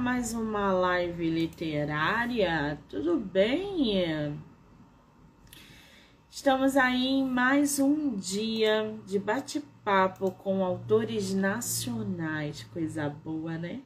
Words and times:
mais 0.00 0.34
uma 0.34 0.72
live 0.72 1.30
literária, 1.30 2.78
tudo 2.86 3.16
bem? 3.16 4.38
Estamos 6.30 6.76
aí 6.76 7.06
em 7.06 7.24
mais 7.24 7.78
um 7.78 8.14
dia 8.14 8.94
de 9.06 9.18
bate-papo 9.18 10.30
com 10.32 10.62
autores 10.62 11.32
nacionais, 11.32 12.64
coisa 12.74 13.08
boa, 13.08 13.56
né? 13.56 13.80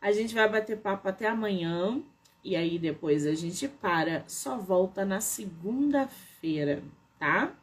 A 0.00 0.10
gente 0.10 0.34
vai 0.34 0.48
bater 0.48 0.76
papo 0.78 1.08
até 1.08 1.28
amanhã 1.28 2.02
e 2.42 2.56
aí 2.56 2.76
depois 2.76 3.26
a 3.26 3.34
gente 3.34 3.68
para, 3.68 4.24
só 4.26 4.58
volta 4.58 5.04
na 5.04 5.20
segunda-feira, 5.20 6.82
tá? 7.16 7.54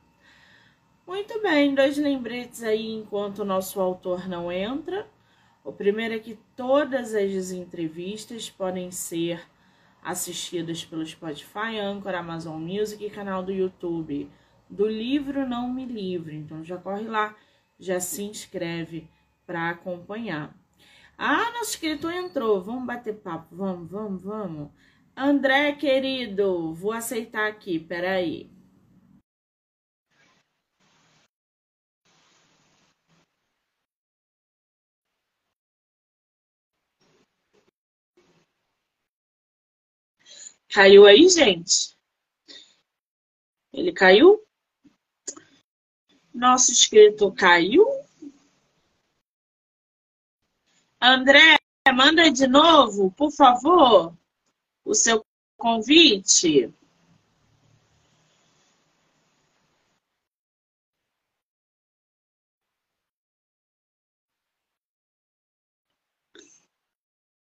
Muito 1.06 1.42
bem, 1.42 1.76
dois 1.76 1.98
lembretes 1.98 2.64
aí 2.64 2.90
enquanto 2.94 3.40
o 3.40 3.46
nosso 3.46 3.82
autor 3.82 4.30
não 4.30 4.50
entra. 4.50 5.06
O 5.68 5.74
primeiro 5.74 6.14
é 6.14 6.20
que 6.20 6.40
todas 6.56 7.14
as 7.14 7.52
entrevistas 7.52 8.50
podem 8.50 8.90
ser 8.90 9.46
assistidas 10.02 10.86
pelo 10.86 11.06
Spotify, 11.06 11.78
Anchor, 11.78 12.16
Amazon 12.16 12.62
Music 12.62 13.04
e 13.04 13.10
canal 13.10 13.44
do 13.44 13.52
YouTube 13.52 14.32
do 14.70 14.88
livro 14.88 15.46
Não 15.46 15.70
Me 15.70 15.86
Livre. 15.86 16.38
Então 16.38 16.64
já 16.64 16.78
corre 16.78 17.04
lá, 17.04 17.36
já 17.78 18.00
se 18.00 18.24
inscreve 18.24 19.10
para 19.46 19.72
acompanhar. 19.72 20.56
Ah, 21.18 21.52
nosso 21.52 21.72
escritor 21.72 22.14
entrou. 22.14 22.62
Vamos 22.62 22.86
bater 22.86 23.16
papo. 23.16 23.54
Vamos, 23.54 23.92
vamos, 23.92 24.24
vamos. 24.24 24.70
André, 25.18 25.74
querido, 25.74 26.74
vou 26.74 26.94
aceitar 26.94 27.46
aqui. 27.46 27.78
Peraí. 27.78 28.50
Caiu 40.70 41.06
aí, 41.06 41.28
gente? 41.30 41.96
Ele 43.74 43.92
caiu? 43.92 44.40
Nosso 46.34 46.72
inscrito 46.72 47.32
caiu? 47.32 47.86
André, 51.02 51.58
manda 51.94 52.30
de 52.32 52.48
novo, 52.48 53.12
por 53.12 53.32
favor, 53.32 54.14
o 54.86 54.94
seu 54.94 55.24
convite. 55.58 56.74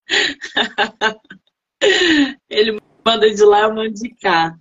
Manda 3.06 3.32
de 3.32 3.44
lá, 3.44 3.60
eu 3.60 3.72
mando 3.72 3.92
de 3.92 4.08
cá. 4.16 4.58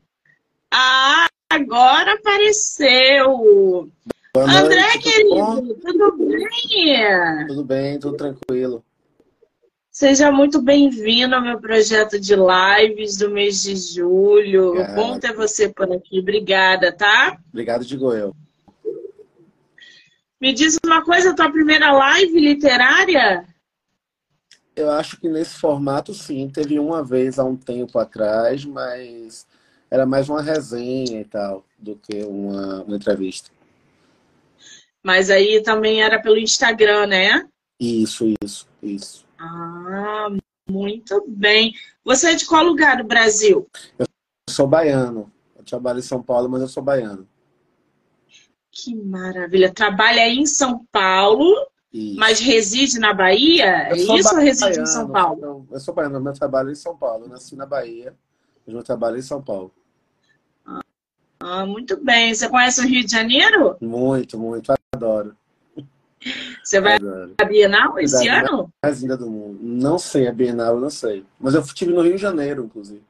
Ah, 0.72 1.26
agora 1.50 2.14
apareceu! 2.14 3.90
Boa 4.36 4.46
André, 4.46 4.82
noite, 4.82 5.00
querido, 5.00 5.74
tudo 5.82 6.16
bem? 6.16 7.48
Tudo 7.48 7.64
bem, 7.64 8.00
tudo 8.00 8.16
tranquilo. 8.16 8.86
Seja 9.90 10.32
muito 10.32 10.62
bem-vindo 10.62 11.34
ao 11.34 11.42
meu 11.42 11.60
projeto 11.60 12.20
de 12.20 12.36
lives 12.36 13.18
do 13.18 13.32
mês 13.32 13.64
de 13.64 13.76
julho. 13.76 14.74
Obrigado. 14.74 14.96
Bom 14.96 15.20
ter 15.20 15.34
você 15.34 15.68
por 15.68 15.92
aqui. 15.92 16.20
Obrigada, 16.20 16.92
tá? 16.92 17.40
Obrigado, 17.50 17.84
digo 17.84 18.14
eu. 18.14 18.36
Me 20.40 20.54
diz 20.54 20.78
uma 20.86 21.04
coisa, 21.04 21.36
tua 21.36 21.52
primeira 21.52 21.92
live 21.92 22.40
literária? 22.40 23.44
Eu 24.76 24.92
acho 24.92 25.20
que 25.20 25.30
nesse 25.30 25.58
formato, 25.58 26.14
sim. 26.14 26.50
Teve 26.50 26.78
uma 26.80 27.04
vez 27.04 27.40
há 27.40 27.44
um 27.44 27.56
tempo 27.56 27.98
atrás, 27.98 28.66
mas 28.66 29.48
era 29.90 30.06
mais 30.06 30.28
uma 30.28 30.42
resenha 30.42 31.22
e 31.22 31.26
tal, 31.26 31.66
do 31.80 31.96
que 31.96 32.24
uma, 32.24 32.84
uma 32.84 32.96
entrevista. 32.96 33.50
Mas 35.04 35.30
aí 35.30 35.62
também 35.62 36.02
era 36.02 36.22
pelo 36.22 36.38
Instagram, 36.38 37.08
né? 37.08 37.48
Isso, 37.80 38.26
isso, 38.44 38.68
isso. 38.82 39.26
Ah, 39.40 40.28
muito 40.70 41.24
bem. 41.28 41.74
Você 42.04 42.32
é 42.32 42.36
de 42.36 42.46
qual 42.46 42.64
lugar 42.64 42.98
do 42.98 43.04
Brasil? 43.04 43.68
Eu 43.98 44.06
sou 44.50 44.68
baiano. 44.68 45.32
Eu 45.56 45.64
trabalho 45.64 46.00
em 46.00 46.04
São 46.04 46.22
Paulo, 46.22 46.50
mas 46.50 46.62
eu 46.62 46.68
sou 46.68 46.84
baiano. 46.84 47.28
Que 48.72 48.96
maravilha. 48.96 49.72
Trabalha 49.72 50.24
aí 50.24 50.38
em 50.38 50.46
São 50.46 50.86
Paulo 50.92 51.54
isso. 51.96 52.20
Mas 52.20 52.40
reside 52.40 53.00
na 53.00 53.14
Bahia? 53.14 53.90
É 53.90 53.96
isso 53.96 54.36
ou 54.36 54.42
reside 54.42 54.82
em 54.82 54.86
São 54.86 55.10
Paulo? 55.10 55.42
Não, 55.42 55.68
eu 55.72 55.80
sou 55.80 55.94
baiano, 55.94 56.20
meu 56.20 56.34
trabalho 56.34 56.70
é 56.70 56.72
em 56.74 56.76
São 56.76 56.98
Paulo. 56.98 57.26
Eu 57.26 57.30
nasci 57.30 57.56
na 57.56 57.66
Bahia, 57.66 58.14
mas 58.66 58.74
meu 58.74 58.84
trabalho 58.84 59.16
é 59.16 59.20
em 59.20 59.24
São 59.24 59.42
Paulo. 59.42 59.72
Ah, 61.40 61.66
muito 61.66 61.98
bem. 62.04 62.34
Você 62.34 62.50
conhece 62.50 62.82
o 62.82 62.88
Rio 62.88 63.06
de 63.06 63.12
Janeiro? 63.12 63.78
Muito, 63.80 64.38
muito. 64.38 64.74
Adoro. 64.94 65.36
Você 66.64 66.82
vai 66.82 66.96
Adoro. 66.96 67.36
à 67.40 67.46
Bienal 67.46 68.00
esse 68.00 68.28
ano? 68.28 68.70
Mais 68.84 69.02
linda 69.02 69.16
do 69.16 69.30
mundo. 69.30 69.60
Não 69.62 70.00
sei, 70.00 70.28
a 70.28 70.34
Bienal 70.34 70.76
eu 70.76 70.82
não 70.82 70.90
sei. 70.90 71.26
Mas 71.40 71.54
eu 71.54 71.62
estive 71.62 71.94
no 71.94 72.02
Rio 72.02 72.16
de 72.16 72.22
Janeiro, 72.22 72.64
inclusive. 72.66 73.04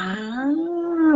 Ah, 0.00 0.50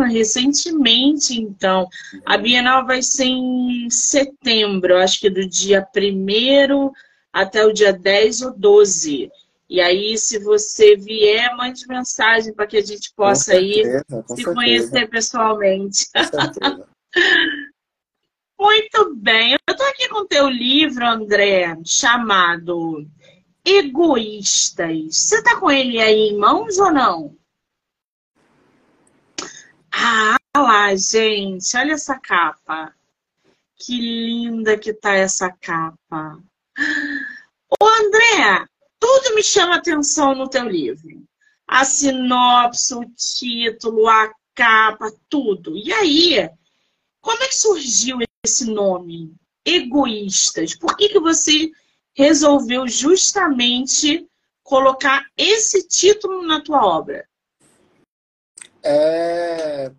recentemente, 0.03 1.41
então. 1.41 1.89
A 2.25 2.37
Bienal 2.37 2.87
vai 2.87 3.03
ser 3.03 3.25
em 3.25 3.89
setembro, 3.91 4.97
acho 4.97 5.21
que 5.21 5.31
do 5.31 5.47
dia 5.49 5.87
1 5.97 6.91
até 7.33 7.65
o 7.65 7.73
dia 7.73 7.93
10 7.93 8.43
ou 8.43 8.53
12. 8.57 9.31
E 9.71 9.81
aí, 9.81 10.17
se 10.17 10.39
você 10.39 10.97
vier, 10.97 11.55
mande 11.55 11.87
mensagem 11.87 12.55
para 12.55 12.67
que 12.67 12.79
a 12.79 12.85
gente 12.85 13.13
possa 13.15 13.53
certeza, 13.53 13.99
ir 13.99 14.05
se 14.05 14.27
certeza. 14.29 14.55
conhecer 14.55 15.09
pessoalmente. 15.09 16.07
Muito 18.59 19.15
bem. 19.15 19.53
Eu 19.53 19.59
estou 19.71 19.87
aqui 19.87 20.09
com 20.09 20.21
o 20.21 20.27
teu 20.27 20.49
livro, 20.49 21.07
André, 21.07 21.77
chamado 21.85 23.07
Egoístas. 23.65 25.17
Você 25.17 25.39
está 25.39 25.61
com 25.61 25.71
ele 25.71 26.01
aí 26.01 26.31
em 26.31 26.37
mãos 26.39 26.79
ou 26.79 26.91
não? 26.91 27.38
Ah, 30.01 30.37
lá, 30.57 30.95
gente, 30.95 31.77
olha 31.77 31.95
essa 31.95 32.17
capa. 32.21 32.95
Que 33.77 34.01
linda 34.01 34.79
que 34.79 34.93
tá 34.93 35.15
essa 35.15 35.51
capa. 35.51 36.41
Ô, 37.69 37.85
André, 37.85 38.65
tudo 39.01 39.35
me 39.35 39.43
chama 39.43 39.75
atenção 39.75 40.37
no 40.37 40.49
teu 40.49 40.69
livro. 40.69 41.25
A 41.67 41.85
sinopse, 41.85 42.95
o 42.95 43.05
título, 43.11 44.07
a 44.07 44.33
capa, 44.55 45.13
tudo. 45.29 45.77
E 45.77 45.93
aí, 45.93 46.49
como 47.21 47.43
é 47.43 47.49
que 47.49 47.57
surgiu 47.57 48.19
esse 48.45 48.71
nome? 48.71 49.35
Egoístas. 49.65 50.77
Por 50.77 50.97
que, 50.97 51.09
que 51.09 51.19
você 51.19 51.73
resolveu 52.15 52.87
justamente 52.87 54.29
colocar 54.63 55.27
esse 55.37 55.89
título 55.89 56.45
na 56.45 56.61
tua 56.61 56.87
obra? 56.87 57.29
É... 58.91 59.93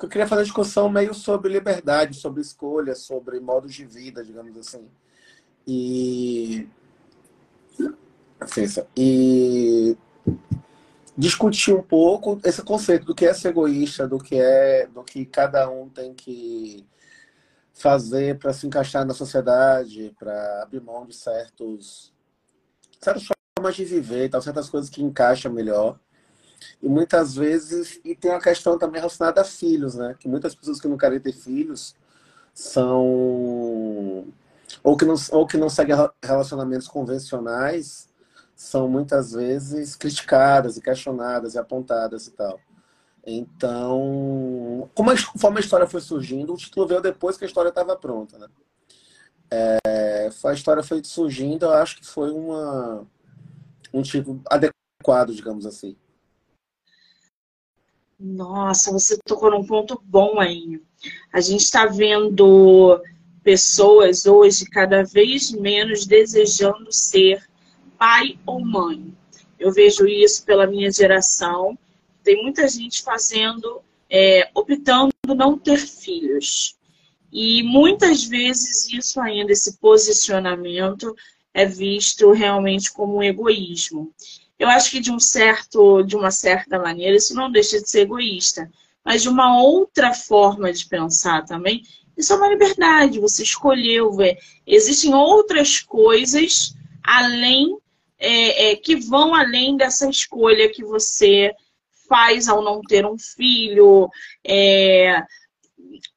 Eu 0.00 0.08
queria 0.08 0.26
fazer 0.26 0.40
uma 0.40 0.44
discussão 0.44 0.88
meio 0.88 1.12
sobre 1.12 1.52
liberdade, 1.52 2.16
sobre 2.16 2.40
escolha, 2.40 2.94
sobre 2.94 3.38
modos 3.40 3.74
de 3.74 3.84
vida, 3.84 4.24
digamos 4.24 4.56
assim. 4.56 4.88
E. 5.66 6.66
E 8.96 9.96
discutir 11.16 11.74
um 11.74 11.82
pouco 11.82 12.40
esse 12.44 12.62
conceito 12.62 13.04
do 13.04 13.14
que 13.14 13.26
é 13.26 13.34
ser 13.34 13.48
egoísta, 13.48 14.06
do 14.06 14.18
que 14.18 14.36
é, 14.36 14.86
do 14.86 15.02
que 15.02 15.26
cada 15.26 15.68
um 15.68 15.88
tem 15.88 16.14
que 16.14 16.86
fazer 17.74 18.38
para 18.38 18.52
se 18.52 18.66
encaixar 18.66 19.04
na 19.04 19.12
sociedade, 19.12 20.14
para 20.18 20.62
abrir 20.62 20.80
mão 20.80 21.04
de 21.04 21.14
certos 21.14 22.14
certas 23.00 23.24
formas 23.56 23.76
de 23.76 23.84
viver, 23.84 24.28
tal, 24.28 24.40
certas 24.40 24.70
coisas 24.70 24.88
que 24.88 25.02
encaixam 25.02 25.52
melhor. 25.52 25.98
E 26.82 26.88
muitas 26.88 27.34
vezes, 27.34 28.00
e 28.04 28.14
tem 28.14 28.30
uma 28.30 28.40
questão 28.40 28.78
também 28.78 29.00
relacionada 29.00 29.40
a 29.40 29.44
filhos, 29.44 29.94
né? 29.94 30.14
Que 30.18 30.28
muitas 30.28 30.54
pessoas 30.54 30.80
que 30.80 30.88
não 30.88 30.96
querem 30.96 31.20
ter 31.20 31.32
filhos 31.32 31.94
são. 32.54 34.26
Ou 34.82 34.96
que 34.96 35.04
não, 35.04 35.14
ou 35.32 35.46
que 35.46 35.56
não 35.56 35.68
seguem 35.68 35.96
relacionamentos 36.22 36.88
convencionais, 36.88 38.08
são 38.54 38.88
muitas 38.88 39.32
vezes 39.32 39.96
criticadas 39.96 40.76
e 40.76 40.82
questionadas 40.82 41.54
e 41.54 41.58
apontadas 41.58 42.26
e 42.26 42.32
tal. 42.32 42.60
Então, 43.24 44.90
como 44.94 45.10
a, 45.10 45.14
conforme 45.14 45.58
a 45.58 45.60
história 45.60 45.86
foi 45.86 46.00
surgindo, 46.00 46.54
o 46.54 46.56
título 46.56 46.86
veio 46.86 47.00
depois 47.00 47.36
que 47.36 47.44
a 47.44 47.46
história 47.46 47.68
estava 47.68 47.96
pronta, 47.96 48.38
né? 48.38 48.48
É, 49.50 50.30
a 50.44 50.52
história 50.52 50.82
foi 50.82 51.02
surgindo, 51.04 51.66
eu 51.66 51.72
acho 51.72 51.96
que 51.98 52.06
foi 52.06 52.30
uma, 52.30 53.06
um 53.92 54.02
tipo 54.02 54.40
adequado, 54.48 55.34
digamos 55.34 55.66
assim. 55.66 55.96
Nossa, 58.18 58.90
você 58.90 59.16
tocou 59.24 59.50
num 59.50 59.64
ponto 59.64 60.00
bom 60.04 60.40
aí. 60.40 60.82
A 61.32 61.40
gente 61.40 61.60
está 61.60 61.86
vendo 61.86 63.00
pessoas 63.44 64.26
hoje 64.26 64.66
cada 64.66 65.04
vez 65.04 65.52
menos 65.52 66.04
desejando 66.04 66.92
ser 66.92 67.48
pai 67.96 68.38
ou 68.44 68.60
mãe. 68.64 69.14
Eu 69.58 69.72
vejo 69.72 70.06
isso 70.06 70.44
pela 70.44 70.66
minha 70.66 70.90
geração. 70.90 71.78
Tem 72.24 72.42
muita 72.42 72.68
gente 72.68 73.02
fazendo, 73.02 73.80
é, 74.10 74.50
optando 74.52 75.12
não 75.36 75.56
ter 75.56 75.78
filhos. 75.78 76.76
E 77.32 77.62
muitas 77.62 78.24
vezes 78.24 78.90
isso 78.92 79.20
ainda, 79.20 79.52
esse 79.52 79.78
posicionamento, 79.78 81.14
é 81.54 81.64
visto 81.64 82.32
realmente 82.32 82.92
como 82.92 83.16
um 83.16 83.22
egoísmo. 83.22 84.12
Eu 84.58 84.68
acho 84.68 84.90
que 84.90 85.00
de 85.00 85.12
um 85.12 85.20
certo, 85.20 86.02
de 86.02 86.16
uma 86.16 86.30
certa 86.30 86.78
maneira, 86.78 87.16
isso 87.16 87.34
não 87.34 87.50
deixa 87.50 87.80
de 87.80 87.88
ser 87.88 88.00
egoísta, 88.00 88.70
mas 89.04 89.22
de 89.22 89.28
uma 89.28 89.60
outra 89.60 90.12
forma 90.12 90.72
de 90.72 90.86
pensar 90.86 91.44
também, 91.44 91.82
isso 92.16 92.32
é 92.32 92.36
uma 92.36 92.48
liberdade, 92.48 93.20
você 93.20 93.44
escolheu 93.44 94.12
ver. 94.12 94.38
Existem 94.66 95.14
outras 95.14 95.80
coisas 95.80 96.74
além 97.04 97.78
é, 98.18 98.72
é, 98.72 98.76
que 98.76 98.96
vão 98.96 99.34
além 99.34 99.76
dessa 99.76 100.10
escolha 100.10 100.68
que 100.68 100.84
você 100.84 101.54
faz 102.08 102.48
ao 102.48 102.62
não 102.62 102.82
ter 102.82 103.06
um 103.06 103.16
filho, 103.16 104.10
é, 104.44 105.22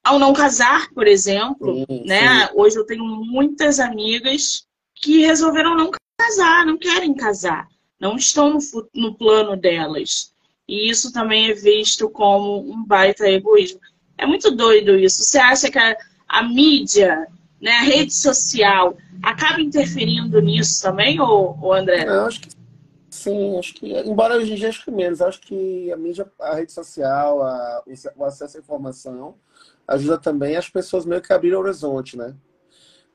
ao 0.03 0.17
não 0.17 0.33
casar, 0.33 0.89
por 0.93 1.05
exemplo. 1.05 1.85
Sim, 1.87 2.03
né? 2.05 2.47
Sim. 2.47 2.53
Hoje 2.55 2.77
eu 2.77 2.85
tenho 2.85 3.05
muitas 3.05 3.79
amigas 3.79 4.65
que 4.95 5.19
resolveram 5.19 5.75
não 5.75 5.91
casar, 6.17 6.65
não 6.65 6.77
querem 6.77 7.13
casar, 7.13 7.67
não 8.01 8.15
estão 8.15 8.55
no, 8.55 8.59
no 8.95 9.13
plano 9.15 9.55
delas. 9.55 10.33
E 10.67 10.89
isso 10.89 11.13
também 11.13 11.51
é 11.51 11.53
visto 11.53 12.09
como 12.09 12.59
um 12.59 12.83
baita 12.83 13.29
egoísmo. 13.29 13.79
É 14.17 14.25
muito 14.25 14.49
doido 14.49 14.95
isso. 14.95 15.23
Você 15.23 15.37
acha 15.37 15.69
que 15.69 15.77
a, 15.77 15.95
a 16.27 16.41
mídia, 16.41 17.27
né, 17.61 17.71
a 17.73 17.83
rede 17.83 18.13
social, 18.13 18.97
acaba 19.21 19.61
interferindo 19.61 20.41
nisso 20.41 20.81
também, 20.81 21.19
ou, 21.21 21.55
ou 21.61 21.73
André? 21.73 22.03
Eu 22.03 22.25
acho 22.25 22.41
que 22.41 22.49
sim, 23.11 23.59
acho 23.59 23.75
que, 23.75 23.93
embora 23.99 24.37
hoje 24.37 24.53
em 24.53 24.55
dia 24.55 24.69
acho 24.69 24.83
que 24.83 24.89
menos, 24.89 25.21
acho 25.21 25.39
que 25.41 25.91
a 25.91 25.97
mídia, 25.97 26.25
a 26.39 26.55
rede 26.55 26.71
social, 26.71 27.43
a, 27.43 27.83
o 28.17 28.25
acesso 28.25 28.57
à 28.57 28.59
informação 28.59 29.35
ajuda 29.87 30.17
também 30.17 30.55
as 30.55 30.69
pessoas 30.69 31.05
meio 31.05 31.21
que 31.21 31.31
a 31.31 31.35
abrir 31.35 31.53
o 31.53 31.59
horizonte, 31.59 32.17
né? 32.17 32.33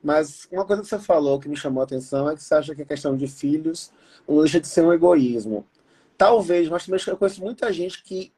Mas 0.03 0.47
uma 0.51 0.65
coisa 0.65 0.81
que 0.81 0.87
você 0.87 0.99
falou 0.99 1.39
que 1.39 1.49
me 1.49 1.55
chamou 1.55 1.81
a 1.81 1.83
atenção 1.83 2.29
é 2.29 2.35
que 2.35 2.43
você 2.43 2.55
acha 2.55 2.75
que 2.75 2.81
a 2.81 2.85
questão 2.85 3.15
de 3.17 3.27
filhos 3.27 3.91
não 4.27 4.39
deixa 4.41 4.59
de 4.59 4.67
ser 4.67 4.81
um 4.81 4.93
egoísmo. 4.93 5.65
Talvez, 6.17 6.69
mas 6.69 6.85
também 6.85 6.99
eu 7.05 7.17
conheço 7.17 7.41
muita 7.41 7.71
gente 7.71 8.03
que 8.03 8.33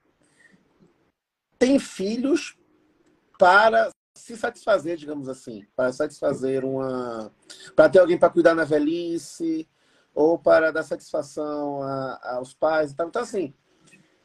tem 1.57 1.79
filhos 1.79 2.57
para 3.38 3.89
se 4.15 4.35
satisfazer, 4.35 4.97
digamos 4.97 5.29
assim, 5.29 5.65
para 5.75 5.91
satisfazer 5.94 6.65
uma, 6.65 7.31
para 7.75 7.89
ter 7.89 8.00
alguém 8.00 8.17
para 8.17 8.29
cuidar 8.29 8.53
na 8.53 8.65
velhice 8.65 9.67
ou 10.13 10.38
para 10.38 10.71
dar 10.71 10.83
satisfação 10.83 11.81
a, 11.81 12.35
aos 12.35 12.53
pais. 12.53 12.91
Então, 12.91 13.07
então, 13.07 13.21
assim, 13.21 13.53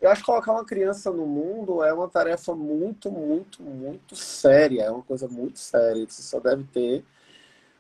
eu 0.01 0.11
acho 0.11 0.21
que 0.21 0.27
colocar 0.27 0.53
uma 0.53 0.65
criança 0.65 1.11
no 1.11 1.27
mundo 1.27 1.83
é 1.83 1.93
uma 1.93 2.09
tarefa 2.09 2.55
muito, 2.55 3.11
muito, 3.11 3.63
muito 3.63 4.17
séria. 4.17 4.83
É 4.83 4.91
uma 4.91 5.03
coisa 5.03 5.29
muito 5.29 5.59
séria. 5.59 6.05
Você 6.09 6.23
só 6.23 6.41
deve 6.41 6.65
ter 6.65 7.05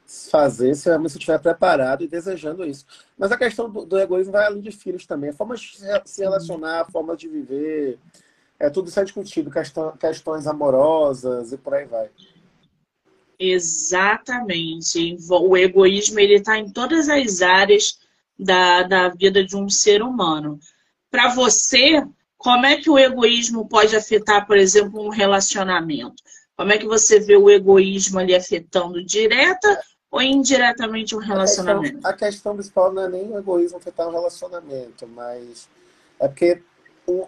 fazer 0.06 0.74
se 0.74 0.86
realmente 0.86 1.12
você 1.12 1.18
estiver 1.18 1.38
preparado 1.38 2.04
e 2.04 2.08
desejando 2.08 2.64
isso. 2.64 2.84
Mas 3.16 3.32
a 3.32 3.36
questão 3.36 3.70
do, 3.70 3.84
do 3.84 3.98
egoísmo 3.98 4.32
vai 4.32 4.46
além 4.46 4.60
de 4.60 4.70
filhos 4.70 5.06
também. 5.06 5.30
A 5.30 5.34
forma 5.34 5.56
de 5.56 5.76
se 6.04 6.22
relacionar, 6.22 6.82
a 6.82 6.84
forma 6.84 7.16
de 7.16 7.28
viver, 7.28 7.98
é 8.58 8.68
tudo 8.68 8.88
isso 8.88 9.00
é 9.00 9.04
discutido, 9.04 9.50
questão, 9.50 9.96
questões 9.96 10.46
amorosas 10.46 11.52
e 11.52 11.56
por 11.56 11.74
aí 11.74 11.86
vai. 11.86 12.10
Exatamente. 13.38 15.16
O 15.30 15.56
egoísmo 15.56 16.20
ele 16.20 16.36
está 16.36 16.58
em 16.58 16.70
todas 16.70 17.08
as 17.08 17.42
áreas 17.42 17.98
da, 18.38 18.82
da 18.82 19.08
vida 19.08 19.44
de 19.44 19.56
um 19.56 19.68
ser 19.68 20.02
humano. 20.02 20.58
Para 21.10 21.34
você, 21.34 22.04
como 22.36 22.66
é 22.66 22.76
que 22.76 22.90
o 22.90 22.98
egoísmo 22.98 23.68
pode 23.68 23.96
afetar, 23.96 24.46
por 24.46 24.56
exemplo, 24.56 25.04
um 25.04 25.10
relacionamento? 25.10 26.22
Como 26.56 26.72
é 26.72 26.78
que 26.78 26.86
você 26.86 27.18
vê 27.18 27.36
o 27.36 27.50
egoísmo 27.50 28.18
ali 28.18 28.34
afetando 28.34 29.04
direta 29.04 29.82
ou 30.14 30.22
indiretamente 30.22 31.16
um 31.16 31.18
relacionamento? 31.18 31.86
A 31.86 31.90
questão, 31.90 32.10
a 32.10 32.12
questão 32.14 32.54
principal 32.54 32.92
não 32.92 33.02
é 33.02 33.08
nem 33.08 33.32
o 33.32 33.36
egoísmo 33.36 33.78
afetar 33.78 34.06
um 34.06 34.12
relacionamento, 34.12 35.08
mas 35.08 35.68
é 36.20 36.28
porque 36.28 36.62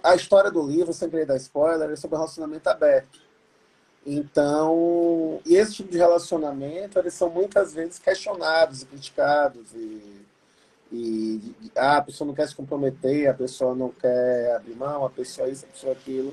a 0.04 0.14
história 0.14 0.52
do 0.52 0.64
livro, 0.64 0.92
sem 0.92 1.10
querer 1.10 1.26
dar 1.26 1.36
spoiler, 1.36 1.90
é 1.90 1.96
sobre 1.96 2.16
relacionamento 2.16 2.68
aberto. 2.68 3.20
Então, 4.06 5.40
e 5.44 5.56
esse 5.56 5.74
tipo 5.74 5.90
de 5.90 5.98
relacionamento, 5.98 6.96
eles 6.96 7.12
são 7.12 7.28
muitas 7.28 7.74
vezes 7.74 7.98
questionados 7.98 8.82
e 8.82 8.86
criticados. 8.86 9.74
E, 9.74 10.22
e 10.92 11.54
ah, 11.74 11.96
a 11.96 12.02
pessoa 12.02 12.28
não 12.28 12.34
quer 12.34 12.46
se 12.46 12.54
comprometer, 12.54 13.28
a 13.28 13.34
pessoa 13.34 13.74
não 13.74 13.88
quer 13.88 14.54
abrir 14.54 14.76
mão, 14.76 15.04
a 15.04 15.10
pessoa 15.10 15.48
isso, 15.48 15.66
a 15.66 15.72
pessoa 15.72 15.92
aquilo. 15.92 16.32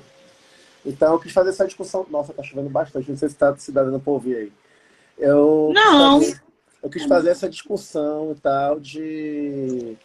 Então, 0.86 1.14
eu 1.14 1.18
quis 1.18 1.32
fazer 1.32 1.50
essa 1.50 1.66
discussão. 1.66 2.06
Nossa, 2.08 2.32
tá 2.32 2.44
chovendo 2.44 2.70
bastante, 2.70 3.10
não 3.10 3.18
sei 3.18 3.28
se 3.28 3.34
está 3.34 3.56
se 3.56 3.72
dando 3.72 3.98
para 3.98 4.12
ouvir 4.12 4.36
aí. 4.36 4.52
Eu 5.18 5.72
não. 5.74 6.20
Fazer, 6.20 6.43
eu 6.84 6.90
quis 6.90 7.04
fazer 7.04 7.30
essa 7.30 7.48
discussão 7.48 8.32
e 8.32 8.34
tal 8.40 8.78
de 8.78 9.96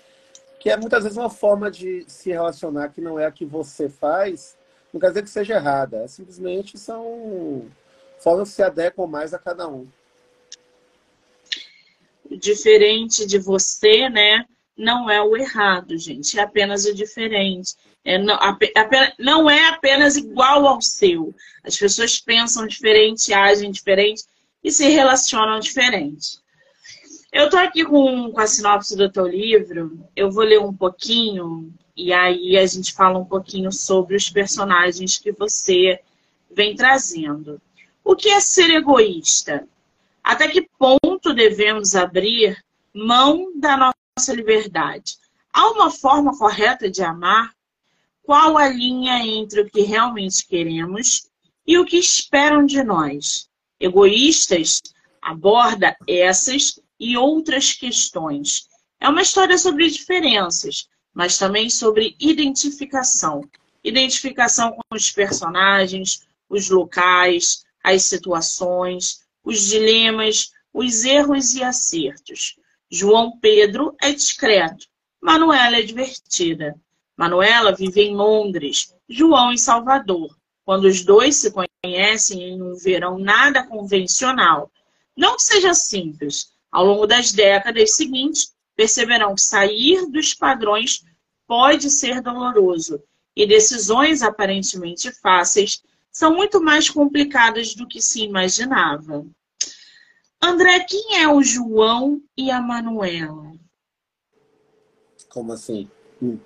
que 0.60 0.70
é 0.70 0.78
muitas 0.78 1.04
vezes 1.04 1.18
uma 1.18 1.30
forma 1.30 1.70
de 1.70 2.06
se 2.08 2.30
relacionar 2.30 2.90
que 2.90 3.02
não 3.02 3.20
é 3.20 3.26
a 3.26 3.32
que 3.32 3.46
você 3.46 3.90
faz, 3.90 4.58
não 4.94 5.00
quer 5.00 5.10
dizer 5.10 5.24
que 5.24 5.30
seja 5.30 5.56
errada, 5.56 5.98
é 5.98 6.08
simplesmente 6.08 6.78
são 6.78 7.66
formas 8.20 8.50
que 8.50 8.56
se 8.56 8.64
adequam 8.64 9.08
mais 9.08 9.34
a 9.34 9.40
cada 9.40 9.68
um. 9.68 9.88
Diferente 12.32 13.26
de 13.26 13.38
você, 13.38 14.10
né? 14.10 14.46
Não 14.78 15.10
é 15.10 15.22
o 15.22 15.36
errado, 15.36 15.98
gente, 15.98 16.40
é 16.40 16.44
apenas 16.44 16.86
o 16.86 16.94
diferente. 16.94 17.76
É, 18.06 18.18
não, 18.18 18.38
não 19.20 19.50
é 19.50 19.68
apenas 19.68 20.16
igual 20.16 20.66
ao 20.66 20.82
seu. 20.82 21.36
As 21.62 21.76
pessoas 21.76 22.20
pensam 22.22 22.66
diferente, 22.66 23.34
agem 23.34 23.72
diferente 23.72 24.24
e 24.64 24.72
se 24.72 24.88
relacionam 24.88 25.60
diferente. 25.60 26.40
Eu 27.32 27.46
estou 27.46 27.60
aqui 27.60 27.86
com, 27.86 28.32
com 28.32 28.42
a 28.42 28.48
sinopse 28.48 28.98
do 28.98 29.12
teu 29.12 29.28
livro, 29.28 30.04
eu 30.16 30.32
vou 30.32 30.44
ler 30.44 30.60
um 30.60 30.74
pouquinho 30.74 31.72
e 31.96 32.12
aí 32.12 32.58
a 32.58 32.66
gente 32.66 32.92
fala 32.92 33.20
um 33.20 33.26
pouquinho 33.26 33.72
sobre 33.72 34.16
os 34.16 34.30
personagens 34.30 35.18
que 35.20 35.32
você 35.32 36.00
vem 36.50 36.76
trazendo. 36.76 37.62
O 38.04 38.16
que 38.16 38.30
é 38.30 38.40
ser 38.40 38.72
egoísta? 38.72 39.68
Até 40.24 40.48
que 40.48 40.68
ponto 40.80 41.34
devemos 41.34 41.96
abrir 41.96 42.58
mão 42.92 43.52
da 43.56 43.78
nossa 43.78 44.34
liberdade? 44.34 45.18
Há 45.54 45.70
uma 45.70 45.92
forma 45.92 46.36
correta 46.36 46.90
de 46.90 47.04
amar? 47.04 47.54
Qual 48.24 48.58
a 48.58 48.68
linha 48.68 49.24
entre 49.24 49.62
o 49.62 49.70
que 49.70 49.82
realmente 49.82 50.48
queremos 50.48 51.30
e 51.66 51.78
o 51.78 51.86
que 51.86 51.98
esperam 51.98 52.66
de 52.66 52.84
nós? 52.84 53.48
Egoístas 53.80 54.82
aborda 55.22 55.96
essas 56.08 56.80
e 57.00 57.18
outras 57.18 57.74
questões. 57.74 58.68
É 59.00 59.08
uma 59.08 59.22
história 59.22 59.58
sobre 59.58 59.90
diferenças, 59.90 60.90
mas 61.14 61.38
também 61.38 61.70
sobre 61.70 62.16
identificação. 62.20 63.48
Identificação 63.84 64.72
com 64.72 64.96
os 64.96 65.10
personagens, 65.10 66.28
os 66.50 66.70
locais, 66.70 67.64
as 67.84 68.04
situações, 68.04 69.22
os 69.44 69.68
dilemas, 69.68 70.52
os 70.74 71.06
erros 71.06 71.54
e 71.54 71.64
acertos. 71.64 72.58
João 72.92 73.40
Pedro 73.40 73.96
é 74.02 74.12
discreto, 74.12 74.88
Manuela 75.22 75.78
é 75.78 75.82
divertida. 75.82 76.76
Manuela 77.16 77.76
vive 77.76 78.02
em 78.02 78.16
Londres, 78.16 78.96
João 79.08 79.52
em 79.52 79.58
Salvador, 79.58 80.36
quando 80.64 80.86
os 80.86 81.04
dois 81.04 81.36
se 81.36 81.52
conhecem 81.52 82.42
em 82.42 82.62
um 82.62 82.76
verão 82.76 83.18
nada 83.18 83.66
convencional. 83.66 84.72
Não 85.16 85.38
seja 85.38 85.74
simples, 85.74 86.54
ao 86.72 86.86
longo 86.86 87.08
das 87.08 87.32
décadas 87.32 87.96
seguintes, 87.96 88.54
perceberão 88.76 89.36
que 89.36 89.42
sair 89.42 90.10
dos 90.10 90.34
padrões 90.34 91.04
pode 91.48 91.90
ser 91.90 92.22
doloroso 92.22 93.04
e 93.36 93.46
decisões 93.46 94.22
aparentemente 94.22 95.12
fáceis 95.12 95.82
são 96.12 96.36
muito 96.36 96.62
mais 96.62 96.90
complicadas 96.90 97.74
do 97.74 97.88
que 97.88 98.02
se 98.02 98.24
imaginava. 98.24 99.26
André, 100.42 100.80
quem 100.82 101.22
é 101.22 101.28
o 101.28 101.44
João 101.44 102.22
e 102.38 102.50
a 102.52 102.62
Manuela? 102.62 103.54
Como 105.30 105.54
assim? 105.54 105.90
Hum. 106.22 106.40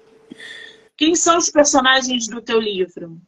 Quem 0.98 1.16
são 1.16 1.38
os 1.38 1.50
personagens 1.50 2.28
do 2.28 2.42
teu 2.42 2.60
livro? 2.60 3.22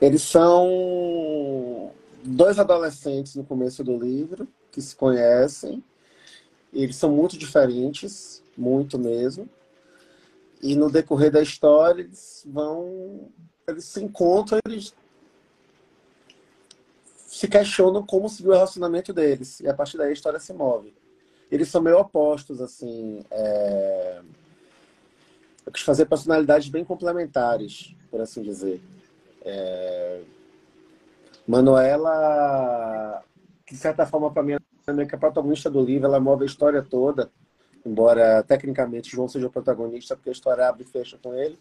Eles 0.00 0.22
são 0.22 1.92
dois 2.24 2.58
adolescentes 2.58 3.34
no 3.34 3.44
começo 3.44 3.82
do 3.82 3.98
livro 3.98 4.48
que 4.72 4.80
se 4.80 4.96
conhecem. 4.96 5.84
Eles 6.72 6.96
são 6.96 7.12
muito 7.12 7.38
diferentes, 7.38 8.42
muito 8.56 8.98
mesmo. 8.98 9.48
E 10.60 10.74
no 10.74 10.90
decorrer 10.90 11.30
da 11.30 11.42
história, 11.42 12.02
eles 12.02 12.44
vão. 12.46 13.28
Eles 13.68 13.84
se 13.84 14.02
encontram, 14.02 14.58
eles 14.66 14.94
se 17.26 17.46
questionam 17.48 18.04
como 18.04 18.28
seguir 18.28 18.48
o 18.48 18.52
relacionamento 18.52 19.12
deles. 19.12 19.60
E 19.60 19.68
a 19.68 19.74
partir 19.74 19.98
daí 19.98 20.10
a 20.10 20.12
história 20.12 20.40
se 20.40 20.52
move. 20.52 20.94
eles 21.50 21.68
são 21.68 21.82
meio 21.82 21.98
opostos, 21.98 22.60
assim. 22.60 23.24
É... 23.30 24.20
Eu 25.66 25.72
quis 25.72 25.82
fazer 25.82 26.06
personalidades 26.06 26.68
bem 26.68 26.84
complementares, 26.84 27.94
por 28.10 28.20
assim 28.20 28.42
dizer. 28.42 28.80
É... 29.44 30.22
Manuela, 31.46 33.22
de 33.72 33.78
certa 33.78 34.04
forma, 34.04 34.30
para 34.30 34.42
mim, 34.42 34.52
é 34.52 35.06
que 35.06 35.14
a 35.14 35.18
protagonista 35.18 35.70
do 35.70 35.82
livro, 35.82 36.06
ela 36.06 36.20
move 36.20 36.42
a 36.42 36.46
história 36.46 36.82
toda, 36.82 37.32
embora 37.86 38.42
tecnicamente 38.42 39.10
João 39.10 39.26
seja 39.26 39.46
o 39.46 39.50
protagonista, 39.50 40.14
porque 40.14 40.28
a 40.28 40.32
história 40.32 40.68
abre 40.68 40.82
e 40.82 40.86
fecha 40.86 41.18
com 41.22 41.32
ele, 41.32 41.58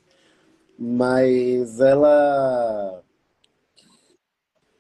mas 0.78 1.80
ela 1.80 3.02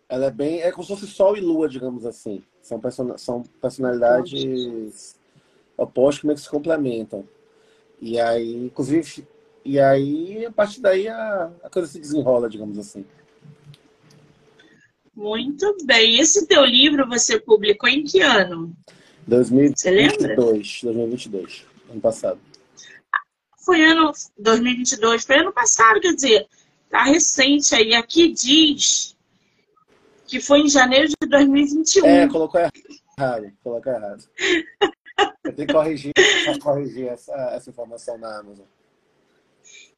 ela 0.09 0.25
é 0.25 0.31
bem. 0.31 0.61
É 0.61 0.73
como 0.73 0.83
se 0.83 0.89
fosse 0.89 1.07
Sol 1.07 1.38
e 1.38 1.39
Lua, 1.39 1.69
digamos 1.69 2.05
assim. 2.05 2.43
São, 2.61 2.81
person... 2.81 3.17
são 3.17 3.43
personalidades 3.61 5.15
opostas 5.77 6.35
que 6.35 6.41
se 6.41 6.50
complementam. 6.50 7.23
E 8.01 8.19
aí, 8.19 8.65
inclusive, 8.65 9.25
e 9.63 9.79
aí, 9.79 10.45
a 10.45 10.51
partir 10.51 10.81
daí 10.81 11.07
a, 11.07 11.50
a 11.63 11.69
coisa 11.69 11.88
se 11.88 11.97
desenrola, 11.97 12.50
digamos 12.50 12.77
assim. 12.77 13.05
Muito 15.15 15.75
bem. 15.86 16.20
Esse 16.20 16.48
teu 16.48 16.63
livro 16.63 17.08
você 17.08 17.39
publicou 17.39 17.89
em 17.89 18.03
que 18.03 18.22
ano? 18.22 18.75
2022. 19.27 19.80
Você 19.80 19.91
lembra? 19.91 20.36
2022, 20.36 21.65
ano 21.89 22.01
passado. 22.01 22.39
Foi 23.58 23.84
ano 23.84 24.12
2022, 24.38 25.24
foi 25.24 25.38
ano 25.38 25.53
passado, 25.53 26.00
quer 26.00 26.13
dizer, 26.13 26.48
tá 26.89 27.03
recente 27.03 27.75
aí. 27.75 27.94
Aqui 27.94 28.32
diz 28.32 29.15
que 30.25 30.39
foi 30.39 30.62
em 30.62 30.70
janeiro 30.70 31.10
de 31.10 31.27
2021. 31.27 32.06
É, 32.06 32.27
colocou 32.27 32.60
errado. 32.60 33.51
Colocou 33.63 33.94
errado. 33.94 34.24
Eu 35.44 35.53
tenho 35.53 35.68
que 35.68 35.74
corrigir, 35.74 36.13
corrigir 36.63 37.08
essa, 37.08 37.34
essa 37.53 37.70
informação 37.70 38.18
na 38.18 38.39
Amazon. 38.39 38.65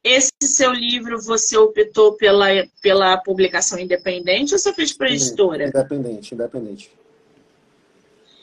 Esse 0.04 0.30
seu 0.42 0.70
livro, 0.70 1.20
você 1.22 1.56
optou 1.56 2.14
pela, 2.16 2.46
pela 2.82 3.16
publicação 3.16 3.78
independente 3.78 4.52
ou 4.52 4.58
você 4.58 4.72
fez 4.74 4.92
para 4.92 5.10
editora? 5.10 5.68
Independente, 5.68 6.34
independente. 6.34 6.92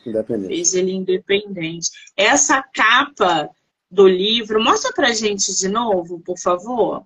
Independente. 0.04 0.48
Fez 0.48 0.74
ele 0.74 0.92
independente. 0.92 1.92
Essa 2.18 2.64
capa 2.64 3.48
do 3.92 4.08
livro, 4.08 4.64
mostra 4.64 4.92
pra 4.92 5.14
gente 5.14 5.56
de 5.56 5.70
novo, 5.70 6.20
por 6.22 6.40
favor. 6.40 7.06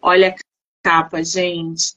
Olha 0.00 0.28
a 0.28 0.34
capa, 0.84 1.24
gente. 1.24 1.96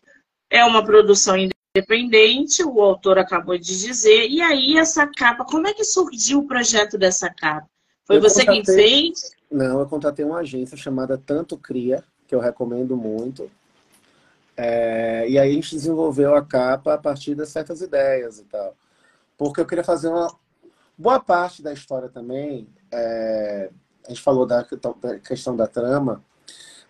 É 0.49 0.65
uma 0.65 0.83
produção 0.83 1.35
independente 1.35 1.53
independente, 1.75 2.63
o 2.63 2.79
autor 2.81 3.17
acabou 3.17 3.57
de 3.57 3.79
dizer. 3.79 4.29
E 4.29 4.41
aí, 4.41 4.77
essa 4.77 5.07
capa, 5.07 5.43
como 5.43 5.67
é 5.67 5.73
que 5.73 5.83
surgiu 5.83 6.39
o 6.39 6.47
projeto 6.47 6.99
dessa 6.99 7.33
capa? 7.33 7.67
Foi 8.05 8.17
eu 8.17 8.21
você 8.21 8.45
quem 8.45 8.63
fez? 8.63 9.31
Não, 9.49 9.79
eu 9.79 9.85
contratei 9.87 10.25
uma 10.25 10.39
agência 10.39 10.75
chamada 10.75 11.17
Tanto 11.17 11.57
Cria, 11.57 12.03
que 12.27 12.35
eu 12.35 12.39
recomendo 12.39 12.97
muito. 12.97 13.49
É, 14.55 15.27
e 15.27 15.39
aí 15.39 15.51
a 15.51 15.53
gente 15.53 15.75
desenvolveu 15.75 16.35
a 16.35 16.43
capa 16.43 16.93
a 16.93 16.97
partir 16.97 17.35
de 17.35 17.45
certas 17.45 17.81
ideias 17.81 18.39
e 18.39 18.43
tal. 18.43 18.75
Porque 19.37 19.61
eu 19.61 19.65
queria 19.65 19.83
fazer 19.83 20.09
uma 20.09 20.33
boa 20.97 21.19
parte 21.19 21.61
da 21.61 21.71
história 21.71 22.09
também. 22.09 22.67
É, 22.91 23.69
a 24.05 24.09
gente 24.09 24.21
falou 24.21 24.45
da 24.45 24.65
questão 25.23 25.55
da 25.55 25.67
trama, 25.67 26.23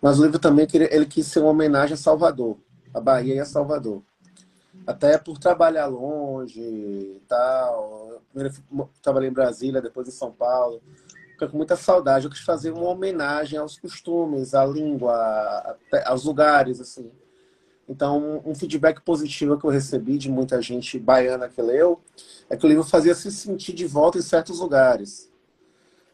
mas 0.02 0.18
o 0.18 0.24
livro 0.24 0.38
também 0.38 0.66
ele 0.72 1.06
quis 1.06 1.26
ser 1.26 1.40
uma 1.40 1.50
homenagem 1.50 1.94
a 1.94 1.98
Salvador, 1.98 2.58
a 2.92 3.00
Bahia 3.00 3.36
e 3.36 3.40
a 3.40 3.44
Salvador 3.44 4.02
até 4.86 5.16
por 5.16 5.38
trabalhar 5.38 5.86
longe 5.86 6.60
e 6.60 7.22
tal. 7.28 8.22
Primeiro 8.32 8.54
trabalhei 9.02 9.30
em 9.30 9.32
Brasília, 9.32 9.80
depois 9.80 10.08
em 10.08 10.12
São 10.12 10.32
Paulo. 10.32 10.82
Fiquei 11.44 11.48
com 11.48 11.56
muita 11.56 11.76
saudade. 11.76 12.24
Eu 12.24 12.30
quis 12.30 12.40
fazer 12.40 12.70
uma 12.70 12.88
homenagem 12.88 13.58
aos 13.58 13.78
costumes, 13.78 14.54
à 14.54 14.64
língua, 14.64 15.76
aos 16.04 16.24
lugares, 16.24 16.80
assim. 16.80 17.10
Então, 17.88 18.42
um 18.44 18.54
feedback 18.54 19.00
positivo 19.02 19.58
que 19.58 19.64
eu 19.64 19.70
recebi 19.70 20.16
de 20.16 20.30
muita 20.30 20.60
gente 20.62 20.98
baiana 20.98 21.48
que 21.48 21.60
leu 21.60 22.00
é 22.48 22.56
que 22.56 22.64
o 22.64 22.68
livro 22.68 22.84
fazia 22.84 23.14
se 23.14 23.30
sentir 23.30 23.74
de 23.74 23.86
volta 23.86 24.18
em 24.18 24.22
certos 24.22 24.58
lugares. 24.60 25.30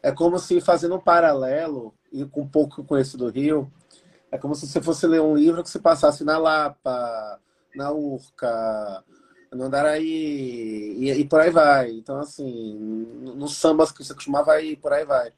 É 0.03 0.11
como 0.11 0.37
se, 0.37 0.59
fazendo 0.59 0.95
um 0.95 0.99
paralelo, 0.99 1.93
e 2.11 2.25
com 2.25 2.41
um 2.41 2.47
pouco 2.47 2.75
que 2.75 2.81
eu 2.81 2.85
conheço 2.85 3.17
do 3.17 3.29
Rio, 3.29 3.71
é 4.31 4.37
como 4.37 4.55
se 4.55 4.67
você 4.67 4.81
fosse 4.81 5.07
ler 5.07 5.21
um 5.21 5.35
livro 5.35 5.63
que 5.63 5.69
se 5.69 5.79
passasse 5.79 6.23
na 6.23 6.37
Lapa, 6.37 7.39
na 7.75 7.91
Urca, 7.91 9.03
Andaraí, 9.51 10.95
e, 10.97 11.11
e 11.11 11.25
por 11.25 11.41
aí 11.41 11.49
vai. 11.49 11.91
Então, 11.91 12.19
assim, 12.19 12.73
nos 13.35 13.57
sambas 13.57 13.91
que 13.91 14.03
você 14.03 14.13
costumava 14.13 14.61
ir, 14.61 14.77
por 14.77 14.93
aí 14.93 15.03
vai. 15.03 15.33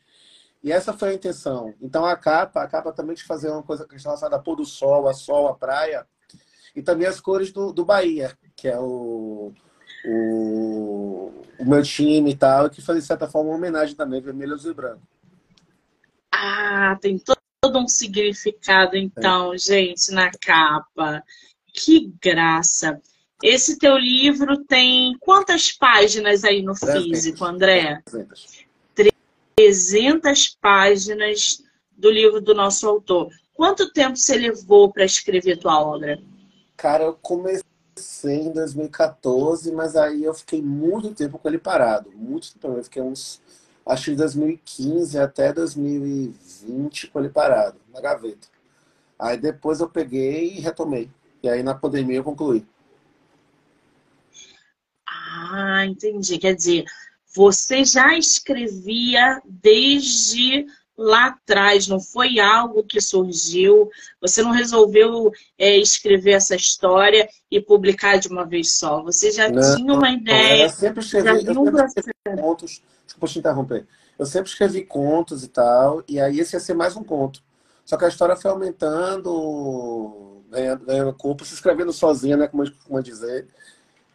E 0.63 0.71
essa 0.71 0.93
foi 0.93 1.09
a 1.09 1.13
intenção. 1.13 1.73
Então, 1.81 2.05
a 2.05 2.15
capa, 2.15 2.61
a 2.61 2.67
capa 2.67 2.93
também 2.93 3.15
de 3.15 3.23
fazer 3.23 3.49
uma 3.49 3.63
coisa 3.63 3.85
que 3.85 3.97
relacionada 3.97 4.35
a 4.35 4.39
pôr 4.39 4.55
do 4.55 4.65
sol, 4.65 5.09
a 5.09 5.13
sol, 5.13 5.47
a 5.47 5.55
praia, 5.55 6.05
e 6.75 6.81
também 6.81 7.07
as 7.07 7.19
cores 7.19 7.51
do, 7.51 7.73
do 7.73 7.83
Bahia, 7.83 8.37
que 8.55 8.67
é 8.67 8.79
o, 8.79 9.51
o, 10.05 11.31
o 11.59 11.65
meu 11.65 11.81
time 11.81 12.31
e 12.31 12.35
tal, 12.35 12.69
que 12.69 12.81
faz, 12.81 12.99
de 12.99 13.05
certa 13.05 13.27
forma, 13.27 13.49
uma 13.49 13.57
homenagem 13.57 13.95
também, 13.95 14.21
vermelho, 14.21 14.53
azul 14.53 14.71
e 14.71 14.75
branco. 14.75 15.01
Ah, 16.31 16.97
tem 17.01 17.17
todo 17.17 17.79
um 17.79 17.87
significado, 17.87 18.95
então, 18.95 19.53
é. 19.53 19.57
gente, 19.57 20.11
na 20.11 20.31
capa. 20.31 21.23
Que 21.73 22.13
graça! 22.21 23.01
Esse 23.43 23.77
teu 23.77 23.97
livro 23.97 24.63
tem 24.63 25.17
quantas 25.19 25.69
páginas 25.69 26.45
aí 26.45 26.61
no 26.61 26.73
físico, 26.73 27.43
André? 27.43 28.01
300. 28.05 28.65
300 29.53 30.57
páginas 30.61 31.61
do 31.91 32.09
livro 32.09 32.39
do 32.39 32.53
nosso 32.53 32.87
autor. 32.87 33.29
Quanto 33.53 33.91
tempo 33.91 34.15
você 34.15 34.37
levou 34.37 34.93
para 34.93 35.03
escrever 35.03 35.57
tua 35.57 35.77
obra? 35.77 36.17
Cara, 36.77 37.03
eu 37.03 37.15
comecei 37.21 37.63
em 38.27 38.53
2014, 38.53 39.73
mas 39.73 39.97
aí 39.97 40.23
eu 40.23 40.33
fiquei 40.33 40.61
muito 40.61 41.13
tempo 41.13 41.37
com 41.37 41.49
ele 41.49 41.57
parado. 41.57 42.11
Muito 42.15 42.53
tempo. 42.53 42.77
Eu 42.77 42.83
fiquei 42.85 43.01
uns. 43.01 43.41
Acho 43.85 44.05
que 44.05 44.11
de 44.11 44.17
2015 44.17 45.19
até 45.19 45.51
2020 45.51 47.07
com 47.07 47.19
ele 47.19 47.27
parado, 47.27 47.75
na 47.93 47.99
gaveta. 47.99 48.47
Aí 49.19 49.35
depois 49.35 49.81
eu 49.81 49.89
peguei 49.89 50.53
e 50.53 50.61
retomei. 50.61 51.09
E 51.43 51.49
aí 51.49 51.61
na 51.61 51.75
pandemia 51.75 52.15
eu 52.15 52.23
concluí. 52.23 52.65
Ah, 55.51 55.85
entendi. 55.85 56.37
Quer 56.37 56.55
dizer, 56.55 56.85
você 57.35 57.83
já 57.83 58.17
escrevia 58.17 59.41
desde 59.45 60.65
lá 60.95 61.27
atrás, 61.27 61.87
não 61.87 61.99
foi 61.99 62.39
algo 62.39 62.83
que 62.83 63.01
surgiu, 63.01 63.89
você 64.21 64.43
não 64.43 64.51
resolveu 64.51 65.31
é, 65.57 65.75
escrever 65.77 66.33
essa 66.33 66.55
história 66.55 67.27
e 67.49 67.59
publicar 67.59 68.17
de 68.17 68.27
uma 68.27 68.45
vez 68.45 68.77
só. 68.77 69.01
Você 69.01 69.31
já 69.31 69.49
não, 69.49 69.75
tinha 69.75 69.93
uma 69.93 70.11
ideia. 70.11 70.65
Eu 70.65 70.69
sempre 70.69 71.03
escrevi, 71.03 71.29
eu 71.29 71.55
sempre 71.55 71.85
escrevi 71.85 72.41
contos. 72.41 72.83
Desculpa 73.05 73.27
te 73.27 73.39
interromper. 73.39 73.87
Eu 74.17 74.25
sempre 74.27 74.49
escrevi 74.49 74.85
contos 74.85 75.43
e 75.43 75.47
tal, 75.47 76.03
e 76.07 76.19
aí 76.19 76.39
esse 76.39 76.55
ia 76.55 76.59
ser 76.59 76.75
mais 76.75 76.95
um 76.95 77.03
conto. 77.03 77.41
Só 77.83 77.97
que 77.97 78.05
a 78.05 78.07
história 78.07 78.35
foi 78.35 78.51
aumentando 78.51 80.33
ganhando, 80.53 80.85
ganhando 80.85 81.13
corpo, 81.13 81.43
se 81.43 81.55
escrevendo 81.55 81.91
sozinha, 81.91 82.37
né, 82.37 82.47
como 82.47 82.63
costuma 82.63 83.01
dizer. 83.01 83.47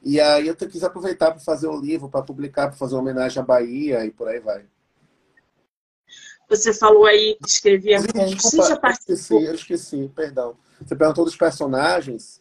E 0.09 0.19
aí 0.19 0.49
eu 0.49 0.57
quis 0.57 0.83
aproveitar 0.83 1.33
para 1.33 1.41
fazer 1.41 1.67
o 1.67 1.79
livro, 1.79 2.09
para 2.09 2.23
publicar, 2.23 2.69
para 2.69 2.79
fazer 2.79 2.95
uma 2.95 3.03
homenagem 3.03 3.43
à 3.43 3.45
Bahia 3.45 4.07
e 4.07 4.11
por 4.11 4.27
aí 4.27 4.41
vai. 4.41 4.65
Você 6.49 6.73
falou 6.73 7.05
aí 7.05 7.37
que 7.43 7.47
escrevia 7.47 7.99
contos. 7.99 8.43
Você 8.43 8.57
já 8.57 8.77
participou? 8.79 9.43
Eu 9.43 9.53
esqueci, 9.53 9.75
eu 9.99 10.00
esqueci, 10.00 10.12
perdão. 10.17 10.57
Você 10.81 10.97
perguntou 10.97 11.27
dos 11.27 11.37
personagens. 11.37 12.41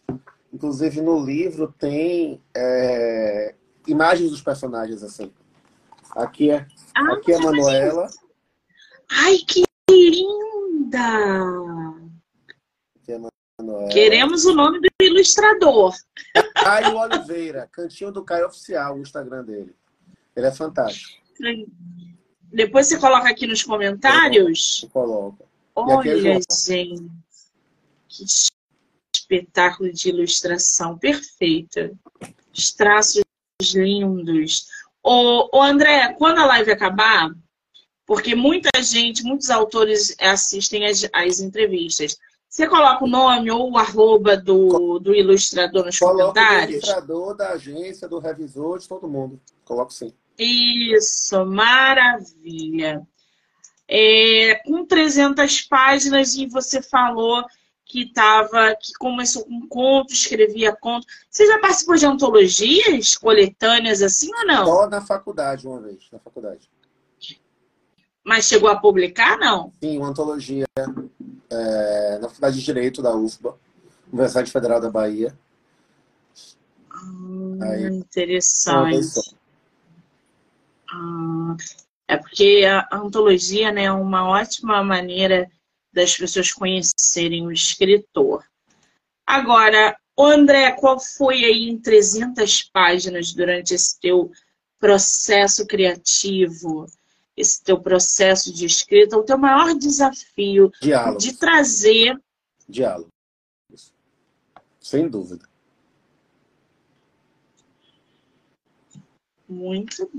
Inclusive 0.53 1.01
no 1.01 1.21
livro 1.21 1.75
tem 1.77 2.41
é, 2.55 3.53
imagens 3.85 4.31
dos 4.31 4.41
personagens 4.41 5.03
assim. 5.03 5.29
Aqui 6.11 6.49
é, 6.49 6.65
ah, 6.95 7.15
aqui 7.15 7.33
é 7.33 7.35
a 7.35 7.39
Manuela. 7.39 8.07
Ai, 9.11 9.39
que 9.39 9.65
linda! 9.91 11.86
É. 13.59 13.87
Queremos 13.87 14.45
o 14.45 14.53
nome 14.53 14.79
do 14.79 14.87
ilustrador. 15.01 15.95
Caio 16.53 16.95
Oliveira, 16.95 17.67
Cantinho 17.71 18.11
do 18.11 18.23
Caio 18.23 18.45
Oficial, 18.45 18.95
o 18.95 19.01
Instagram 19.01 19.43
dele. 19.43 19.75
Ele 20.35 20.45
é 20.45 20.51
fantástico. 20.51 21.19
Depois 22.43 22.87
você 22.87 22.99
coloca 22.99 23.27
aqui 23.27 23.47
nos 23.47 23.63
comentários. 23.63 24.81
Eu 24.83 24.89
coloco. 24.89 25.49
Olha, 25.75 26.11
é 26.11 26.39
gente. 26.39 26.45
Que 28.07 28.25
espetáculo 29.11 29.91
de 29.91 30.09
ilustração 30.09 30.97
perfeita. 30.97 31.91
Os 32.55 32.71
traços 32.73 33.23
lindos. 33.73 34.67
Ô, 35.03 35.49
ô 35.57 35.61
André, 35.63 36.13
quando 36.13 36.39
a 36.39 36.45
live 36.45 36.71
acabar, 36.71 37.31
porque 38.05 38.35
muita 38.35 38.69
gente, 38.81 39.23
muitos 39.23 39.49
autores 39.49 40.15
assistem 40.19 40.85
as, 40.85 41.07
as 41.11 41.39
entrevistas. 41.39 42.17
Você 42.49 42.67
coloca 42.67 43.03
o 43.03 43.07
nome 43.07 43.51
ou 43.51 43.71
o 43.71 43.77
arroba 43.77 44.37
do, 44.37 44.99
do 44.99 45.13
ilustrador 45.13 45.85
nos 45.85 45.99
Coloco 45.99 46.33
comentários? 46.33 46.69
o 46.69 46.71
ilustrador, 46.73 47.35
da 47.35 47.49
agência, 47.49 48.07
do 48.07 48.19
revisor, 48.19 48.79
de 48.79 48.87
todo 48.87 49.07
mundo. 49.07 49.39
Coloco 49.65 49.93
sim. 49.93 50.13
Isso, 50.37 51.45
maravilha. 51.45 53.05
É, 53.87 54.55
com 54.65 54.85
300 54.85 55.61
páginas 55.63 56.35
e 56.35 56.45
você 56.45 56.81
falou 56.81 57.43
que 57.85 58.03
estava, 58.03 58.75
que 58.75 58.93
começou 58.99 59.45
com 59.45 59.67
conto, 59.67 60.13
escrevia 60.13 60.75
conto. 60.75 61.07
Você 61.29 61.47
já 61.47 61.57
participou 61.59 61.95
de 61.95 62.05
antologias 62.05 63.15
coletâneas 63.15 64.01
assim 64.01 64.29
ou 64.35 64.45
não? 64.45 64.65
Só 64.65 64.89
na 64.89 65.01
faculdade, 65.01 65.67
uma 65.67 65.79
vez, 65.79 66.07
na 66.11 66.19
faculdade. 66.19 66.69
Mas 68.23 68.45
chegou 68.45 68.69
a 68.69 68.75
publicar, 68.75 69.37
não? 69.37 69.71
Sim, 69.81 69.99
uma 69.99 70.09
antologia 70.09 70.65
é, 71.49 72.19
na 72.19 72.27
Faculdade 72.27 72.59
de 72.59 72.65
Direito 72.65 73.01
da 73.01 73.15
UFBA, 73.15 73.57
Universidade 74.11 74.51
Federal 74.51 74.79
da 74.79 74.89
Bahia. 74.89 75.37
Hum, 76.93 77.59
Aí, 77.61 77.85
interessante. 77.87 79.35
Ah, 80.89 81.55
é 82.07 82.17
porque 82.17 82.63
a 82.65 82.87
antologia 82.97 83.71
né, 83.71 83.85
é 83.85 83.91
uma 83.91 84.27
ótima 84.27 84.83
maneira 84.83 85.49
das 85.93 86.15
pessoas 86.15 86.51
conhecerem 86.51 87.45
o 87.45 87.51
escritor. 87.51 88.45
Agora, 89.25 89.97
André, 90.17 90.71
qual 90.71 90.99
foi 90.99 91.43
aí 91.43 91.69
em 91.69 91.79
300 91.79 92.63
páginas 92.71 93.33
durante 93.33 93.73
esse 93.73 93.99
teu 93.99 94.31
processo 94.79 95.65
criativo, 95.65 96.87
esse 97.37 97.63
teu 97.63 97.79
processo 97.79 98.51
de 98.51 98.65
escrita, 98.65 99.15
o 99.15 99.23
teu 99.23 99.37
maior 99.37 99.73
desafio 99.75 100.71
Diálogo. 100.81 101.19
de 101.19 101.37
trazer... 101.37 102.19
Diálogo. 102.67 103.07
Sem 104.81 105.07
dúvida. 105.07 105.47
Muito 109.47 110.09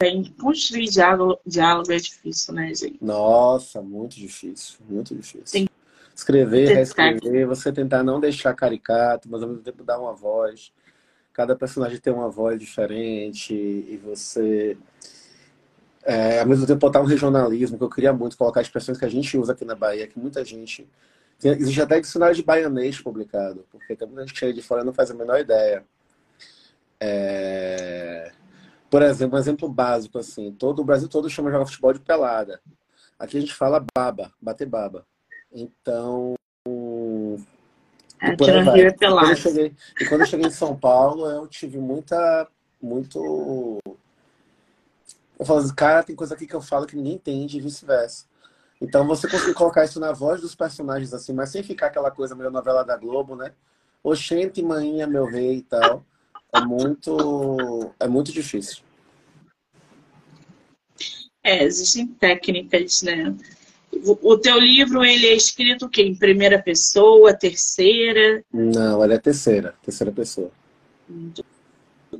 bem. 0.00 0.32
Construir 0.40 0.88
diálogo, 0.88 1.38
diálogo 1.44 1.92
é 1.92 1.96
difícil, 1.96 2.54
né, 2.54 2.72
gente? 2.74 3.02
Nossa, 3.02 3.82
muito 3.82 4.16
difícil. 4.16 4.78
Muito 4.88 5.14
difícil. 5.14 5.44
Tem 5.50 5.68
Escrever, 6.20 6.68
reescrever, 6.68 7.46
você 7.46 7.72
tentar 7.72 8.02
não 8.02 8.20
deixar 8.20 8.54
caricato, 8.54 9.26
mas 9.30 9.42
ao 9.42 9.48
mesmo 9.48 9.62
tempo 9.62 9.82
dar 9.82 9.98
uma 9.98 10.12
voz. 10.12 10.70
Cada 11.32 11.56
personagem 11.56 11.98
tem 11.98 12.12
uma 12.12 12.28
voz 12.28 12.60
diferente 12.60 13.54
e 13.54 13.96
você, 13.96 14.76
é, 16.04 16.40
ao 16.40 16.46
mesmo 16.46 16.66
tempo, 16.66 16.80
botar 16.80 17.00
um 17.00 17.04
regionalismo, 17.04 17.76
que 17.76 17.84
eu 17.84 17.90
queria 17.90 18.12
muito 18.12 18.36
colocar 18.36 18.62
expressões 18.62 18.98
que 18.98 19.04
a 19.04 19.08
gente 19.08 19.36
usa 19.36 19.52
aqui 19.52 19.64
na 19.64 19.74
Bahia, 19.74 20.06
que 20.06 20.18
muita 20.18 20.44
gente. 20.44 20.88
existe 21.42 21.80
até 21.80 22.00
dicionário 22.00 22.34
de 22.34 22.42
baianês 22.42 23.00
publicado, 23.00 23.66
porque 23.70 23.96
tem 23.96 24.06
muita 24.06 24.22
gente 24.22 24.32
que 24.32 24.40
chega 24.40 24.52
de 24.52 24.62
fora 24.62 24.82
e 24.82 24.84
não 24.84 24.92
faz 24.92 25.10
a 25.10 25.14
menor 25.14 25.40
ideia. 25.40 25.84
É... 27.00 28.32
Por 28.90 29.02
exemplo, 29.02 29.36
um 29.36 29.40
exemplo 29.40 29.68
básico, 29.68 30.18
assim, 30.18 30.52
todo 30.52 30.80
o 30.80 30.84
Brasil 30.84 31.08
todo 31.08 31.30
chama 31.30 31.48
de 31.48 31.54
jogar 31.54 31.66
futebol 31.66 31.92
de 31.92 32.00
pelada. 32.00 32.60
Aqui 33.18 33.36
a 33.36 33.40
gente 33.40 33.54
fala 33.54 33.84
baba, 33.94 34.32
bater 34.40 34.66
baba. 34.66 35.06
Então. 35.52 36.34
É. 36.66 37.60
É 38.22 38.32
e, 38.32 38.36
quando 38.36 38.50
eu 39.30 39.36
cheguei, 39.36 39.74
e 39.98 40.04
quando 40.06 40.20
eu 40.20 40.26
cheguei 40.26 40.46
em 40.46 40.50
São 40.50 40.76
Paulo, 40.76 41.26
eu 41.30 41.46
tive 41.46 41.78
muita. 41.78 42.46
Muito. 42.80 43.78
Eu 45.40 45.46
falo 45.46 45.60
assim, 45.60 45.74
cara, 45.74 46.02
tem 46.02 46.14
coisa 46.14 46.34
aqui 46.34 46.46
que 46.46 46.54
eu 46.54 46.60
falo 46.60 46.86
que 46.86 46.94
ninguém 46.94 47.14
entende 47.14 47.56
e 47.56 47.60
vice-versa. 47.62 48.26
Então 48.78 49.06
você 49.06 49.26
conseguir 49.26 49.54
colocar 49.54 49.86
isso 49.86 49.98
na 49.98 50.12
voz 50.12 50.42
dos 50.42 50.54
personagens, 50.54 51.14
assim, 51.14 51.32
mas 51.32 51.48
sem 51.48 51.62
ficar 51.62 51.86
aquela 51.86 52.10
coisa 52.10 52.34
meio 52.34 52.50
novela 52.50 52.84
da 52.84 52.94
Globo, 52.94 53.34
né? 53.34 53.52
Oxente, 54.04 54.62
manhinha, 54.62 55.06
meu 55.06 55.24
rei 55.24 55.56
e 55.56 55.62
tal. 55.62 56.04
É 56.52 56.60
muito, 56.60 57.90
é 57.98 58.06
muito 58.06 58.30
difícil. 58.32 58.82
É, 61.42 61.64
existem 61.64 62.06
técnicas, 62.06 63.00
né? 63.00 63.34
O 64.22 64.36
teu 64.36 64.58
livro, 64.58 65.02
ele 65.02 65.26
é 65.26 65.34
escrito 65.34 65.86
o 65.86 65.88
quê? 65.88 66.02
Em 66.02 66.14
primeira 66.14 66.62
pessoa, 66.62 67.32
terceira? 67.32 68.44
Não, 68.52 69.02
ele 69.02 69.14
é 69.14 69.18
terceira, 69.18 69.74
terceira 69.82 70.12
pessoa. 70.12 70.50
Muito 71.08 71.42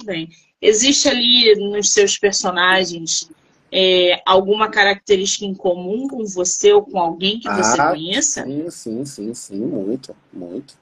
bem. 0.05 0.29
Existe 0.61 1.09
ali 1.09 1.55
nos 1.57 1.90
seus 1.90 2.18
personagens 2.18 3.31
é, 3.72 4.20
alguma 4.26 4.68
característica 4.68 5.44
em 5.44 5.55
comum 5.55 6.09
com 6.09 6.24
você 6.26 6.72
ou 6.72 6.83
com 6.83 6.98
alguém 6.98 7.38
que 7.38 7.48
você 7.48 7.81
ah, 7.81 7.90
conheça? 7.90 8.44
Sim, 8.44 8.70
sim, 8.70 9.05
sim, 9.05 9.35
sim, 9.35 9.61
muito, 9.61 10.16
muito, 10.33 10.74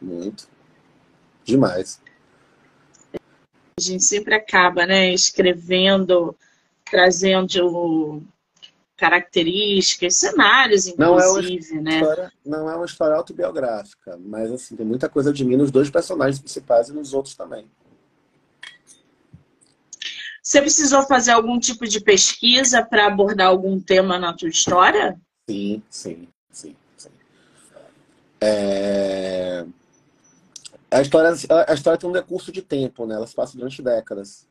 muito. 0.00 0.48
Demais. 1.44 2.00
A 3.78 3.80
gente 3.80 4.04
sempre 4.04 4.34
acaba, 4.34 4.86
né, 4.86 5.12
escrevendo, 5.12 6.36
trazendo 6.84 8.22
características, 8.96 10.16
cenários, 10.16 10.86
inclusive, 10.86 11.74
não 11.74 11.80
é 11.80 11.82
né? 11.82 12.00
História, 12.00 12.32
não 12.44 12.70
é 12.70 12.74
uma 12.74 12.86
história 12.86 13.14
autobiográfica, 13.14 14.18
mas 14.18 14.50
assim, 14.50 14.74
tem 14.74 14.86
muita 14.86 15.08
coisa 15.08 15.32
de 15.32 15.44
mim 15.44 15.56
nos 15.56 15.70
dois 15.70 15.90
personagens 15.90 16.38
principais 16.38 16.88
e 16.88 16.92
nos 16.92 17.12
outros 17.12 17.34
também. 17.34 17.66
Você 20.46 20.60
precisou 20.60 21.02
fazer 21.02 21.32
algum 21.32 21.58
tipo 21.58 21.88
de 21.88 21.98
pesquisa 22.00 22.80
para 22.80 23.08
abordar 23.08 23.48
algum 23.48 23.80
tema 23.80 24.16
na 24.16 24.32
tua 24.32 24.48
história? 24.48 25.20
Sim, 25.50 25.82
sim, 25.90 26.28
sim, 26.52 26.76
sim. 26.96 27.10
É... 28.40 29.66
A, 30.88 31.00
história, 31.02 31.30
a 31.66 31.74
história 31.74 31.98
tem 31.98 32.08
um 32.08 32.12
decurso 32.12 32.52
de 32.52 32.62
tempo, 32.62 33.06
né? 33.06 33.16
Ela 33.16 33.26
se 33.26 33.34
passa 33.34 33.58
durante 33.58 33.82
décadas. 33.82 34.46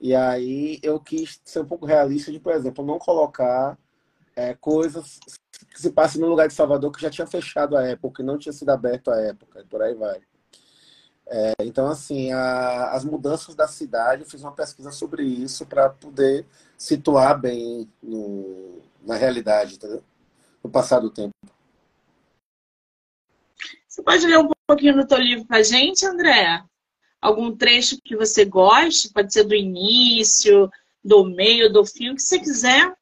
E 0.00 0.14
aí 0.14 0.78
eu 0.82 0.98
quis 0.98 1.38
ser 1.44 1.60
um 1.60 1.66
pouco 1.66 1.84
realista 1.84 2.32
de, 2.32 2.40
por 2.40 2.54
exemplo, 2.54 2.82
não 2.82 2.98
colocar 2.98 3.76
é, 4.34 4.54
coisas 4.54 5.20
que 5.70 5.78
se 5.78 5.90
passem 5.90 6.22
no 6.22 6.28
lugar 6.28 6.48
de 6.48 6.54
Salvador 6.54 6.90
que 6.90 7.02
já 7.02 7.10
tinha 7.10 7.26
fechado 7.26 7.76
a 7.76 7.86
época, 7.86 8.22
que 8.22 8.26
não 8.26 8.38
tinha 8.38 8.52
sido 8.54 8.70
aberto 8.70 9.10
a 9.10 9.20
época, 9.20 9.60
e 9.60 9.64
por 9.66 9.82
aí 9.82 9.92
vai. 9.94 10.22
É, 11.30 11.52
então, 11.60 11.88
assim, 11.88 12.32
a, 12.32 12.92
as 12.92 13.04
mudanças 13.04 13.54
da 13.54 13.68
cidade, 13.68 14.22
eu 14.22 14.28
fiz 14.28 14.42
uma 14.42 14.52
pesquisa 14.52 14.90
sobre 14.90 15.22
isso 15.22 15.66
para 15.66 15.90
poder 15.90 16.46
situar 16.76 17.38
bem 17.38 17.88
no, 18.02 18.80
na 19.02 19.16
realidade, 19.16 19.74
entendeu? 19.74 20.02
no 20.64 20.70
passar 20.70 21.00
do 21.00 21.10
tempo. 21.10 21.32
Você 23.86 24.02
pode 24.02 24.26
ler 24.26 24.38
um 24.38 24.50
pouquinho 24.66 24.96
do 24.96 25.06
teu 25.06 25.18
livro 25.18 25.46
para 25.46 25.62
gente, 25.62 26.06
André? 26.06 26.64
algum 27.20 27.54
trecho 27.54 28.00
que 28.02 28.16
você 28.16 28.44
goste, 28.44 29.12
pode 29.12 29.32
ser 29.32 29.44
do 29.44 29.54
início, 29.54 30.70
do 31.04 31.24
meio, 31.24 31.72
do 31.72 31.84
fim, 31.84 32.10
o 32.10 32.14
que 32.14 32.22
você 32.22 32.38
quiser. 32.38 32.92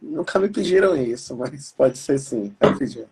Nunca 0.00 0.38
me 0.38 0.48
pediram 0.48 0.96
isso, 0.96 1.36
mas 1.36 1.72
pode 1.72 1.98
ser 1.98 2.18
sim. 2.18 2.54
Eu 2.60 2.70
vou 2.70 3.08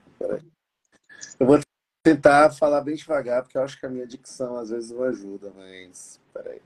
tentar 2.06 2.52
falar 2.52 2.82
bem 2.82 2.94
devagar, 2.94 3.42
porque 3.42 3.58
eu 3.58 3.62
acho 3.64 3.80
que 3.80 3.84
a 3.84 3.88
minha 3.88 4.06
dicção 4.06 4.56
às 4.56 4.70
vezes 4.70 4.92
não 4.92 5.02
ajuda, 5.02 5.52
mas 5.56 6.20
peraí. 6.32 6.62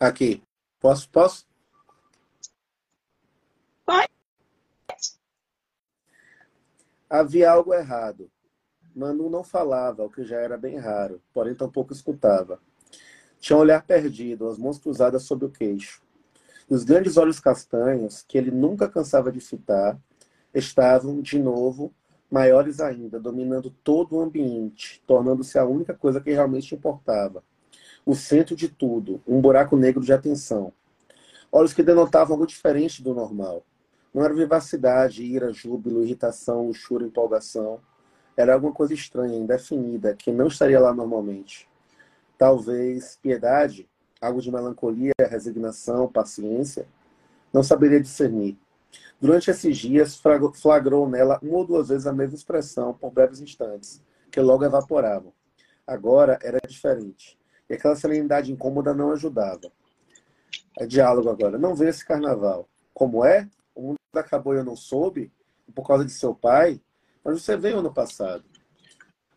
Aqui. 0.00 0.42
Posso? 0.80 1.10
Posso? 1.10 1.46
Pode. 3.84 4.08
Havia 7.10 7.50
algo 7.50 7.74
errado. 7.74 8.30
Manu 8.94 9.28
não 9.28 9.42
falava, 9.42 10.04
o 10.04 10.10
que 10.10 10.24
já 10.24 10.36
era 10.36 10.56
bem 10.56 10.76
raro, 10.76 11.20
porém 11.32 11.54
tampouco 11.54 11.92
escutava. 11.92 12.60
Tinha 13.40 13.56
um 13.56 13.60
olhar 13.60 13.82
perdido, 13.82 14.48
as 14.48 14.58
mãos 14.58 14.78
cruzadas 14.78 15.24
sob 15.24 15.46
o 15.46 15.50
queixo. 15.50 16.02
E 16.70 16.74
os 16.74 16.84
grandes 16.84 17.16
olhos 17.16 17.40
castanhos, 17.40 18.24
que 18.26 18.38
ele 18.38 18.50
nunca 18.50 18.88
cansava 18.88 19.30
de 19.30 19.40
fitar, 19.40 19.98
estavam, 20.54 21.20
de 21.20 21.38
novo, 21.38 21.92
maiores 22.30 22.80
ainda, 22.80 23.20
dominando 23.20 23.70
todo 23.82 24.16
o 24.16 24.20
ambiente, 24.20 25.02
tornando-se 25.06 25.58
a 25.58 25.64
única 25.64 25.92
coisa 25.92 26.20
que 26.20 26.30
realmente 26.30 26.74
importava 26.74 27.42
o 28.06 28.14
centro 28.14 28.54
de 28.54 28.68
tudo, 28.68 29.22
um 29.26 29.40
buraco 29.40 29.76
negro 29.76 30.02
de 30.02 30.12
atenção. 30.12 30.72
Olhos 31.50 31.72
que 31.72 31.82
denotavam 31.82 32.34
algo 32.34 32.46
diferente 32.46 33.02
do 33.02 33.14
normal. 33.14 33.64
Não 34.12 34.22
era 34.22 34.34
vivacidade, 34.34 35.24
ira, 35.24 35.52
júbilo, 35.52 36.02
irritação, 36.02 36.66
luxúria, 36.66 37.06
empolgação. 37.06 37.80
Era 38.36 38.54
alguma 38.54 38.72
coisa 38.72 38.92
estranha, 38.94 39.38
indefinida, 39.38 40.14
que 40.14 40.32
não 40.32 40.48
estaria 40.48 40.80
lá 40.80 40.92
normalmente. 40.92 41.68
Talvez 42.36 43.18
piedade, 43.22 43.88
algo 44.20 44.40
de 44.40 44.50
melancolia, 44.50 45.12
resignação, 45.18 46.10
paciência. 46.10 46.86
Não 47.52 47.62
saberia 47.62 48.00
discernir. 48.00 48.58
Durante 49.20 49.50
esses 49.50 49.76
dias, 49.76 50.20
flagrou 50.54 51.08
nela 51.08 51.38
uma 51.42 51.58
ou 51.58 51.66
duas 51.66 51.88
vezes 51.88 52.06
a 52.06 52.12
mesma 52.12 52.34
expressão, 52.34 52.92
por 52.92 53.10
breves 53.10 53.40
instantes, 53.40 54.02
que 54.30 54.40
logo 54.40 54.64
evaporavam. 54.64 55.32
Agora 55.86 56.38
era 56.42 56.58
diferente 56.66 57.38
e 57.68 57.74
aquela 57.74 57.96
serenidade 57.96 58.52
incômoda 58.52 58.94
não 58.94 59.12
ajudava. 59.12 59.72
É 60.78 60.86
diálogo 60.86 61.28
agora. 61.30 61.58
Não 61.58 61.74
vê 61.74 61.88
esse 61.88 62.04
carnaval. 62.04 62.68
Como 62.92 63.24
é? 63.24 63.48
O 63.74 63.82
mundo 63.82 63.98
acabou 64.14 64.54
e 64.54 64.58
eu 64.58 64.64
não 64.64 64.76
soube, 64.76 65.32
por 65.74 65.86
causa 65.86 66.04
de 66.04 66.12
seu 66.12 66.34
pai, 66.34 66.80
mas 67.24 67.42
você 67.42 67.56
veio 67.56 67.78
ano 67.78 67.92
passado. 67.92 68.44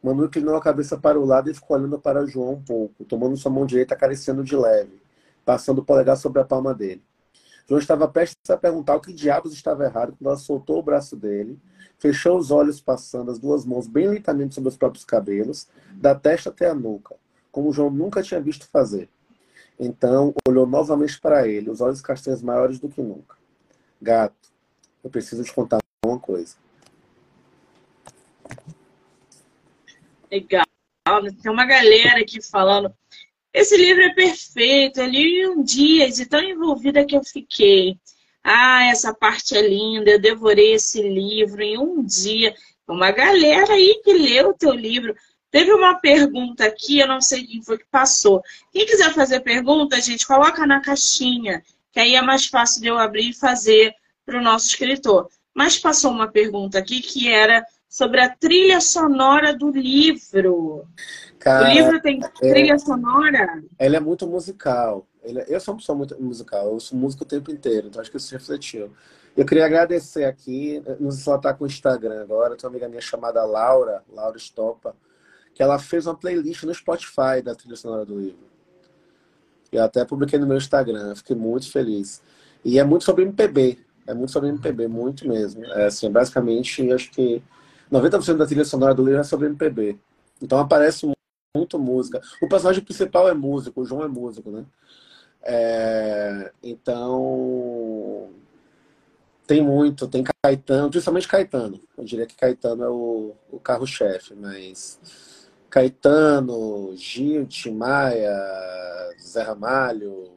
Manu 0.03 0.25
inclinou 0.25 0.55
a 0.55 0.61
cabeça 0.61 0.97
para 0.97 1.19
o 1.19 1.25
lado 1.25 1.49
e 1.49 1.53
ficou 1.53 1.77
olhando 1.77 1.99
para 1.99 2.25
João 2.25 2.53
um 2.53 2.61
pouco, 2.61 3.03
tomando 3.05 3.35
sua 3.37 3.51
mão 3.51 3.65
direita 3.65 3.93
acariciando 3.93 4.43
de 4.43 4.55
leve, 4.55 5.01
passando 5.43 5.79
o 5.79 5.85
polegar 5.85 6.17
sobre 6.17 6.41
a 6.41 6.45
palma 6.45 6.73
dele. 6.73 7.03
João 7.67 7.79
estava 7.79 8.07
prestes 8.07 8.49
a 8.49 8.57
perguntar 8.57 8.95
o 8.95 9.01
que 9.01 9.11
diabos 9.11 9.53
estava 9.53 9.83
errado 9.83 10.15
quando 10.17 10.27
ela 10.27 10.37
soltou 10.37 10.79
o 10.79 10.83
braço 10.83 11.15
dele, 11.15 11.59
fechou 11.97 12.37
os 12.37 12.51
olhos 12.51 12.79
passando 12.79 13.31
as 13.31 13.39
duas 13.39 13.65
mãos 13.65 13.87
bem 13.87 14.07
lentamente 14.07 14.55
sobre 14.55 14.69
os 14.69 14.77
próprios 14.77 15.03
cabelos, 15.03 15.67
da 15.93 16.15
testa 16.15 16.49
até 16.49 16.69
a 16.69 16.75
nuca, 16.75 17.15
como 17.51 17.73
João 17.73 17.89
nunca 17.89 18.21
tinha 18.21 18.39
visto 18.39 18.67
fazer. 18.69 19.09
Então, 19.79 20.33
olhou 20.47 20.65
novamente 20.65 21.19
para 21.19 21.47
ele, 21.47 21.69
os 21.69 21.81
olhos 21.81 22.01
castanhos 22.01 22.41
maiores 22.41 22.79
do 22.79 22.87
que 22.87 23.01
nunca. 23.01 23.35
Gato, 24.01 24.35
eu 25.03 25.09
preciso 25.09 25.43
te 25.43 25.53
contar 25.53 25.79
uma 26.05 26.19
coisa. 26.19 26.55
Legal. 30.31 30.65
Tem 31.41 31.51
uma 31.51 31.65
galera 31.65 32.21
aqui 32.21 32.41
falando. 32.41 32.93
Esse 33.53 33.77
livro 33.77 34.03
é 34.03 34.13
perfeito. 34.13 34.99
Eu 34.99 35.07
li 35.07 35.41
em 35.41 35.47
um 35.47 35.63
dia 35.63 36.11
de 36.11 36.25
tão 36.25 36.41
envolvida 36.41 37.05
que 37.05 37.15
eu 37.15 37.23
fiquei. 37.23 37.97
Ah, 38.43 38.85
essa 38.85 39.13
parte 39.13 39.55
é 39.55 39.67
linda. 39.67 40.11
Eu 40.11 40.21
devorei 40.21 40.73
esse 40.73 41.01
livro 41.01 41.61
em 41.61 41.77
um 41.77 42.03
dia. 42.03 42.53
Uma 42.87 43.11
galera 43.11 43.73
aí 43.73 44.01
que 44.03 44.13
leu 44.13 44.49
o 44.49 44.53
teu 44.53 44.71
livro. 44.71 45.15
Teve 45.49 45.73
uma 45.73 45.95
pergunta 45.95 46.65
aqui, 46.65 46.99
eu 46.99 47.07
não 47.07 47.21
sei 47.21 47.45
quem 47.45 47.63
foi 47.63 47.77
que 47.77 47.87
passou. 47.89 48.41
Quem 48.71 48.85
quiser 48.85 49.13
fazer 49.13 49.39
pergunta, 49.39 49.99
gente, 50.01 50.27
coloca 50.27 50.67
na 50.67 50.81
caixinha, 50.81 51.63
que 51.91 51.99
aí 51.99 52.15
é 52.15 52.21
mais 52.21 52.47
fácil 52.47 52.81
de 52.81 52.87
eu 52.87 52.97
abrir 52.97 53.29
e 53.29 53.33
fazer 53.33 53.93
para 54.25 54.37
o 54.37 54.43
nosso 54.43 54.67
escritor. 54.67 55.29
Mas 55.53 55.77
passou 55.77 56.11
uma 56.11 56.27
pergunta 56.27 56.77
aqui 56.77 57.01
que 57.01 57.29
era 57.29 57.65
sobre 57.89 58.19
a 58.19 58.29
trilha 58.29 58.81
sonora 58.81 59.55
do 59.55 59.69
livro. 59.69 60.85
Cara, 61.39 61.69
o 61.69 61.73
livro 61.73 62.01
tem 62.01 62.19
é, 62.41 62.49
trilha 62.49 62.77
sonora? 62.77 63.63
Ela 63.79 63.97
é 63.97 63.99
muito 63.99 64.27
musical. 64.27 65.07
eu 65.23 65.59
sou 65.59 65.73
uma 65.73 65.79
pessoa 65.79 65.97
muito 65.97 66.21
musical, 66.21 66.73
eu 66.73 66.79
sou 66.79 66.97
músico 66.97 67.23
o 67.23 67.27
tempo 67.27 67.51
inteiro, 67.51 67.87
então 67.87 68.01
acho 68.01 68.11
que 68.11 68.17
isso 68.17 68.33
refletiu. 68.33 68.91
Eu 69.35 69.45
queria 69.45 69.65
agradecer 69.65 70.25
aqui, 70.25 70.81
não 70.99 71.11
sei 71.11 71.21
se 71.21 71.29
ela 71.29 71.37
está 71.37 71.53
com 71.53 71.63
o 71.63 71.67
Instagram 71.67 72.21
agora, 72.21 72.55
tem 72.55 72.67
uma 72.67 72.71
amiga 72.71 72.89
minha 72.89 73.01
chamada 73.01 73.43
Laura, 73.45 74.03
Laura 74.11 74.35
Estopa, 74.35 74.95
que 75.53 75.61
ela 75.61 75.79
fez 75.79 76.07
uma 76.07 76.15
playlist 76.15 76.63
no 76.63 76.73
Spotify 76.73 77.41
da 77.43 77.55
trilha 77.55 77.75
sonora 77.75 78.03
do 78.03 78.19
livro. 78.19 78.47
Eu 79.71 79.83
até 79.83 80.03
publiquei 80.05 80.39
no 80.39 80.47
meu 80.47 80.57
Instagram, 80.57 81.15
fiquei 81.15 81.35
muito 81.35 81.71
feliz. 81.71 82.21
E 82.65 82.79
é 82.79 82.83
muito 82.83 83.03
sobre 83.05 83.23
MPB, 83.23 83.77
é 84.07 84.13
muito 84.13 84.31
sobre 84.31 84.49
MPB, 84.49 84.87
muito 84.87 85.27
mesmo. 85.27 85.63
É 85.65 85.85
assim, 85.85 86.09
basicamente, 86.11 86.91
acho 86.91 87.11
que 87.11 87.43
90% 87.91 88.37
da 88.37 88.45
trilha 88.45 88.65
sonora 88.65 88.93
do 88.93 89.03
livro 89.03 89.19
é 89.19 89.23
sobre 89.23 89.47
MPB. 89.47 89.97
Então 90.41 90.59
aparece 90.59 91.11
muito 91.55 91.79
música. 91.79 92.21
O 92.41 92.47
personagem 92.47 92.83
principal 92.83 93.27
é 93.27 93.33
músico, 93.33 93.81
o 93.81 93.85
João 93.85 94.03
é 94.03 94.07
músico, 94.07 94.51
né? 94.51 94.65
É, 95.41 96.51
então 96.61 98.29
tem 99.45 99.61
muito, 99.61 100.07
tem 100.07 100.23
Caetano, 100.43 100.89
principalmente 100.89 101.27
Caetano. 101.27 101.79
Eu 101.97 102.03
diria 102.03 102.25
que 102.25 102.35
Caetano 102.35 102.83
é 102.83 102.89
o, 102.89 103.33
o 103.49 103.59
carro-chefe, 103.59 104.35
mas 104.35 104.99
Caetano, 105.69 106.93
Gil, 106.97 107.45
Tim 107.47 107.71
Maia, 107.71 108.35
Zé 109.21 109.41
Ramalho, 109.43 110.29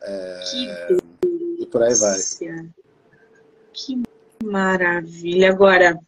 é, 0.00 0.88
e 1.58 1.66
por 1.66 1.82
aí 1.82 1.94
vai. 1.94 2.18
Que 3.72 4.02
maravilha. 4.44 5.50
Agora, 5.50 5.98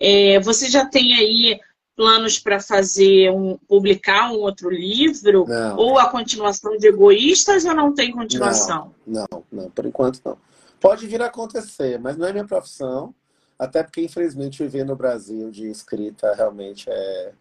é, 0.00 0.40
você 0.40 0.68
já 0.70 0.86
tem 0.86 1.14
aí 1.14 1.60
planos 1.94 2.38
para 2.38 2.58
fazer 2.58 3.30
um 3.30 3.58
publicar 3.68 4.32
um 4.32 4.38
outro 4.38 4.70
livro 4.70 5.44
não. 5.46 5.76
ou 5.76 5.98
a 5.98 6.08
continuação 6.08 6.74
de 6.78 6.86
Egoístas 6.86 7.66
ou 7.66 7.74
não 7.74 7.92
tem 7.92 8.10
continuação? 8.10 8.94
Não, 9.06 9.26
não, 9.30 9.44
não, 9.52 9.70
por 9.70 9.84
enquanto 9.84 10.18
não. 10.24 10.38
Pode 10.80 11.06
vir 11.06 11.20
a 11.20 11.26
acontecer, 11.26 12.00
mas 12.00 12.16
não 12.16 12.26
é 12.26 12.32
minha 12.32 12.46
profissão, 12.46 13.14
até 13.58 13.82
porque 13.82 14.00
infelizmente 14.00 14.62
viver 14.62 14.84
no 14.84 14.96
Brasil 14.96 15.50
de 15.50 15.68
escrita 15.68 16.34
realmente 16.34 16.88
é, 16.88 17.32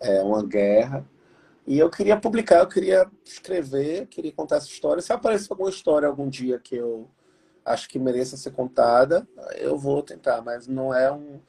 é 0.00 0.22
uma 0.22 0.44
guerra. 0.44 1.02
E 1.66 1.78
eu 1.78 1.88
queria 1.88 2.16
publicar, 2.18 2.58
eu 2.58 2.68
queria 2.68 3.06
escrever, 3.24 4.06
queria 4.08 4.32
contar 4.32 4.56
essa 4.56 4.68
história. 4.68 5.00
Se 5.00 5.14
aparecer 5.14 5.50
alguma 5.50 5.70
história 5.70 6.06
algum 6.06 6.28
dia 6.28 6.58
que 6.58 6.76
eu 6.76 7.08
acho 7.64 7.88
que 7.88 7.98
mereça 7.98 8.36
ser 8.36 8.50
contada, 8.50 9.26
eu 9.56 9.78
vou 9.78 10.02
tentar, 10.02 10.42
mas 10.42 10.66
não 10.66 10.92
é 10.92 11.10
um 11.10 11.40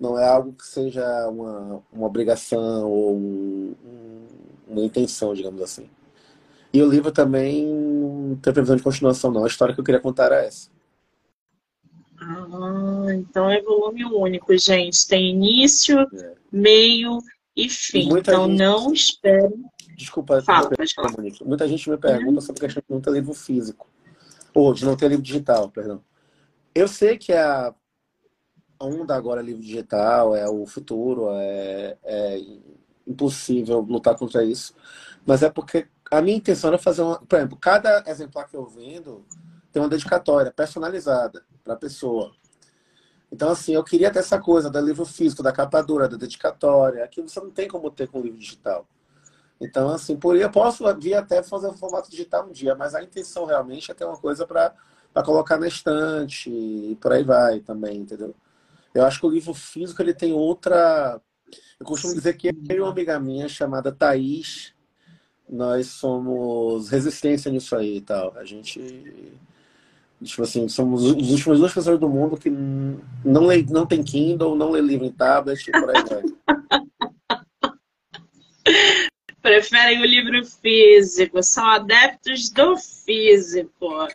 não 0.00 0.18
é 0.18 0.26
algo 0.26 0.54
que 0.54 0.66
seja 0.66 1.28
uma, 1.28 1.82
uma 1.92 2.06
obrigação 2.06 2.90
ou 2.90 3.14
um, 3.14 3.74
um, 3.84 4.26
uma 4.66 4.80
intenção, 4.80 5.34
digamos 5.34 5.60
assim. 5.60 5.90
E 6.72 6.82
o 6.82 6.88
livro 6.88 7.12
também 7.12 7.66
não 7.66 8.36
tem 8.36 8.52
previsão 8.52 8.76
de 8.76 8.82
continuação, 8.82 9.30
não. 9.30 9.44
A 9.44 9.48
história 9.48 9.74
que 9.74 9.80
eu 9.80 9.84
queria 9.84 10.00
contar 10.00 10.26
era 10.26 10.42
essa. 10.42 10.70
Ah, 12.18 13.06
então 13.10 13.50
é 13.50 13.60
volume 13.60 14.04
único, 14.06 14.56
gente. 14.56 15.06
Tem 15.06 15.30
início, 15.30 16.00
é. 16.00 16.34
meio 16.50 17.18
e 17.54 17.68
fim. 17.68 18.08
Muita 18.08 18.32
então 18.32 18.46
gente... 18.46 18.58
não 18.58 18.92
espere. 18.92 19.54
Desculpa, 19.96 20.40
Fala, 20.40 20.70
muita 21.44 21.68
gente 21.68 21.90
me 21.90 21.98
pergunta 21.98 22.30
uhum. 22.30 22.40
sobre 22.40 22.64
a 22.64 22.68
questão 22.68 22.82
de 22.88 22.94
não 22.94 23.00
ter 23.02 23.10
livro 23.10 23.34
físico. 23.34 23.86
Ou 24.54 24.72
de 24.72 24.84
não 24.86 24.96
ter 24.96 25.08
livro 25.08 25.22
digital, 25.22 25.68
perdão. 25.68 26.02
Eu 26.74 26.88
sei 26.88 27.18
que 27.18 27.32
a 27.32 27.66
a 27.66 27.74
onda 28.80 29.14
agora 29.14 29.42
livro 29.42 29.62
digital, 29.62 30.34
é 30.34 30.48
o 30.48 30.66
futuro, 30.66 31.28
é, 31.32 31.96
é 32.02 32.40
impossível 33.06 33.80
lutar 33.80 34.16
contra 34.16 34.44
isso. 34.44 34.74
Mas 35.26 35.42
é 35.42 35.50
porque 35.50 35.86
a 36.10 36.20
minha 36.20 36.36
intenção 36.36 36.68
era 36.68 36.78
fazer 36.78 37.02
uma. 37.02 37.18
Por 37.20 37.36
exemplo, 37.36 37.58
cada 37.58 38.02
exemplar 38.06 38.48
que 38.48 38.56
eu 38.56 38.66
vendo 38.66 39.24
tem 39.72 39.80
uma 39.80 39.88
dedicatória 39.88 40.50
personalizada 40.50 41.44
para 41.62 41.74
a 41.74 41.76
pessoa. 41.76 42.32
Então, 43.32 43.50
assim, 43.50 43.74
eu 43.74 43.84
queria 43.84 44.10
ter 44.10 44.18
essa 44.18 44.40
coisa 44.40 44.68
do 44.68 44.80
livro 44.80 45.04
físico, 45.04 45.42
da 45.42 45.52
capa 45.52 45.80
dura, 45.82 46.08
da 46.08 46.16
dedicatória, 46.16 47.06
que 47.06 47.22
você 47.22 47.38
não 47.38 47.50
tem 47.50 47.68
como 47.68 47.90
ter 47.90 48.08
com 48.08 48.20
livro 48.20 48.38
digital. 48.38 48.86
Então, 49.60 49.90
assim, 49.90 50.16
por 50.16 50.36
eu 50.36 50.50
posso 50.50 50.84
vir 50.96 51.14
até 51.14 51.42
fazer 51.42 51.68
um 51.68 51.76
formato 51.76 52.10
digital 52.10 52.48
um 52.48 52.52
dia, 52.52 52.74
mas 52.74 52.94
a 52.94 53.02
intenção 53.02 53.44
realmente 53.44 53.90
é 53.90 53.94
ter 53.94 54.04
uma 54.04 54.16
coisa 54.16 54.46
para 54.46 54.74
colocar 55.24 55.58
na 55.58 55.68
estante 55.68 56.50
e 56.50 56.96
por 56.96 57.12
aí 57.12 57.22
vai 57.22 57.60
também, 57.60 57.98
entendeu? 57.98 58.34
Eu 58.94 59.04
acho 59.04 59.20
que 59.20 59.26
o 59.26 59.30
livro 59.30 59.54
físico 59.54 60.02
ele 60.02 60.14
tem 60.14 60.32
outra. 60.32 61.20
Eu 61.78 61.86
costumo 61.86 62.14
dizer 62.14 62.36
que 62.36 62.48
eu 62.48 62.76
e 62.76 62.80
uma 62.80 62.90
amiga 62.90 63.18
minha 63.18 63.48
chamada 63.48 63.92
Thaís, 63.92 64.74
nós 65.48 65.88
somos 65.88 66.88
resistência 66.88 67.50
nisso 67.50 67.74
aí 67.76 67.98
e 67.98 68.00
tal. 68.00 68.36
A 68.36 68.44
gente. 68.44 68.80
Tipo 70.22 70.42
assim, 70.42 70.68
somos 70.68 71.02
os 71.02 71.30
últimos 71.30 71.58
duas 71.58 71.72
pessoas 71.72 71.98
do 71.98 72.08
mundo 72.08 72.36
que 72.36 72.50
não, 72.50 73.46
lê, 73.46 73.62
não 73.62 73.86
tem 73.86 74.02
Kindle, 74.02 74.54
não 74.54 74.70
lê 74.70 74.82
livro 74.82 75.06
em 75.06 75.12
tablet 75.12 75.66
e 75.66 75.72
por 75.72 75.96
aí 75.96 76.04
vai. 76.04 76.22
Preferem 79.40 80.02
o 80.02 80.04
livro 80.04 80.44
físico, 80.44 81.42
são 81.42 81.64
adeptos 81.64 82.50
do 82.50 82.76
físico. 82.76 84.06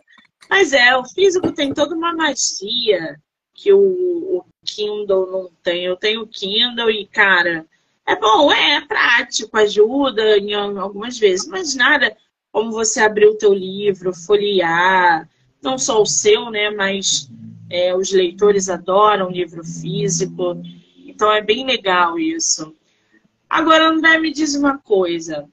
Mas 0.48 0.72
é, 0.72 0.96
o 0.96 1.04
físico 1.04 1.50
tem 1.50 1.74
toda 1.74 1.96
uma 1.96 2.14
magia 2.14 3.20
que 3.52 3.72
o, 3.72 3.80
o 3.80 4.44
Kindle 4.66 5.30
não 5.30 5.50
tem. 5.62 5.84
Eu 5.84 5.96
tenho 5.96 6.26
Kindle 6.26 6.90
e, 6.90 7.06
cara, 7.06 7.66
é 8.06 8.14
bom, 8.16 8.52
é, 8.52 8.76
é 8.76 8.80
prático, 8.82 9.56
ajuda 9.56 10.38
em 10.38 10.54
algumas 10.54 11.18
vezes, 11.18 11.46
mas 11.46 11.74
nada 11.74 12.16
como 12.52 12.70
você 12.70 13.00
abrir 13.00 13.26
o 13.26 13.36
teu 13.36 13.52
livro, 13.52 14.14
folhear, 14.14 15.28
não 15.62 15.76
só 15.76 16.00
o 16.00 16.06
seu, 16.06 16.50
né, 16.50 16.70
mas 16.70 17.28
é, 17.68 17.94
os 17.94 18.12
leitores 18.12 18.68
adoram 18.68 19.30
livro 19.30 19.62
físico, 19.64 20.62
então 21.04 21.30
é 21.32 21.42
bem 21.42 21.66
legal 21.66 22.18
isso. 22.18 22.74
Agora, 23.48 23.88
André, 23.88 24.18
me 24.18 24.32
diz 24.32 24.54
uma 24.54 24.78
coisa. 24.78 25.48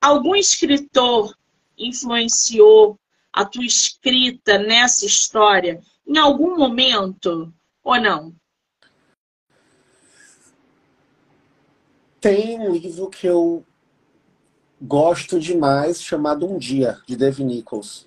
Algum 0.00 0.34
escritor 0.34 1.34
influenciou 1.78 2.98
a 3.32 3.44
tua 3.44 3.64
escrita 3.64 4.58
nessa 4.58 5.06
história 5.06 5.80
em 6.06 6.18
algum 6.18 6.56
momento 6.56 7.52
ou 7.82 8.00
não? 8.00 8.34
Tem 12.22 12.56
um 12.56 12.70
livro 12.70 13.10
que 13.10 13.26
eu 13.26 13.64
gosto 14.80 15.40
demais, 15.40 16.00
chamado 16.00 16.48
Um 16.48 16.56
Dia, 16.56 17.00
de 17.04 17.16
Dave 17.16 17.42
Nichols. 17.42 18.06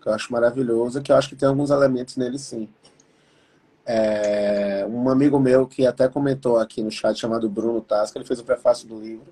Que 0.00 0.08
eu 0.08 0.12
acho 0.12 0.32
maravilhoso, 0.32 1.02
que 1.02 1.10
eu 1.10 1.16
acho 1.16 1.28
que 1.28 1.34
tem 1.34 1.48
alguns 1.48 1.70
elementos 1.70 2.16
nele 2.16 2.38
sim. 2.38 2.68
É, 3.84 4.86
um 4.88 5.08
amigo 5.08 5.40
meu 5.40 5.66
que 5.66 5.84
até 5.84 6.08
comentou 6.08 6.56
aqui 6.56 6.84
no 6.84 6.90
chat, 6.92 7.18
chamado 7.18 7.50
Bruno 7.50 7.80
Tasca, 7.80 8.16
ele 8.16 8.24
fez 8.24 8.38
o 8.38 8.44
prefácio 8.44 8.86
do 8.86 9.00
livro. 9.00 9.26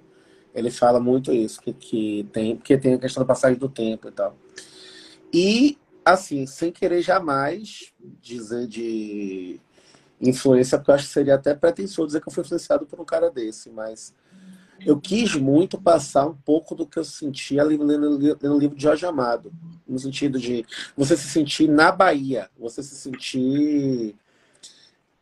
Ele 0.52 0.72
fala 0.72 0.98
muito 0.98 1.32
isso, 1.32 1.60
que, 1.60 1.72
que 1.72 2.28
tem, 2.32 2.56
porque 2.56 2.76
tem 2.76 2.94
a 2.94 2.98
questão 2.98 3.22
da 3.22 3.28
passagem 3.28 3.56
do 3.56 3.68
tempo 3.68 4.08
e 4.08 4.10
tal. 4.10 4.36
E, 5.32 5.78
assim, 6.04 6.46
sem 6.46 6.72
querer 6.72 7.00
jamais 7.00 7.92
dizer 8.20 8.66
de 8.66 9.60
influência, 10.20 10.78
porque 10.78 10.90
eu 10.90 10.94
acho 10.94 11.06
que 11.06 11.12
seria 11.12 11.34
até 11.34 11.54
pretensioso 11.54 12.08
dizer 12.08 12.20
que 12.20 12.28
eu 12.28 12.32
fui 12.32 12.42
influenciado 12.42 12.86
por 12.86 13.00
um 13.00 13.04
cara 13.04 13.30
desse, 13.30 13.70
mas 13.70 14.14
eu 14.84 15.00
quis 15.00 15.34
muito 15.34 15.80
passar 15.80 16.26
um 16.26 16.34
pouco 16.34 16.74
do 16.74 16.86
que 16.86 16.98
eu 16.98 17.04
sentia 17.04 17.62
lendo 17.62 17.84
o 17.84 18.58
livro 18.58 18.76
de 18.76 18.82
Jorge 18.82 19.06
Amado, 19.06 19.52
no 19.86 19.98
sentido 19.98 20.38
de 20.38 20.66
você 20.96 21.16
se 21.16 21.28
sentir 21.28 21.68
na 21.68 21.90
Bahia, 21.90 22.50
você 22.58 22.82
se 22.82 22.94
sentir 22.94 24.16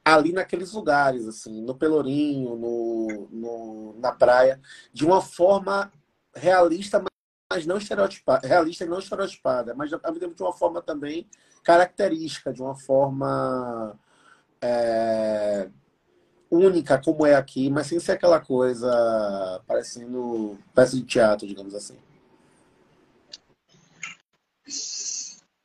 ali 0.04 0.32
naqueles 0.32 0.72
lugares, 0.72 1.26
assim, 1.26 1.62
no 1.62 1.74
Pelourinho, 1.74 2.56
no, 2.56 3.28
no, 3.30 4.00
na 4.00 4.12
praia, 4.12 4.60
de 4.92 5.04
uma 5.04 5.22
forma 5.22 5.90
realista, 6.34 7.02
mas 7.50 7.64
não 7.64 7.78
estereotipada, 7.78 8.46
realista 8.46 8.84
e 8.84 8.88
não 8.88 8.98
estereotipada, 8.98 9.74
mas 9.74 9.88
de 9.88 10.42
uma 10.42 10.52
forma 10.52 10.82
também 10.82 11.26
característica, 11.62 12.52
de 12.52 12.60
uma 12.60 12.74
forma 12.74 13.98
é, 14.64 15.68
única 16.50 16.98
como 16.98 17.26
é 17.26 17.34
aqui, 17.34 17.68
mas 17.68 17.86
sem 17.86 18.00
ser 18.00 18.12
aquela 18.12 18.40
coisa 18.40 19.60
parecendo 19.66 20.58
peça 20.74 20.96
de 20.96 21.02
teatro, 21.02 21.46
digamos 21.46 21.74
assim. 21.74 21.96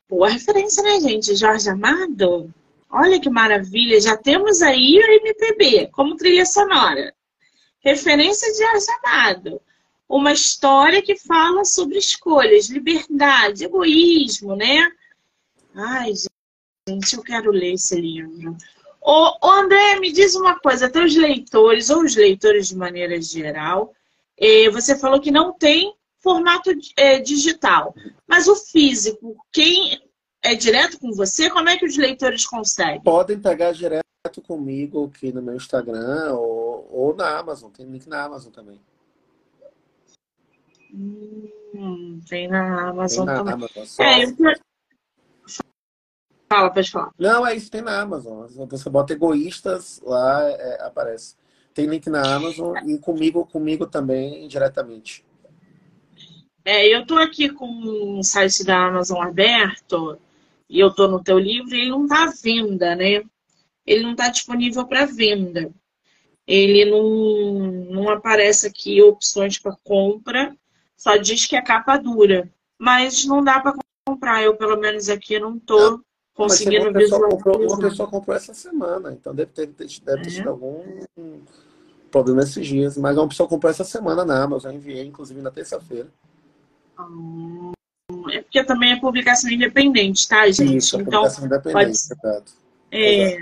Boa 0.08 0.28
referência, 0.28 0.82
né, 0.82 1.00
gente? 1.00 1.34
Jorge 1.34 1.70
Amado. 1.70 2.52
Olha 2.90 3.20
que 3.20 3.30
maravilha, 3.30 4.00
já 4.00 4.16
temos 4.16 4.60
aí 4.60 4.98
o 4.98 5.26
MPB 5.26 5.86
como 5.92 6.16
trilha 6.16 6.44
sonora. 6.44 7.14
Referência 7.78 8.52
de 8.52 8.58
Jorge 8.58 8.86
Amado. 9.02 9.62
Uma 10.08 10.32
história 10.32 11.00
que 11.00 11.16
fala 11.16 11.64
sobre 11.64 11.96
escolhas, 11.96 12.68
liberdade, 12.68 13.64
egoísmo, 13.64 14.56
né? 14.56 14.90
Ai, 15.74 16.12
gente, 16.88 17.14
eu 17.14 17.22
quero 17.22 17.52
ler 17.52 17.74
esse 17.74 17.98
livro. 17.98 18.56
Ô, 19.12 19.36
ô, 19.42 19.50
André, 19.50 19.98
me 19.98 20.12
diz 20.12 20.36
uma 20.36 20.60
coisa, 20.60 20.86
até 20.86 21.04
os 21.04 21.16
leitores, 21.16 21.90
ou 21.90 22.04
os 22.04 22.14
leitores 22.14 22.68
de 22.68 22.76
maneira 22.76 23.20
geral, 23.20 23.92
eh, 24.38 24.70
você 24.70 24.96
falou 24.96 25.20
que 25.20 25.32
não 25.32 25.52
tem 25.52 25.92
formato 26.20 26.70
eh, 26.96 27.18
digital, 27.18 27.92
mas 28.24 28.46
o 28.46 28.54
físico, 28.54 29.36
quem 29.50 30.00
é 30.40 30.54
direto 30.54 30.96
com 31.00 31.10
você? 31.10 31.50
Como 31.50 31.68
é 31.68 31.76
que 31.76 31.86
os 31.86 31.96
leitores 31.96 32.46
conseguem? 32.46 33.02
Podem 33.02 33.40
pegar 33.40 33.72
direto 33.72 34.04
comigo 34.46 35.10
aqui 35.12 35.32
no 35.32 35.42
meu 35.42 35.56
Instagram 35.56 36.34
ou, 36.34 36.88
ou 36.92 37.16
na 37.16 37.36
Amazon, 37.36 37.68
tem 37.68 37.86
link 37.86 38.08
na 38.08 38.22
Amazon 38.22 38.52
também. 38.52 38.80
Hum, 40.94 42.20
tem 42.28 42.46
na 42.46 42.90
Amazon 42.90 43.26
tem 43.26 43.34
na 43.34 43.38
também. 43.38 43.54
Amazon, 43.54 44.06
é, 44.06 44.24
eu, 44.24 44.69
Fala, 46.52 46.68
pode 46.68 46.90
falar. 46.90 47.12
Não, 47.16 47.46
é 47.46 47.54
isso, 47.54 47.70
tem 47.70 47.80
na 47.80 48.00
Amazon. 48.00 48.44
Você 48.48 48.90
bota 48.90 49.12
egoístas 49.12 50.00
lá, 50.04 50.50
é, 50.50 50.82
aparece. 50.82 51.36
Tem 51.72 51.86
link 51.86 52.10
na 52.10 52.22
Amazon 52.34 52.76
e 52.88 52.98
comigo, 52.98 53.46
comigo 53.46 53.86
também, 53.86 54.48
diretamente. 54.48 55.24
É, 56.64 56.88
eu 56.88 57.06
tô 57.06 57.16
aqui 57.16 57.50
com 57.50 58.18
o 58.18 58.22
site 58.24 58.64
da 58.64 58.88
Amazon 58.88 59.22
aberto 59.22 60.18
e 60.68 60.80
eu 60.80 60.92
tô 60.92 61.06
no 61.06 61.22
teu 61.22 61.38
livro 61.38 61.72
e 61.72 61.82
ele 61.82 61.90
não 61.90 62.08
tá 62.08 62.24
à 62.24 62.32
venda, 62.32 62.96
né? 62.96 63.22
Ele 63.86 64.02
não 64.02 64.16
tá 64.16 64.28
disponível 64.28 64.84
para 64.84 65.06
venda. 65.06 65.72
Ele 66.44 66.84
não, 66.84 67.92
não 67.92 68.08
aparece 68.08 68.66
aqui 68.66 69.00
opções 69.00 69.56
para 69.56 69.76
compra, 69.84 70.56
só 70.96 71.16
diz 71.16 71.46
que 71.46 71.54
é 71.54 71.62
capa 71.62 71.96
dura. 71.96 72.52
Mas 72.76 73.24
não 73.24 73.42
dá 73.42 73.60
para 73.60 73.74
comprar. 74.04 74.42
Eu, 74.42 74.56
pelo 74.56 74.76
menos 74.76 75.08
aqui, 75.08 75.38
não 75.38 75.56
tô 75.56 76.02
conseguindo 76.40 76.84
uma 76.86 76.92
pessoa, 76.92 77.28
comprou, 77.28 77.66
uma 77.66 77.78
pessoa 77.78 78.08
comprou 78.08 78.36
essa 78.36 78.54
semana, 78.54 79.12
então 79.12 79.34
deve 79.34 79.52
ter, 79.52 79.66
deve 79.66 80.22
ter 80.22 80.28
é. 80.28 80.32
tido 80.32 80.48
algum 80.48 80.82
problema 82.10 82.42
esses 82.42 82.66
dias. 82.66 82.96
Mas 82.96 83.16
uma 83.16 83.28
pessoa 83.28 83.48
comprou 83.48 83.70
essa 83.70 83.84
semana 83.84 84.24
na 84.24 84.42
Amazon, 84.42 84.72
eu 84.72 84.78
enviei, 84.78 85.04
inclusive, 85.04 85.40
na 85.42 85.50
terça-feira. 85.50 86.08
Hum, 86.98 87.72
é 88.30 88.42
porque 88.42 88.64
também 88.64 88.92
é 88.92 89.00
publicação 89.00 89.50
independente, 89.50 90.28
tá, 90.28 90.46
gente? 90.50 90.76
Isso, 90.76 90.96
é 90.96 91.02
então, 91.02 91.22
publicação 91.22 91.46
independente, 91.46 91.98
pode, 92.20 92.52
é, 92.90 93.38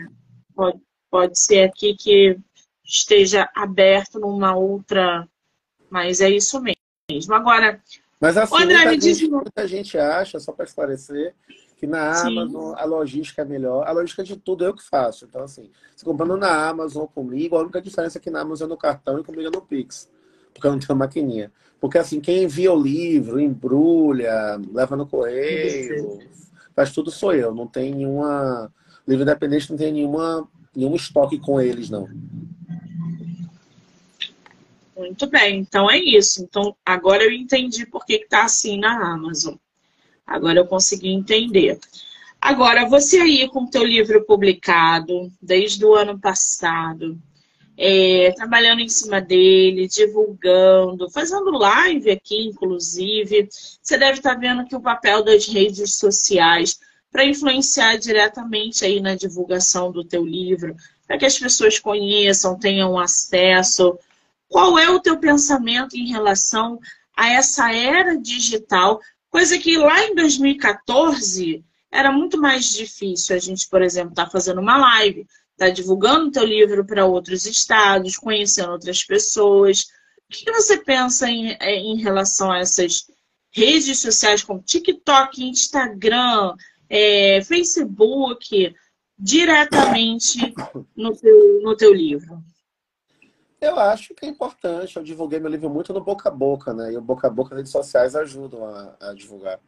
pode, 0.54 0.80
pode 1.10 1.38
ser 1.38 1.62
aqui 1.62 1.94
que 1.94 2.38
esteja 2.84 3.48
aberto 3.54 4.18
numa 4.18 4.56
outra, 4.56 5.28
mas 5.90 6.20
é 6.20 6.30
isso 6.30 6.60
mesmo. 6.60 7.34
Agora, 7.34 7.80
mas 8.20 8.36
assim, 8.36 8.54
André, 8.56 8.74
muita, 8.74 8.90
gente, 8.90 9.02
diz... 9.02 9.28
muita 9.28 9.68
gente 9.68 9.98
acha, 9.98 10.40
só 10.40 10.52
para 10.52 10.64
esclarecer, 10.64 11.34
que 11.78 11.86
na 11.86 12.20
Amazon 12.20 12.70
Sim. 12.70 12.74
a 12.76 12.84
logística 12.84 13.42
é 13.42 13.44
melhor. 13.44 13.86
A 13.86 13.92
logística 13.92 14.24
de 14.24 14.36
tudo 14.36 14.64
eu 14.64 14.74
que 14.74 14.82
faço. 14.82 15.24
Então, 15.24 15.42
assim, 15.42 15.70
se 15.94 16.04
comprando 16.04 16.36
na 16.36 16.68
Amazon 16.68 17.06
comigo, 17.06 17.56
a 17.56 17.60
única 17.60 17.80
diferença 17.80 18.18
é 18.18 18.20
que 18.20 18.30
na 18.30 18.40
Amazon 18.40 18.66
é 18.66 18.70
no 18.70 18.76
cartão 18.76 19.18
e 19.18 19.24
comigo 19.24 19.46
é 19.46 19.50
no 19.50 19.62
Pix. 19.62 20.10
Porque 20.52 20.66
eu 20.66 20.72
não 20.72 20.78
tenho 20.78 20.98
maquininha. 20.98 21.52
Porque, 21.80 21.96
assim, 21.96 22.20
quem 22.20 22.42
envia 22.42 22.72
o 22.72 22.82
livro, 22.82 23.38
embrulha, 23.38 24.60
leva 24.72 24.96
no 24.96 25.06
correio, 25.06 26.18
faz 26.74 26.92
tudo 26.92 27.12
sou 27.12 27.32
eu. 27.32 27.54
Não 27.54 27.68
tem 27.68 27.94
nenhuma. 27.94 28.72
Livro 29.06 29.22
independente 29.22 29.70
não 29.70 29.78
tem 29.78 29.92
nenhuma, 29.92 30.48
nenhum 30.74 30.96
estoque 30.96 31.38
com 31.38 31.60
eles, 31.60 31.88
não. 31.88 32.08
Muito 34.96 35.28
bem, 35.28 35.60
então 35.60 35.88
é 35.88 35.96
isso. 35.96 36.42
Então, 36.42 36.74
agora 36.84 37.22
eu 37.22 37.30
entendi 37.30 37.86
por 37.86 38.04
que 38.04 38.14
está 38.14 38.42
assim 38.42 38.80
na 38.80 39.12
Amazon. 39.14 39.54
Agora 40.28 40.58
eu 40.58 40.66
consegui 40.66 41.08
entender. 41.08 41.80
Agora, 42.38 42.86
você 42.86 43.18
aí 43.18 43.48
com 43.48 43.64
o 43.64 43.70
teu 43.70 43.82
livro 43.82 44.24
publicado 44.26 45.32
desde 45.40 45.84
o 45.84 45.94
ano 45.94 46.18
passado, 46.18 47.18
é, 47.76 48.32
trabalhando 48.36 48.80
em 48.80 48.88
cima 48.88 49.20
dele, 49.20 49.88
divulgando, 49.88 51.10
fazendo 51.10 51.50
live 51.50 52.10
aqui, 52.10 52.46
inclusive, 52.46 53.48
você 53.80 53.96
deve 53.96 54.18
estar 54.18 54.34
vendo 54.34 54.66
que 54.66 54.76
o 54.76 54.82
papel 54.82 55.24
das 55.24 55.46
redes 55.46 55.94
sociais 55.94 56.78
para 57.10 57.24
influenciar 57.24 57.96
diretamente 57.96 58.84
aí 58.84 59.00
na 59.00 59.14
divulgação 59.14 59.90
do 59.90 60.04
teu 60.04 60.24
livro, 60.24 60.76
para 61.06 61.16
que 61.16 61.24
as 61.24 61.38
pessoas 61.38 61.78
conheçam, 61.78 62.58
tenham 62.58 62.98
acesso. 62.98 63.98
Qual 64.46 64.78
é 64.78 64.90
o 64.90 65.00
teu 65.00 65.18
pensamento 65.18 65.96
em 65.96 66.08
relação 66.08 66.78
a 67.16 67.30
essa 67.30 67.72
era 67.72 68.16
digital 68.16 69.00
Coisa 69.30 69.58
que 69.58 69.76
lá 69.76 70.04
em 70.04 70.14
2014 70.14 71.64
era 71.90 72.10
muito 72.10 72.40
mais 72.40 72.70
difícil. 72.70 73.36
A 73.36 73.38
gente, 73.38 73.68
por 73.68 73.82
exemplo, 73.82 74.14
tá 74.14 74.28
fazendo 74.28 74.60
uma 74.60 74.76
live, 74.76 75.26
tá 75.56 75.68
divulgando 75.68 76.28
o 76.28 76.30
teu 76.30 76.44
livro 76.44 76.84
para 76.84 77.06
outros 77.06 77.46
estados, 77.46 78.16
conhecendo 78.16 78.72
outras 78.72 79.04
pessoas. 79.04 79.86
O 80.28 80.32
que 80.32 80.50
você 80.50 80.78
pensa 80.78 81.28
em, 81.28 81.56
é, 81.60 81.76
em 81.76 81.96
relação 81.96 82.50
a 82.50 82.58
essas 82.58 83.06
redes 83.50 83.98
sociais 83.98 84.42
como 84.42 84.62
TikTok, 84.62 85.42
Instagram, 85.42 86.54
é, 86.88 87.42
Facebook, 87.42 88.74
diretamente 89.18 90.54
no 90.96 91.14
teu, 91.16 91.60
no 91.62 91.76
teu 91.76 91.92
livro? 91.92 92.42
Eu 93.60 93.78
acho 93.78 94.14
que 94.14 94.26
é 94.26 94.28
importante. 94.28 94.96
Eu 94.96 95.02
divulguei 95.02 95.40
meu 95.40 95.50
livro 95.50 95.68
muito 95.70 95.92
no 95.92 96.00
boca 96.00 96.28
a 96.28 96.32
boca, 96.32 96.72
né? 96.72 96.92
E 96.92 96.96
o 96.96 97.00
boca 97.00 97.26
a 97.26 97.30
boca 97.30 97.54
redes 97.56 97.72
sociais 97.72 98.14
ajudam 98.14 98.64
a, 98.64 98.96
a 99.00 99.14
divulgar. 99.14 99.60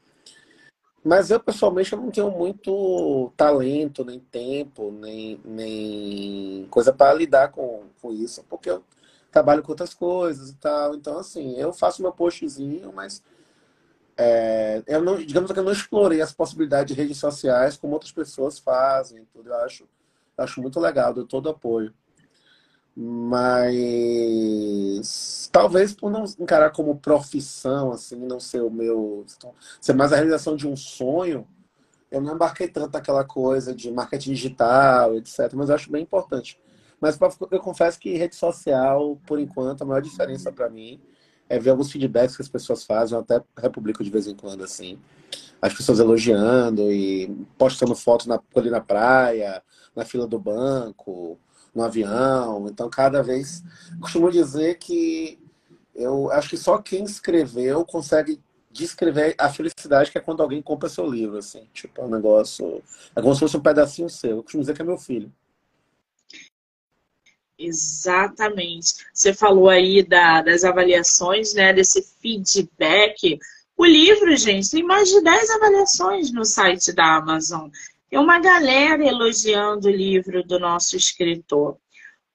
Mas 1.02 1.30
eu, 1.30 1.40
pessoalmente, 1.40 1.92
eu 1.92 2.00
não 2.00 2.10
tenho 2.10 2.30
muito 2.30 3.32
talento, 3.36 4.04
nem 4.04 4.20
tempo, 4.20 4.92
nem, 4.92 5.40
nem 5.44 6.66
coisa 6.70 6.92
para 6.92 7.14
lidar 7.14 7.50
com, 7.52 7.84
com 8.02 8.12
isso, 8.12 8.44
porque 8.48 8.68
eu 8.70 8.84
trabalho 9.30 9.62
com 9.62 9.72
outras 9.72 9.94
coisas 9.94 10.50
e 10.50 10.56
tal. 10.56 10.94
Então, 10.94 11.18
assim, 11.18 11.56
eu 11.56 11.72
faço 11.72 12.02
meu 12.02 12.12
postzinho, 12.12 12.92
mas 12.92 13.22
é, 14.16 14.82
eu 14.86 15.02
não, 15.02 15.16
digamos 15.16 15.50
que 15.50 15.58
eu 15.58 15.64
não 15.64 15.72
explorei 15.72 16.20
as 16.20 16.32
possibilidades 16.32 16.94
de 16.94 17.00
redes 17.00 17.16
sociais 17.18 17.76
como 17.78 17.94
outras 17.94 18.12
pessoas 18.12 18.58
fazem. 18.58 19.24
Tudo. 19.32 19.48
Eu 19.48 19.56
acho, 19.64 19.88
acho 20.36 20.60
muito 20.60 20.78
legal, 20.78 21.14
dou 21.14 21.26
todo 21.26 21.48
apoio. 21.48 21.94
Mas 22.96 23.48
talvez 25.52 25.92
por 25.94 26.10
não 26.10 26.24
encarar 26.38 26.70
como 26.70 26.96
profissão, 26.98 27.92
assim, 27.92 28.16
não 28.16 28.40
ser 28.40 28.62
o 28.62 28.70
meu. 28.70 29.24
ser 29.80 29.92
mais 29.94 30.12
a 30.12 30.16
realização 30.16 30.56
de 30.56 30.66
um 30.66 30.76
sonho, 30.76 31.46
eu 32.10 32.20
não 32.20 32.34
embarquei 32.34 32.68
tanto 32.68 32.96
aquela 32.96 33.24
coisa 33.24 33.74
de 33.74 33.90
marketing 33.90 34.32
digital, 34.32 35.14
etc. 35.16 35.52
Mas 35.54 35.68
eu 35.68 35.74
acho 35.76 35.90
bem 35.90 36.02
importante. 36.02 36.58
Mas 37.00 37.18
eu 37.50 37.60
confesso 37.60 37.98
que 37.98 38.16
rede 38.16 38.36
social, 38.36 39.18
por 39.26 39.38
enquanto, 39.38 39.82
a 39.82 39.86
maior 39.86 40.02
diferença 40.02 40.52
para 40.52 40.68
mim 40.68 41.00
é 41.48 41.58
ver 41.58 41.70
alguns 41.70 41.90
feedbacks 41.90 42.36
que 42.36 42.42
as 42.42 42.48
pessoas 42.48 42.84
fazem, 42.84 43.16
eu 43.16 43.22
até 43.22 43.42
republico 43.56 44.04
de 44.04 44.10
vez 44.10 44.26
em 44.26 44.36
quando, 44.36 44.62
assim. 44.62 44.98
As 45.62 45.72
pessoas 45.74 45.98
elogiando 45.98 46.92
e 46.92 47.28
postando 47.58 47.94
fotos 47.94 48.26
na, 48.26 48.40
ali 48.54 48.70
na 48.70 48.80
praia, 48.80 49.62
na 49.94 50.04
fila 50.04 50.26
do 50.26 50.38
banco 50.38 51.38
no 51.74 51.82
avião. 51.82 52.66
Então, 52.68 52.88
cada 52.90 53.22
vez. 53.22 53.62
Costumo 54.00 54.30
dizer 54.30 54.78
que 54.78 55.38
eu 55.94 56.30
acho 56.32 56.48
que 56.50 56.56
só 56.56 56.78
quem 56.78 57.04
escreveu 57.04 57.84
consegue 57.84 58.40
descrever 58.70 59.34
a 59.36 59.48
felicidade 59.48 60.10
que 60.10 60.18
é 60.18 60.20
quando 60.20 60.42
alguém 60.42 60.62
compra 60.62 60.88
seu 60.88 61.06
livro, 61.06 61.38
assim. 61.38 61.66
Tipo, 61.72 62.02
é 62.02 62.04
um 62.04 62.10
negócio... 62.10 62.82
É 63.14 63.20
como 63.20 63.34
se 63.34 63.40
fosse 63.40 63.56
um 63.56 63.62
pedacinho 63.62 64.08
seu. 64.08 64.36
Eu 64.36 64.42
costumo 64.42 64.62
dizer 64.62 64.74
que 64.74 64.82
é 64.82 64.84
meu 64.84 64.98
filho. 64.98 65.32
Exatamente. 67.58 68.94
Você 69.12 69.34
falou 69.34 69.68
aí 69.68 70.02
da, 70.02 70.40
das 70.40 70.64
avaliações, 70.64 71.52
né? 71.52 71.72
Desse 71.74 72.02
feedback. 72.20 73.38
O 73.76 73.84
livro, 73.84 74.34
gente, 74.36 74.70
tem 74.70 74.82
mais 74.82 75.08
de 75.08 75.22
10 75.22 75.50
avaliações 75.50 76.32
no 76.32 76.44
site 76.44 76.92
da 76.92 77.16
Amazon. 77.16 77.68
Tem 78.10 78.18
uma 78.18 78.40
galera 78.40 79.06
elogiando 79.06 79.86
o 79.86 79.90
livro 79.90 80.42
do 80.42 80.58
nosso 80.58 80.96
escritor. 80.96 81.78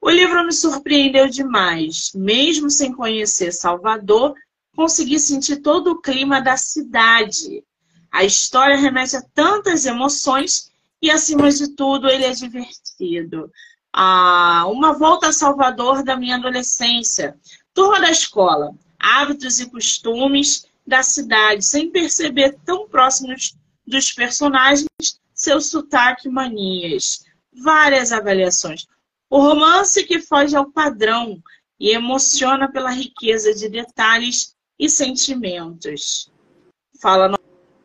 O 0.01 0.09
livro 0.09 0.45
me 0.45 0.53
surpreendeu 0.53 1.27
demais. 1.27 2.11
Mesmo 2.15 2.69
sem 2.69 2.93
conhecer 2.93 3.51
Salvador, 3.51 4.33
consegui 4.73 5.19
sentir 5.19 5.57
todo 5.57 5.91
o 5.91 6.01
clima 6.01 6.41
da 6.41 6.55
cidade. 6.55 7.61
A 8.09 8.23
história 8.23 8.77
remete 8.77 9.17
a 9.17 9.21
tantas 9.33 9.85
emoções 9.85 10.71
e, 11.01 11.11
acima 11.11 11.51
de 11.51 11.75
tudo, 11.75 12.07
ele 12.07 12.23
é 12.23 12.31
divertido 12.31 13.51
ah, 13.97 14.65
uma 14.67 14.91
volta 14.91 15.29
a 15.29 15.33
Salvador 15.33 16.03
da 16.03 16.17
minha 16.17 16.35
adolescência. 16.35 17.38
Turma 17.73 18.01
da 18.01 18.11
escola, 18.11 18.75
hábitos 18.99 19.61
e 19.61 19.69
costumes 19.69 20.67
da 20.85 21.01
cidade, 21.01 21.63
sem 21.65 21.89
perceber 21.89 22.57
tão 22.65 22.89
próximos 22.89 23.55
dos 23.88 24.11
personagens 24.11 24.85
seu 25.36 25.60
sotaque 25.60 26.30
manias. 26.30 27.26
Várias 27.54 28.12
avaliações. 28.12 28.86
O 29.30 29.39
romance 29.39 30.04
que 30.04 30.19
foge 30.19 30.56
ao 30.56 30.71
padrão 30.71 31.41
e 31.80 31.91
emociona 31.91 32.71
pela 32.71 32.89
riqueza 32.89 33.54
de 33.54 33.67
detalhes 33.69 34.56
e 34.80 34.89
sentimentos. 34.89 36.32
Fala 37.02 37.38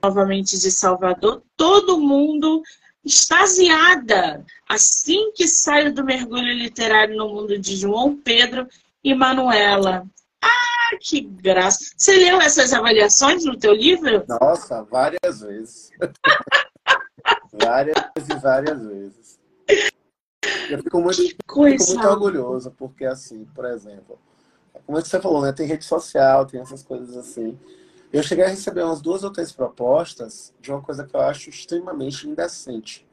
novamente 0.03 0.59
de 0.59 0.71
Salvador. 0.71 1.43
Todo 1.57 2.01
mundo 2.01 2.63
extasiada 3.05 4.45
assim 4.69 5.33
que 5.33 5.49
saio 5.49 5.93
do 5.93 6.05
mergulho 6.05 6.53
literário 6.53 7.17
no 7.17 7.29
mundo 7.29 7.59
de 7.59 7.77
João 7.77 8.17
Pedro 8.17 8.69
e 9.03 9.15
Manuela. 9.15 10.07
Ah, 10.43 10.97
que 11.01 11.21
graça! 11.21 11.93
Você 11.97 12.17
leu 12.17 12.41
essas 12.41 12.73
avaliações 12.73 13.45
no 13.45 13.59
teu 13.59 13.73
livro? 13.73 14.25
Nossa, 14.29 14.83
várias 14.85 15.41
vezes. 15.41 15.91
várias 17.53 17.97
e 18.29 18.35
várias 18.41 18.83
vezes. 18.85 19.41
Eu 20.71 20.83
fico 20.83 21.01
muito, 21.01 21.23
fico 21.23 21.61
muito 21.61 22.07
orgulhoso, 22.07 22.71
porque 22.73 23.05
assim, 23.05 23.45
por 23.55 23.65
exemplo, 23.65 24.19
como 24.87 25.01
você 25.01 25.21
falou, 25.21 25.43
né? 25.43 25.53
Tem 25.53 25.67
rede 25.67 25.85
social, 25.85 26.47
tem 26.47 26.61
essas 26.61 26.83
coisas 26.83 27.17
assim. 27.17 27.59
Eu 28.13 28.23
cheguei 28.23 28.45
a 28.45 28.49
receber 28.49 28.83
umas 28.83 29.01
duas 29.01 29.23
ou 29.23 29.31
três 29.31 29.53
propostas 29.53 30.53
de 30.61 30.71
uma 30.71 30.81
coisa 30.81 31.07
que 31.07 31.15
eu 31.15 31.21
acho 31.21 31.49
extremamente 31.49 32.29
indecente, 32.29 33.07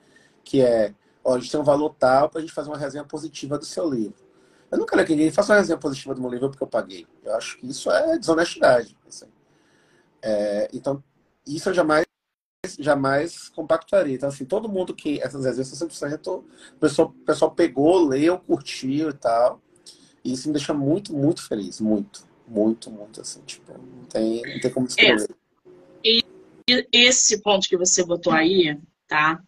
que 0.44 0.62
é, 0.62 0.94
ó, 1.24 1.36
a 1.36 1.40
gente 1.40 1.52
tem 1.52 1.60
um 1.60 1.64
valor 1.64 1.94
tal 2.00 2.30
para 2.30 2.40
a 2.40 2.42
gente 2.42 2.54
fazer 2.54 2.70
uma 2.70 2.78
resenha 2.78 3.04
positiva 3.04 3.58
do 3.58 3.66
seu 3.66 3.88
livro. 3.88 4.26
Eu 4.72 4.80
nunca 4.80 4.96
quero 4.96 5.08
que 5.08 5.16
ninguém 5.16 5.32
faça 5.32 5.54
uma 5.54 5.60
resenha 5.60 5.78
positiva 5.78 6.16
do 6.16 6.22
meu 6.22 6.32
livro 6.32 6.50
porque 6.50 6.64
eu 6.64 6.68
paguei. 6.68 7.06
Eu 7.24 7.36
acho 7.36 7.58
que 7.58 7.68
isso 7.70 7.92
é 7.92 8.18
desonestidade. 8.18 8.98
Assim. 9.08 9.28
É, 10.22 10.68
então, 10.74 11.04
isso 11.46 11.70
eu 11.70 11.74
jamais 11.74 12.07
jamais 12.80 13.50
compactuaria. 13.50 14.16
Então, 14.16 14.30
assim, 14.30 14.46
todo 14.46 14.70
mundo 14.70 14.94
que 14.94 15.22
essas 15.22 15.46
resenhas 15.46 15.68
são 15.68 15.88
100%, 15.88 16.28
o 16.28 16.80
pessoal, 16.80 17.10
o 17.10 17.26
pessoal 17.26 17.52
pegou, 17.52 18.06
leu, 18.06 18.38
curtiu 18.40 19.10
e 19.10 19.14
tal. 19.14 19.62
E 20.24 20.34
isso 20.34 20.48
me 20.48 20.54
deixa 20.54 20.74
muito, 20.74 21.14
muito 21.14 21.48
feliz. 21.48 21.80
Muito 21.80 22.28
muito, 22.48 22.90
muito 22.90 23.22
assim, 23.22 23.42
tipo, 23.42 23.74
não 23.74 24.06
tem, 24.06 24.42
não 24.42 24.60
tem 24.60 24.72
como 24.72 24.88
descrever. 24.88 25.30
É. 26.04 26.10
E 26.10 26.24
esse 26.92 27.42
ponto 27.42 27.68
que 27.68 27.78
você 27.78 28.04
botou 28.06 28.34
aí, 28.34 28.78
tá? 29.08 29.42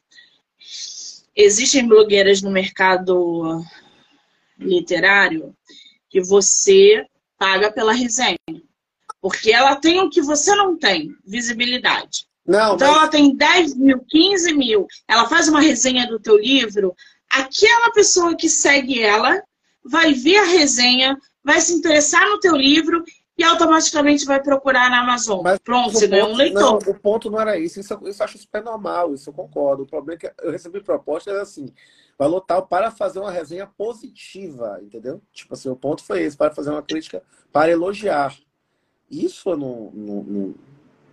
Existem 1.35 1.87
blogueiras 1.87 2.41
no 2.41 2.51
mercado 2.51 3.63
literário 4.57 5.55
que 6.09 6.21
você 6.21 7.05
paga 7.37 7.71
pela 7.71 7.93
resenha. 7.93 8.37
Porque 9.21 9.51
ela 9.51 9.75
tem 9.75 9.99
o 9.99 10.09
que 10.09 10.21
você 10.21 10.55
não 10.55 10.77
tem, 10.77 11.13
visibilidade. 11.25 12.28
Não, 12.49 12.73
então 12.73 12.87
mas... 12.87 12.97
ela 12.97 13.07
tem 13.07 13.35
10 13.35 13.75
mil, 13.75 14.03
15 14.09 14.53
mil. 14.53 14.87
Ela 15.07 15.29
faz 15.29 15.47
uma 15.47 15.61
resenha 15.61 16.07
do 16.07 16.19
teu 16.19 16.35
livro. 16.35 16.95
Aquela 17.29 17.91
pessoa 17.91 18.35
que 18.35 18.49
segue 18.49 19.03
ela 19.03 19.39
vai 19.85 20.15
ver 20.15 20.37
a 20.37 20.45
resenha, 20.45 21.15
vai 21.43 21.61
se 21.61 21.71
interessar 21.73 22.27
no 22.27 22.39
teu 22.39 22.55
livro 22.55 23.03
e 23.37 23.43
automaticamente 23.43 24.25
vai 24.25 24.41
procurar 24.41 24.89
na 24.89 25.01
Amazon. 25.01 25.41
Mas 25.43 25.59
Pronto, 25.59 25.91
você 25.91 26.07
ganhou 26.07 26.29
um 26.29 26.35
leitor. 26.35 26.83
Não, 26.83 26.91
o 26.91 26.99
ponto 26.99 27.29
não 27.29 27.39
era 27.39 27.55
isso. 27.57 27.79
Isso, 27.79 27.93
isso 28.07 28.21
eu 28.21 28.25
acho 28.25 28.39
super 28.39 28.63
normal, 28.63 29.13
isso 29.13 29.29
eu 29.29 29.33
concordo. 29.33 29.83
O 29.83 29.87
problema 29.87 30.15
é 30.15 30.17
que 30.17 30.43
eu 30.43 30.51
recebi 30.51 30.81
propostas 30.81 31.35
assim, 31.35 31.71
valor 32.17 32.41
tal 32.41 32.65
para 32.65 32.89
fazer 32.89 33.19
uma 33.19 33.31
resenha 33.31 33.67
positiva, 33.67 34.79
entendeu? 34.81 35.21
Tipo 35.31 35.53
assim, 35.53 35.69
o 35.69 35.75
ponto 35.75 36.03
foi 36.03 36.23
esse, 36.23 36.35
para 36.35 36.53
fazer 36.53 36.71
uma 36.71 36.81
crítica, 36.81 37.21
para 37.53 37.71
elogiar. 37.71 38.35
Isso 39.09 39.51
eu 39.51 39.57
não, 39.57 39.91
não, 39.93 40.23
não 40.23 40.55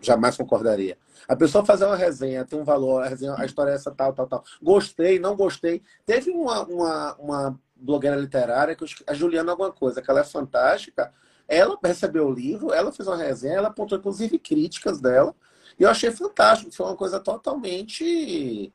jamais 0.07 0.37
concordaria. 0.37 0.97
A 1.29 1.35
pessoa 1.35 1.65
fazer 1.65 1.85
uma 1.85 1.97
resenha, 1.97 2.45
tem 2.45 2.59
um 2.59 2.65
valor, 2.65 3.03
a, 3.03 3.09
resenha, 3.09 3.35
a 3.37 3.45
história 3.45 3.73
é 3.73 3.75
essa, 3.75 3.91
tal, 3.91 4.13
tal, 4.13 4.27
tal. 4.27 4.45
Gostei, 4.63 5.19
não 5.19 5.37
gostei. 5.37 5.83
Teve 6.05 6.31
uma, 6.31 6.63
uma, 6.65 7.15
uma 7.17 7.61
blogueira 7.75 8.17
literária, 8.17 8.77
a 9.07 9.15
Juliana 9.15 9.53
alguma 9.53 9.73
coisa, 9.73 10.01
que 10.01 10.11
ela 10.11 10.21
é 10.21 10.25
fantástica. 10.25 11.13
Ela 11.49 11.79
recebeu 11.83 12.27
o 12.27 12.33
livro, 12.33 12.73
ela 12.73 12.93
fez 12.93 13.07
uma 13.07 13.17
resenha, 13.17 13.55
ela 13.55 13.69
apontou 13.69 13.99
inclusive 13.99 14.39
críticas 14.39 15.01
dela. 15.01 15.35
E 15.79 15.83
eu 15.83 15.91
achei 15.91 16.11
fantástico, 16.11 16.73
foi 16.73 16.87
uma 16.87 16.97
coisa 16.97 17.21
totalmente 17.21 18.73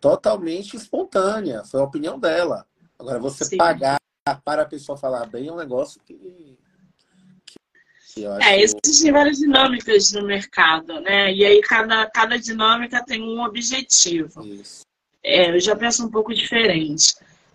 totalmente 0.00 0.76
espontânea, 0.76 1.64
foi 1.64 1.80
a 1.80 1.84
opinião 1.84 2.18
dela. 2.18 2.66
Agora 2.98 3.18
você 3.18 3.44
Sim. 3.44 3.56
pagar 3.56 3.98
para 4.44 4.62
a 4.62 4.66
pessoa 4.66 4.96
falar 4.96 5.26
bem 5.26 5.48
é 5.48 5.52
um 5.52 5.56
negócio 5.56 6.00
que, 6.04 6.14
que 6.14 6.65
é, 8.40 8.62
existem 8.62 9.12
várias 9.12 9.36
dinâmicas 9.36 10.12
no 10.12 10.24
mercado, 10.24 11.00
né? 11.00 11.32
E 11.32 11.44
aí 11.44 11.60
cada, 11.60 12.06
cada 12.06 12.38
dinâmica 12.38 13.04
tem 13.04 13.22
um 13.22 13.42
objetivo. 13.42 14.44
Isso. 14.46 14.82
É, 15.22 15.50
eu 15.50 15.60
já 15.60 15.76
penso 15.76 16.06
um 16.06 16.10
pouco 16.10 16.34
diferente. 16.34 17.14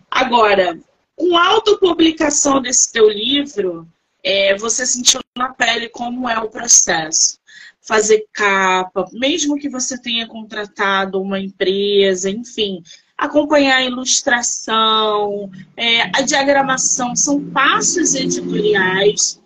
Agora, 0.09 0.77
com 1.15 1.37
a 1.37 1.47
autopublicação 1.47 2.61
desse 2.61 2.91
teu 2.91 3.09
livro, 3.09 3.87
é, 4.23 4.55
você 4.55 4.85
sentiu 4.85 5.21
na 5.37 5.53
pele 5.53 5.89
como 5.89 6.29
é 6.29 6.37
o 6.39 6.49
processo. 6.49 7.39
Fazer 7.81 8.25
capa, 8.31 9.09
mesmo 9.11 9.57
que 9.57 9.67
você 9.67 9.99
tenha 9.99 10.27
contratado 10.27 11.19
uma 11.19 11.39
empresa, 11.39 12.29
enfim, 12.29 12.83
acompanhar 13.17 13.77
a 13.77 13.83
ilustração, 13.83 15.49
é, 15.75 16.01
a 16.15 16.21
diagramação, 16.21 17.15
são 17.15 17.43
passos 17.49 18.13
editoriais 18.13 19.41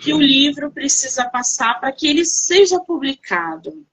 que 0.00 0.14
o 0.14 0.20
livro 0.20 0.70
precisa 0.70 1.28
passar 1.28 1.78
para 1.78 1.92
que 1.92 2.06
ele 2.06 2.24
seja 2.24 2.80
publicado. 2.80 3.86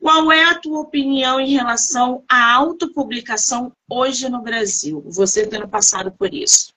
Qual 0.00 0.30
é 0.30 0.44
a 0.44 0.58
tua 0.58 0.80
opinião 0.80 1.40
em 1.40 1.52
relação 1.52 2.22
à 2.28 2.54
autopublicação 2.54 3.72
hoje 3.90 4.28
no 4.28 4.42
Brasil? 4.42 5.02
Você 5.06 5.46
tendo 5.46 5.66
passado 5.66 6.12
por 6.12 6.32
isso. 6.32 6.72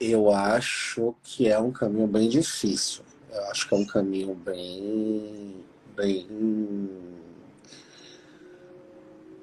Eu 0.00 0.30
acho 0.30 1.14
que 1.22 1.48
é 1.48 1.58
um 1.58 1.72
caminho 1.72 2.06
bem 2.06 2.28
difícil. 2.28 3.02
Eu 3.32 3.44
acho 3.50 3.68
que 3.68 3.74
é 3.74 3.78
um 3.78 3.86
caminho 3.86 4.34
bem, 4.34 5.64
bem 5.96 6.26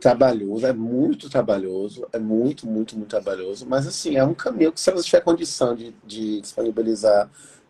trabalhoso, 0.05 0.67
é 0.67 0.71
muito 0.71 1.27
trabalhoso, 1.31 2.07
é 2.13 2.19
muito, 2.19 2.67
muito, 2.67 2.95
muito 2.95 3.09
trabalhoso, 3.09 3.65
mas 3.65 3.87
assim, 3.87 4.15
é 4.17 4.23
um 4.23 4.35
caminho 4.35 4.71
que 4.71 4.79
se 4.79 4.91
você 4.91 5.03
tiver 5.03 5.21
condição 5.21 5.75
de, 5.75 5.95
de 6.05 6.41
disponibilizar 6.41 7.27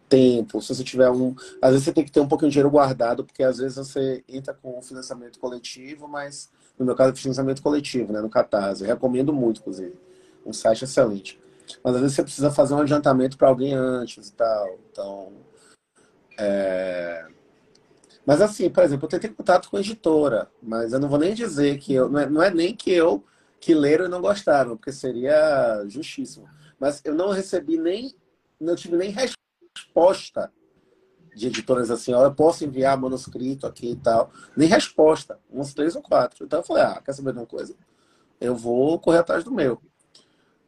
tempo, 0.09 0.61
se 0.61 0.75
você 0.75 0.83
tiver 0.83 1.09
um. 1.09 1.33
Às 1.61 1.71
vezes 1.71 1.85
você 1.85 1.93
tem 1.93 2.03
que 2.03 2.11
ter 2.11 2.19
um 2.19 2.27
pouquinho 2.27 2.49
de 2.49 2.55
dinheiro 2.55 2.69
guardado, 2.69 3.23
porque 3.23 3.41
às 3.41 3.59
vezes 3.59 3.77
você 3.77 4.21
entra 4.27 4.53
com 4.53 4.81
financiamento 4.81 5.39
coletivo, 5.39 6.09
mas 6.09 6.51
no 6.77 6.85
meu 6.85 6.93
caso, 6.93 7.15
financiamento 7.15 7.61
coletivo, 7.61 8.11
né? 8.11 8.19
No 8.19 8.29
Catarse. 8.29 8.83
Eu 8.83 8.87
recomendo 8.89 9.31
muito, 9.31 9.61
inclusive. 9.61 9.93
Um 10.45 10.51
site 10.51 10.83
excelente. 10.83 11.39
Mas 11.81 11.95
às 11.95 12.01
vezes 12.01 12.17
você 12.17 12.23
precisa 12.23 12.51
fazer 12.51 12.73
um 12.73 12.81
adiantamento 12.81 13.37
para 13.37 13.47
alguém 13.47 13.73
antes 13.73 14.27
e 14.27 14.33
tal. 14.33 14.77
Então. 14.91 15.31
É... 16.37 17.27
Mas 18.25 18.41
assim, 18.41 18.69
por 18.69 18.83
exemplo, 18.83 19.05
eu 19.05 19.09
tentei 19.09 19.29
contato 19.29 19.69
com 19.69 19.77
editora, 19.77 20.49
mas 20.61 20.93
eu 20.93 20.99
não 20.99 21.07
vou 21.07 21.19
nem 21.19 21.33
dizer 21.33 21.77
que 21.77 21.93
eu. 21.93 22.09
Não 22.09 22.19
é, 22.19 22.29
não 22.29 22.41
é 22.41 22.51
nem 22.51 22.75
que 22.75 22.91
eu 22.91 23.23
que 23.59 23.73
leram 23.73 24.05
e 24.05 24.09
não 24.09 24.21
gostaram, 24.21 24.75
porque 24.75 24.91
seria 24.91 25.83
justíssimo. 25.87 26.47
Mas 26.79 27.01
eu 27.03 27.13
não 27.13 27.29
recebi 27.29 27.77
nem. 27.77 28.15
Não 28.59 28.75
tive 28.75 28.95
nem 28.95 29.11
resposta 29.11 30.51
de 31.35 31.47
editoras 31.47 31.91
assim, 31.91 32.13
ó, 32.13 32.23
eu 32.23 32.33
posso 32.33 32.63
enviar 32.63 32.97
manuscrito 32.97 33.67
aqui 33.67 33.91
e 33.91 33.95
tal. 33.95 34.31
Nem 34.55 34.69
resposta, 34.69 35.37
uns 35.51 35.73
três 35.73 35.95
ou 35.95 36.01
quatro. 36.01 36.45
Então 36.45 36.59
eu 36.59 36.63
falei, 36.63 36.83
ah, 36.83 37.01
quer 37.03 37.13
saber 37.13 37.33
de 37.33 37.39
uma 37.39 37.45
coisa? 37.45 37.75
Eu 38.39 38.55
vou 38.55 38.97
correr 38.97 39.19
atrás 39.19 39.43
do 39.43 39.51
meu. 39.51 39.81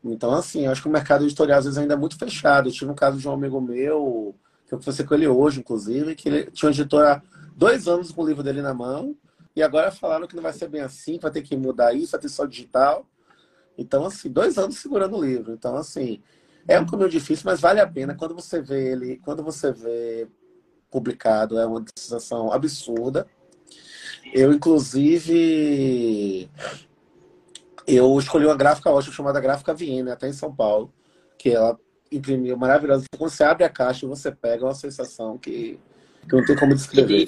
Então, 0.03 0.32
assim, 0.34 0.68
acho 0.68 0.82
que 0.82 0.88
o 0.88 0.91
mercado 0.91 1.24
editorial 1.24 1.60
às 1.60 1.66
vezes 1.66 1.78
ainda 1.78 1.93
é 1.93 1.97
muito 1.97 2.18
fechado. 2.18 2.68
Eu 2.68 2.74
tive 2.74 2.91
um 2.91 2.95
caso 2.95 3.18
de 3.18 3.28
um 3.28 3.32
amigo 3.32 3.60
meu 3.62 4.36
que 4.68 4.74
eu 4.74 4.78
conversei 4.78 5.05
com 5.05 5.14
ele 5.16 5.28
hoje, 5.28 5.62
inclusive, 5.62 6.16
que 6.16 6.28
ele 6.28 6.51
tinha 6.51 6.68
um 6.68 6.74
editor 6.74 7.05
há 7.05 7.22
dois 7.58 7.88
anos 7.88 8.12
com 8.12 8.22
o 8.22 8.28
livro 8.28 8.43
dele 8.43 8.62
na 8.62 8.74
mão, 8.74 9.18
e 9.55 9.64
agora 9.64 9.91
falaram 9.91 10.28
que 10.28 10.36
não 10.36 10.43
vai 10.43 10.53
ser 10.53 10.70
bem 10.70 10.82
assim, 10.82 11.18
vai 11.18 11.32
ter 11.32 11.41
que 11.41 11.58
mudar 11.58 11.91
isso, 11.91 12.12
vai 12.12 12.22
ter 12.22 12.30
só 12.30 12.45
digital. 12.45 13.08
Então, 13.76 14.05
assim, 14.05 14.30
dois 14.30 14.58
anos 14.60 14.78
segurando 14.78 15.18
o 15.18 15.26
livro. 15.26 15.51
Então, 15.51 15.76
assim, 15.76 16.22
é 16.68 16.80
um 16.80 16.86
caminho 16.86 17.10
difícil, 17.10 17.43
mas 17.45 17.60
vale 17.60 17.80
a 17.80 17.88
pena. 17.88 18.16
Quando 18.16 18.36
você 18.36 18.62
vê 18.62 18.91
ele, 18.91 19.18
quando 19.26 19.41
você 19.41 19.72
vê 19.72 20.28
publicado, 20.91 21.58
é 21.58 21.66
uma 21.66 21.84
sensação 21.97 22.51
absurda. 22.51 23.26
Eu, 24.32 24.53
inclusive, 24.53 26.49
eu 27.88 28.20
escolhi 28.20 28.45
uma 28.45 28.55
gráfica 28.55 28.91
ótima 28.91 29.14
chamada 29.14 29.39
Gráfica 29.39 29.74
Viena, 29.74 30.14
até 30.14 30.30
em 30.30 30.34
São 30.34 30.53
Paulo, 30.53 30.93
que 31.38 31.49
ela 31.49 31.80
imprimiu 32.12 32.55
maravilhosa. 32.58 33.05
Quando 33.18 33.32
você 33.32 33.43
abre 33.43 33.64
a 33.64 33.70
caixa 33.70 34.05
e 34.05 34.10
você 34.10 34.32
pega, 34.32 34.64
é 34.64 34.68
uma 34.68 34.76
sensação 34.76 35.38
que, 35.38 35.80
que 36.28 36.36
não 36.36 36.45
tem 36.45 36.55
como 36.55 36.75
descrever. 36.75 37.28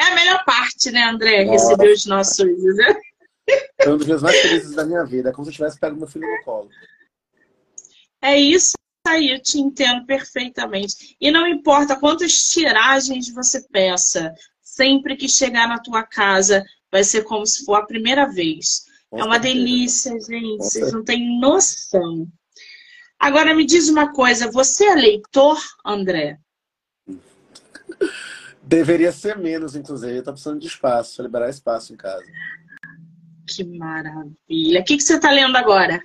É 0.00 0.04
a 0.04 0.14
melhor 0.14 0.44
parte, 0.44 0.90
né, 0.90 1.04
André? 1.04 1.44
Nossa. 1.44 1.68
Receber 1.68 1.92
os 1.92 2.06
nossos. 2.06 2.38
Né? 2.76 3.00
Foi 3.82 3.92
um 3.92 3.96
dos 3.96 4.06
dias 4.06 4.22
mais 4.22 4.36
felizes 4.40 4.74
da 4.74 4.84
minha 4.84 5.04
vida. 5.04 5.30
É 5.30 5.32
como 5.32 5.44
se 5.44 5.50
eu 5.50 5.54
tivesse 5.54 5.78
pego 5.78 5.96
meu 5.96 6.08
filho 6.08 6.26
no 6.26 6.44
colo. 6.44 6.68
É 8.20 8.38
isso 8.38 8.72
aí, 9.06 9.30
eu 9.30 9.40
te 9.40 9.58
entendo 9.58 10.06
perfeitamente. 10.06 11.16
E 11.20 11.30
não 11.30 11.46
importa 11.46 11.98
quantas 11.98 12.50
tiragens 12.50 13.32
você 13.32 13.62
peça, 13.70 14.32
sempre 14.62 15.16
que 15.16 15.28
chegar 15.28 15.68
na 15.68 15.78
tua 15.78 16.02
casa, 16.02 16.64
vai 16.90 17.04
ser 17.04 17.22
como 17.24 17.46
se 17.46 17.64
for 17.64 17.74
a 17.74 17.86
primeira 17.86 18.26
vez. 18.26 18.86
Com 19.10 19.20
é 19.20 19.24
uma 19.24 19.34
certeza. 19.34 19.54
delícia, 19.54 20.20
gente. 20.20 20.56
Vocês 20.56 20.92
não 20.92 21.04
têm 21.04 21.38
noção. 21.38 22.26
Agora 23.18 23.54
me 23.54 23.64
diz 23.64 23.88
uma 23.88 24.12
coisa, 24.12 24.50
você 24.50 24.86
é 24.86 24.94
leitor, 24.94 25.58
André? 25.84 26.38
Deveria 28.62 29.12
ser 29.12 29.36
menos, 29.36 29.76
inclusive. 29.76 30.16
Eu 30.16 30.22
tô 30.22 30.32
precisando 30.32 30.60
de 30.60 30.66
espaço, 30.66 31.22
liberar 31.22 31.50
espaço 31.50 31.92
em 31.92 31.96
casa. 31.96 32.24
Que 33.46 33.62
maravilha. 33.62 34.80
O 34.80 34.84
que, 34.84 34.96
que 34.96 35.02
você 35.02 35.16
está 35.16 35.30
lendo 35.30 35.56
agora? 35.56 36.02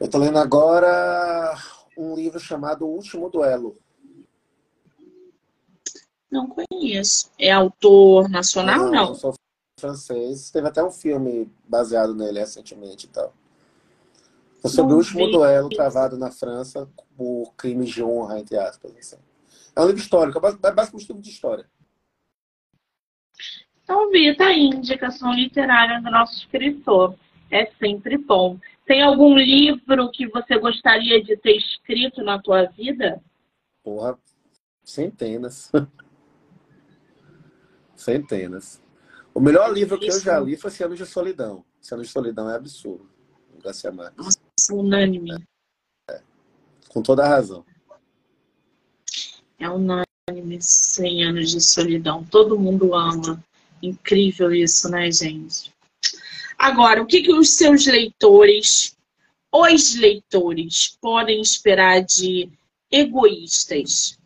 Eu 0.00 0.06
estou 0.06 0.20
lendo 0.20 0.38
agora 0.38 1.54
um 1.96 2.14
livro 2.14 2.40
chamado 2.40 2.86
O 2.86 2.94
Último 2.94 3.28
Duelo. 3.28 3.76
Não 6.30 6.48
conheço. 6.48 7.30
É 7.38 7.50
autor 7.52 8.28
nacional 8.30 8.86
ou 8.86 8.90
não? 8.90 9.08
Eu 9.08 9.14
sou 9.14 9.34
francês. 9.78 10.50
Teve 10.50 10.68
até 10.68 10.82
um 10.82 10.90
filme 10.90 11.52
baseado 11.68 12.14
nele 12.14 12.40
recentemente 12.40 13.06
e 13.06 13.10
tal. 13.10 13.34
É 14.64 14.68
sobre 14.68 14.90
não 14.90 14.96
o 14.96 14.98
último 14.98 15.26
vi. 15.26 15.32
duelo 15.32 15.68
travado 15.68 16.16
na 16.16 16.30
França 16.30 16.88
por 17.16 17.52
crimes 17.56 17.90
de 17.90 18.02
honra, 18.02 18.38
entre 18.38 18.56
aspas. 18.56 18.96
Assim. 18.96 19.16
É 19.74 19.80
um 19.80 19.86
livro 19.86 20.00
histórico, 20.00 20.38
é 20.38 20.72
basicamente 20.72 21.04
um 21.04 21.14
livro 21.14 21.22
de 21.22 21.30
história. 21.30 21.66
Então, 23.82 24.10
Vita, 24.10 24.44
a 24.44 24.56
indicação 24.56 25.32
literária 25.32 26.00
do 26.00 26.10
nosso 26.10 26.38
escritor. 26.38 27.16
É 27.50 27.66
sempre 27.78 28.16
bom. 28.16 28.58
Tem 28.86 29.02
algum 29.02 29.36
livro 29.36 30.10
que 30.10 30.26
você 30.28 30.58
gostaria 30.58 31.22
de 31.22 31.36
ter 31.36 31.56
escrito 31.56 32.22
na 32.22 32.40
tua 32.40 32.64
vida? 32.64 33.22
Porra, 33.82 34.18
centenas. 34.82 35.70
centenas. 37.94 38.82
O 39.34 39.40
melhor 39.40 39.72
livro 39.72 39.98
que 39.98 40.08
eu 40.08 40.20
já 40.20 40.38
li 40.40 40.56
foi 40.56 40.70
Anos 40.82 40.98
de 40.98 41.06
Solidão. 41.06 41.64
Anos 41.90 42.06
de 42.06 42.12
Solidão 42.12 42.48
é 42.48 42.56
absurdo. 42.56 43.10
Garcia 43.62 43.92
Marques. 43.92 44.16
Nossa, 44.16 44.74
unânime. 44.74 45.44
É. 46.10 46.20
Com 46.88 47.02
toda 47.02 47.24
a 47.24 47.28
razão. 47.28 47.64
É 49.62 49.70
unânime, 49.70 50.60
100 50.60 51.24
anos 51.24 51.50
de 51.52 51.60
solidão. 51.60 52.24
Todo 52.24 52.58
mundo 52.58 52.96
ama. 52.96 53.40
Incrível 53.80 54.52
isso, 54.52 54.90
né, 54.90 55.08
gente? 55.12 55.72
Agora, 56.58 57.00
o 57.00 57.06
que, 57.06 57.22
que 57.22 57.32
os 57.32 57.50
seus 57.50 57.86
leitores, 57.86 58.96
os 59.52 59.94
leitores, 59.94 60.98
podem 61.00 61.40
esperar 61.40 62.02
de 62.02 62.50
egoístas? 62.90 64.18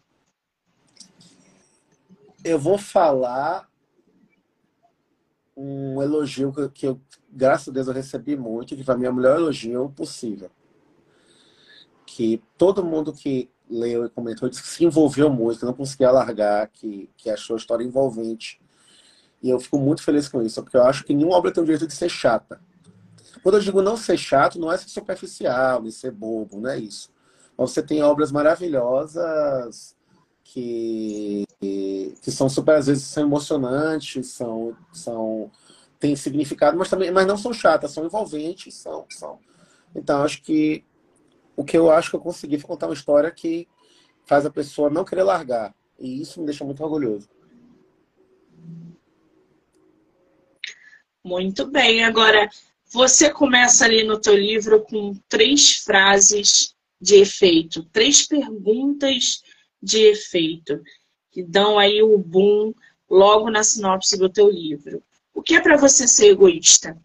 Eu 2.43 2.59
vou 2.59 2.79
falar 2.79 3.69
um 5.55 6.01
elogio 6.01 6.51
que 6.71 6.87
eu, 6.87 6.99
graças 7.31 7.69
a 7.69 7.73
Deus, 7.73 7.89
eu 7.89 7.93
recebi 7.93 8.37
muito, 8.37 8.75
que 8.75 8.85
para 8.85 8.97
mim 8.97 9.05
é 9.05 9.13
melhor 9.13 9.37
elogio 9.37 9.93
possível. 9.95 10.51
Que 12.07 12.43
todo 12.57 12.83
mundo 12.83 13.13
que 13.13 13.51
leu 13.69 14.07
e 14.07 14.11
comentou 14.11 14.49
disse 14.49 14.63
que 14.63 14.69
se 14.69 14.85
envolveu 14.85 15.29
muito, 15.31 15.61
que 15.61 15.65
não 15.65 15.73
conseguia 15.73 16.11
largar, 16.11 16.69
que, 16.69 17.11
que 17.17 17.31
achou 17.31 17.55
a 17.55 17.59
história 17.59 17.85
envolvente 17.85 18.61
e 19.43 19.51
eu 19.51 19.61
fico 19.61 19.79
muito 19.79 20.03
feliz 20.03 20.29
com 20.29 20.43
isso, 20.43 20.63
porque 20.63 20.77
eu 20.77 20.83
acho 20.83 21.05
que 21.05 21.15
nenhuma 21.15 21.37
obra 21.37 21.53
tem 21.53 21.63
o 21.63 21.67
direito 21.67 21.87
de 21.87 21.95
ser 21.95 22.09
chata. 22.09 22.61
Quando 23.43 23.57
eu 23.57 23.61
digo 23.61 23.83
não 23.83 23.97
ser 23.97 24.17
chato, 24.17 24.59
não 24.59 24.73
é 24.73 24.77
ser 24.77 24.89
superficial, 24.89 25.83
nem 25.83 25.91
ser 25.91 26.11
bobo, 26.11 26.61
não 26.61 26.71
é 26.71 26.79
isso. 26.79 27.11
Mas 27.57 27.71
você 27.71 27.83
tem 27.83 28.03
obras 28.03 28.33
maravilhosas 28.33 29.95
que, 30.43 31.45
que 31.61 32.31
são 32.31 32.49
super, 32.49 32.77
às 32.77 32.87
vezes, 32.87 33.05
são 33.05 33.25
emocionantes, 33.25 34.29
são, 34.29 34.77
são, 34.93 35.51
têm 36.01 36.17
significado, 36.17 36.77
mas, 36.77 36.89
também, 36.89 37.11
mas 37.11 37.27
não 37.27 37.37
são 37.37 37.53
chatas, 37.53 37.93
são 37.93 38.05
envolventes, 38.05 38.75
são, 38.75 39.07
são. 39.11 39.39
Então, 39.95 40.23
acho 40.23 40.43
que 40.43 40.85
o 41.57 41.65
que 41.65 41.77
eu 41.77 41.91
acho 41.91 42.11
que 42.11 42.17
eu 42.17 42.21
consegui 42.21 42.59
foi 42.59 42.69
contar 42.69 42.87
uma 42.87 42.95
história 42.95 43.31
que 43.31 43.67
faz 44.27 44.45
a 44.45 44.51
pessoa 44.51 44.91
não 44.91 45.05
querer 45.05 45.23
largar. 45.23 45.75
E 45.99 46.21
isso 46.21 46.39
me 46.41 46.47
deixa 46.47 46.65
muito 46.65 46.83
orgulhoso. 46.85 47.29
Muito 51.25 51.67
bem. 51.67 52.05
Agora, 52.05 52.49
você 52.93 53.31
começa 53.31 53.85
ali 53.85 54.05
no 54.05 54.21
teu 54.21 54.37
livro 54.37 54.83
com 54.83 55.15
três 55.29 55.73
frases 55.73 56.75
de 57.01 57.17
efeito, 57.17 57.83
três 57.93 58.27
perguntas 58.27 59.43
de 59.83 59.99
efeito, 59.99 60.83
que 61.31 61.43
dão 61.43 61.79
aí 61.79 62.03
o 62.03 62.19
boom 62.19 62.73
logo 63.09 63.51
na 63.51 63.63
sinopse 63.63 64.17
do 64.17 64.29
teu 64.29 64.51
livro. 64.51 65.03
O 65.35 65.43
que 65.43 65.55
é 65.55 65.61
para 65.61 65.77
você 65.77 66.07
ser 66.07 66.31
egoísta? 66.31 66.97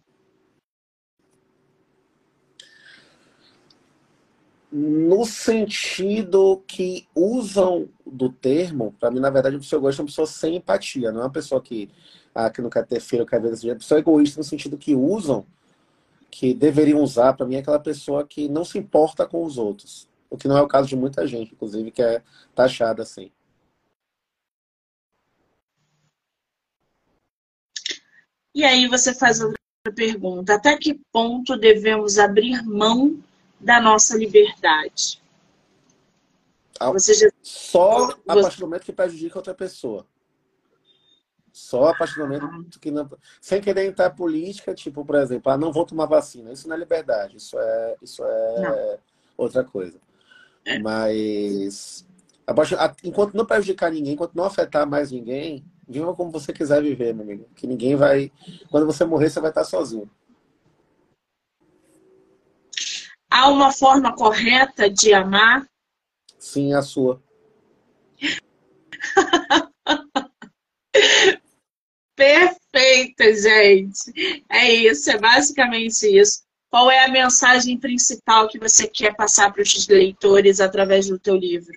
No 4.72 5.26
sentido 5.26 6.64
que 6.66 7.06
usam 7.14 7.88
do 8.06 8.30
termo, 8.32 8.94
para 8.98 9.10
mim, 9.10 9.20
na 9.20 9.28
verdade, 9.28 9.56
o 9.56 9.62
seu 9.62 9.78
egoísta 9.78 10.00
é 10.00 10.02
uma 10.02 10.08
pessoa 10.08 10.26
sem 10.26 10.56
empatia, 10.56 11.12
não 11.12 11.20
é 11.20 11.24
uma 11.24 11.30
pessoa 11.30 11.60
que 11.60 11.90
ah, 12.34 12.50
que 12.50 12.62
não 12.62 12.70
quer 12.70 12.86
ter 12.86 13.00
filho, 13.00 13.26
quer 13.26 13.40
ver 13.40 13.54
jeito. 13.56 13.78
Pessoa 13.78 14.00
egoísta 14.00 14.40
no 14.40 14.44
sentido 14.44 14.78
que 14.78 14.94
usam, 14.94 15.46
que 16.30 16.54
deveriam 16.54 17.02
usar, 17.02 17.34
para 17.34 17.46
mim, 17.46 17.56
é 17.56 17.58
aquela 17.58 17.78
pessoa 17.78 18.26
que 18.26 18.48
não 18.48 18.64
se 18.64 18.78
importa 18.78 19.26
com 19.26 19.44
os 19.44 19.58
outros. 19.58 20.08
O 20.30 20.38
que 20.38 20.48
não 20.48 20.56
é 20.56 20.62
o 20.62 20.68
caso 20.68 20.88
de 20.88 20.96
muita 20.96 21.26
gente, 21.26 21.52
inclusive, 21.52 21.90
que 21.90 22.02
é 22.02 22.22
taxada 22.54 23.02
assim. 23.02 23.30
E 28.54 28.64
aí 28.64 28.86
você 28.86 29.14
faz 29.14 29.40
outra 29.40 29.58
pergunta: 29.94 30.54
até 30.54 30.76
que 30.76 30.94
ponto 31.12 31.56
devemos 31.56 32.18
abrir 32.18 32.62
mão 32.62 33.22
da 33.62 33.80
nossa 33.80 34.16
liberdade? 34.16 35.22
Você 36.92 37.14
já... 37.14 37.30
Só 37.42 38.10
a 38.26 38.34
partir 38.34 38.58
do 38.58 38.66
momento 38.66 38.84
que 38.84 38.92
prejudica 38.92 39.38
outra 39.38 39.54
pessoa. 39.54 40.06
Só 41.52 41.88
a 41.88 41.94
partir 41.94 42.14
do 42.14 42.26
momento 42.26 42.80
que 42.80 42.90
não. 42.90 43.08
Sem 43.40 43.60
querer 43.60 43.86
entrar 43.86 44.10
política, 44.10 44.74
tipo, 44.74 45.04
por 45.04 45.16
exemplo, 45.16 45.52
ah, 45.52 45.58
não 45.58 45.72
vou 45.72 45.84
tomar 45.84 46.06
vacina. 46.06 46.50
Isso 46.50 46.66
não 46.66 46.74
é 46.74 46.78
liberdade, 46.78 47.36
isso 47.36 47.58
é, 47.58 47.96
isso 48.02 48.24
é 48.24 48.60
não. 48.60 48.98
outra 49.36 49.62
coisa. 49.62 50.00
É. 50.64 50.78
Mas 50.78 52.06
enquanto 53.04 53.34
não 53.34 53.44
prejudicar 53.44 53.92
ninguém, 53.92 54.14
enquanto 54.14 54.34
não 54.34 54.44
afetar 54.44 54.88
mais 54.88 55.12
ninguém, 55.12 55.64
viva 55.86 56.14
como 56.14 56.30
você 56.30 56.52
quiser 56.52 56.82
viver, 56.82 57.14
meu 57.14 57.24
amigo. 57.24 57.46
Que 57.54 57.66
ninguém 57.66 57.96
vai. 57.96 58.32
Quando 58.70 58.86
você 58.86 59.04
morrer, 59.04 59.28
você 59.28 59.40
vai 59.40 59.50
estar 59.50 59.64
sozinho. 59.64 60.10
Há 63.34 63.48
uma 63.48 63.72
forma 63.72 64.14
correta 64.14 64.90
de 64.90 65.14
amar? 65.14 65.66
Sim, 66.38 66.74
a 66.74 66.82
sua. 66.82 67.22
Perfeita, 72.14 73.32
gente. 73.34 74.44
É 74.50 74.70
isso, 74.70 75.10
é 75.10 75.18
basicamente 75.18 76.06
isso. 76.06 76.42
Qual 76.68 76.90
é 76.90 77.06
a 77.06 77.08
mensagem 77.08 77.78
principal 77.80 78.48
que 78.48 78.58
você 78.58 78.86
quer 78.86 79.16
passar 79.16 79.50
para 79.50 79.62
os 79.62 79.88
leitores 79.88 80.60
através 80.60 81.08
do 81.08 81.18
teu 81.18 81.34
livro? 81.34 81.72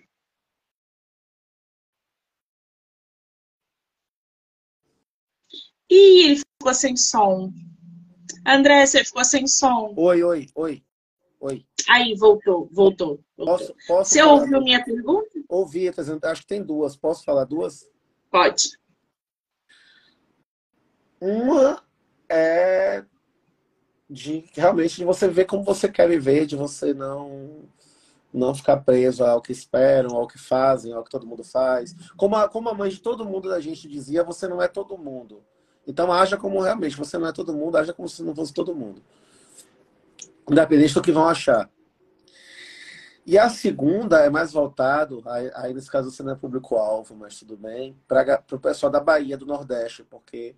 Ih, 5.89 6.25
ele 6.25 6.41
ficou 6.59 6.73
sem 6.73 6.97
som. 6.97 7.49
André, 8.45 8.85
você 8.85 9.05
ficou 9.05 9.23
sem 9.23 9.47
som. 9.47 9.93
Oi, 9.95 10.21
oi, 10.21 10.49
oi. 10.53 10.83
Oi. 11.45 11.63
Aí, 11.87 12.15
voltou, 12.15 12.67
voltou. 12.71 13.19
voltou. 13.37 13.57
Posso, 13.57 13.75
posso 13.87 14.11
Você 14.11 14.23
ouviu 14.23 14.59
minha 14.61 14.83
pergunta? 14.83 15.29
Ouvi, 15.47 15.87
acho 15.87 16.41
que 16.41 16.47
tem 16.47 16.63
duas. 16.63 16.95
Posso 16.95 17.23
falar 17.23 17.43
duas? 17.43 17.87
Pode. 18.31 18.79
Uma 21.21 21.83
é 22.27 23.05
de 24.09 24.49
realmente 24.53 24.95
de 24.95 25.05
você 25.05 25.27
ver 25.27 25.45
como 25.45 25.63
você 25.63 25.87
quer 25.87 26.09
viver, 26.09 26.47
de 26.47 26.55
você 26.55 26.95
não 26.95 27.63
não 28.33 28.53
ficar 28.53 28.77
preso 28.77 29.23
ao 29.23 29.39
que 29.39 29.51
esperam, 29.51 30.17
ao 30.17 30.27
que 30.27 30.39
fazem, 30.39 30.93
ao 30.93 31.03
que 31.03 31.11
todo 31.11 31.27
mundo 31.27 31.43
faz. 31.43 31.95
Como 32.17 32.35
a, 32.35 32.49
como 32.49 32.69
a 32.69 32.73
mãe 32.73 32.89
de 32.89 32.99
todo 32.99 33.23
mundo 33.23 33.49
da 33.49 33.59
gente 33.59 33.87
dizia, 33.87 34.23
você 34.23 34.47
não 34.47 34.61
é 34.61 34.67
todo 34.67 34.97
mundo. 34.97 35.43
Então 35.87 36.11
haja 36.11 36.37
como 36.37 36.59
realmente 36.59 36.97
você 36.97 37.19
não 37.19 37.27
é 37.27 37.31
todo 37.31 37.53
mundo, 37.53 37.77
haja 37.77 37.93
como 37.93 38.09
se 38.09 38.23
não 38.23 38.35
fosse 38.35 38.51
todo 38.51 38.73
mundo. 38.73 38.99
Independente 40.49 40.93
do 40.93 41.01
que 41.01 41.11
vão 41.11 41.27
achar. 41.27 41.69
E 43.25 43.39
a 43.39 43.49
segunda 43.49 44.19
é 44.19 44.29
mais 44.29 44.51
voltado, 44.53 45.23
aí, 45.25 45.73
nesse 45.73 45.89
caso 45.89 46.11
você 46.11 46.21
não 46.21 46.33
é 46.33 46.35
público-alvo, 46.35 47.15
mas 47.15 47.39
tudo 47.39 47.57
bem, 47.57 47.97
para 48.07 48.43
o 48.51 48.59
pessoal 48.59 48.91
da 48.91 48.99
Bahia, 48.99 49.35
do 49.35 49.47
Nordeste, 49.47 50.03
porque 50.03 50.55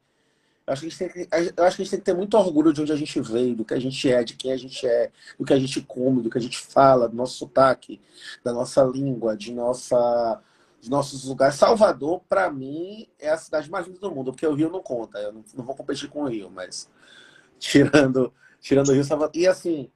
eu 0.67 0.73
acho, 0.73 0.81
que 0.81 0.87
a 0.87 0.89
gente 0.89 1.13
tem 1.13 1.27
eu 1.55 1.63
acho 1.63 1.77
que 1.77 1.81
a 1.81 1.85
gente 1.85 1.91
tem 1.91 1.99
que 1.99 2.05
ter 2.05 2.13
muito 2.13 2.37
orgulho 2.37 2.73
de 2.73 2.81
onde 2.81 2.91
a 2.91 2.95
gente 2.97 3.21
veio, 3.21 3.55
do 3.55 3.63
que 3.63 3.73
a 3.73 3.79
gente 3.79 4.11
é, 4.11 4.21
de 4.21 4.35
quem 4.35 4.51
a 4.51 4.57
gente 4.57 4.85
é, 4.85 5.11
do 5.39 5.45
que 5.45 5.53
a 5.53 5.59
gente 5.59 5.79
come, 5.81 6.21
do 6.21 6.29
que 6.29 6.37
a 6.37 6.41
gente 6.41 6.59
fala, 6.59 7.07
do 7.07 7.15
nosso 7.15 7.37
sotaque, 7.37 8.01
da 8.43 8.51
nossa 8.51 8.83
língua, 8.83 9.37
de 9.37 9.53
nossa, 9.53 10.41
nossos 10.89 11.23
lugares. 11.23 11.55
Salvador, 11.55 12.21
para 12.27 12.51
mim, 12.51 13.07
é 13.17 13.29
a 13.29 13.37
cidade 13.37 13.71
mais 13.71 13.87
linda 13.87 13.99
do 13.99 14.11
mundo, 14.11 14.33
porque 14.33 14.45
o 14.45 14.53
Rio 14.53 14.69
não 14.69 14.81
conta. 14.81 15.19
Eu 15.19 15.31
não, 15.31 15.43
não 15.55 15.63
vou 15.63 15.73
competir 15.73 16.09
com 16.09 16.23
o 16.23 16.27
Rio, 16.27 16.51
mas 16.51 16.89
tirando, 17.57 18.33
tirando 18.61 18.89
o 18.89 18.93
Rio, 18.93 19.03
Salvador. 19.03 19.35
E 19.35 19.47
assim, 19.47 19.89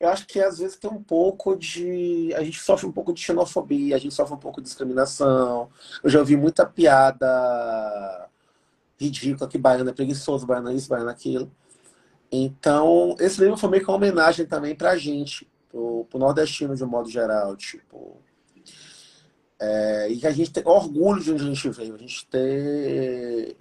eu 0.00 0.08
acho 0.08 0.26
que 0.26 0.40
às 0.40 0.58
vezes 0.58 0.76
tem 0.76 0.90
um 0.90 1.02
pouco 1.02 1.54
de. 1.54 2.32
A 2.34 2.42
gente 2.42 2.58
sofre 2.58 2.86
um 2.86 2.92
pouco 2.92 3.12
de 3.12 3.20
xenofobia, 3.20 3.96
a 3.96 3.98
gente 3.98 4.14
sofre 4.14 4.34
um 4.34 4.38
pouco 4.38 4.60
de 4.60 4.66
discriminação. 4.66 5.68
Eu 6.02 6.08
já 6.08 6.18
ouvi 6.18 6.36
muita 6.36 6.64
piada 6.64 8.28
ridícula 8.98 9.48
que 9.48 9.58
baiano 9.58 9.90
é 9.90 9.92
preguiçoso, 9.92 10.46
baiano 10.46 10.70
é 10.70 10.74
isso, 10.74 10.88
baiano 10.88 11.10
é 11.10 11.12
aquilo. 11.12 11.50
Então, 12.32 13.16
esse 13.18 13.40
livro 13.40 13.56
foi 13.58 13.68
meio 13.70 13.82
que 13.84 13.90
uma 13.90 13.96
homenagem 13.96 14.46
também 14.46 14.74
pra 14.74 14.96
gente, 14.96 15.46
pro, 15.68 16.06
pro 16.08 16.18
nordestino 16.18 16.76
de 16.76 16.84
um 16.84 16.88
modo 16.88 17.10
geral, 17.10 17.56
tipo. 17.56 18.18
É, 19.58 20.08
e 20.08 20.18
que 20.18 20.26
a 20.26 20.30
gente 20.30 20.50
tem 20.50 20.62
orgulho 20.66 21.22
de 21.22 21.32
onde 21.32 21.42
a 21.42 21.46
gente 21.46 21.68
veio, 21.68 21.94
a 21.94 21.98
gente 21.98 22.26
ter. 22.26 23.56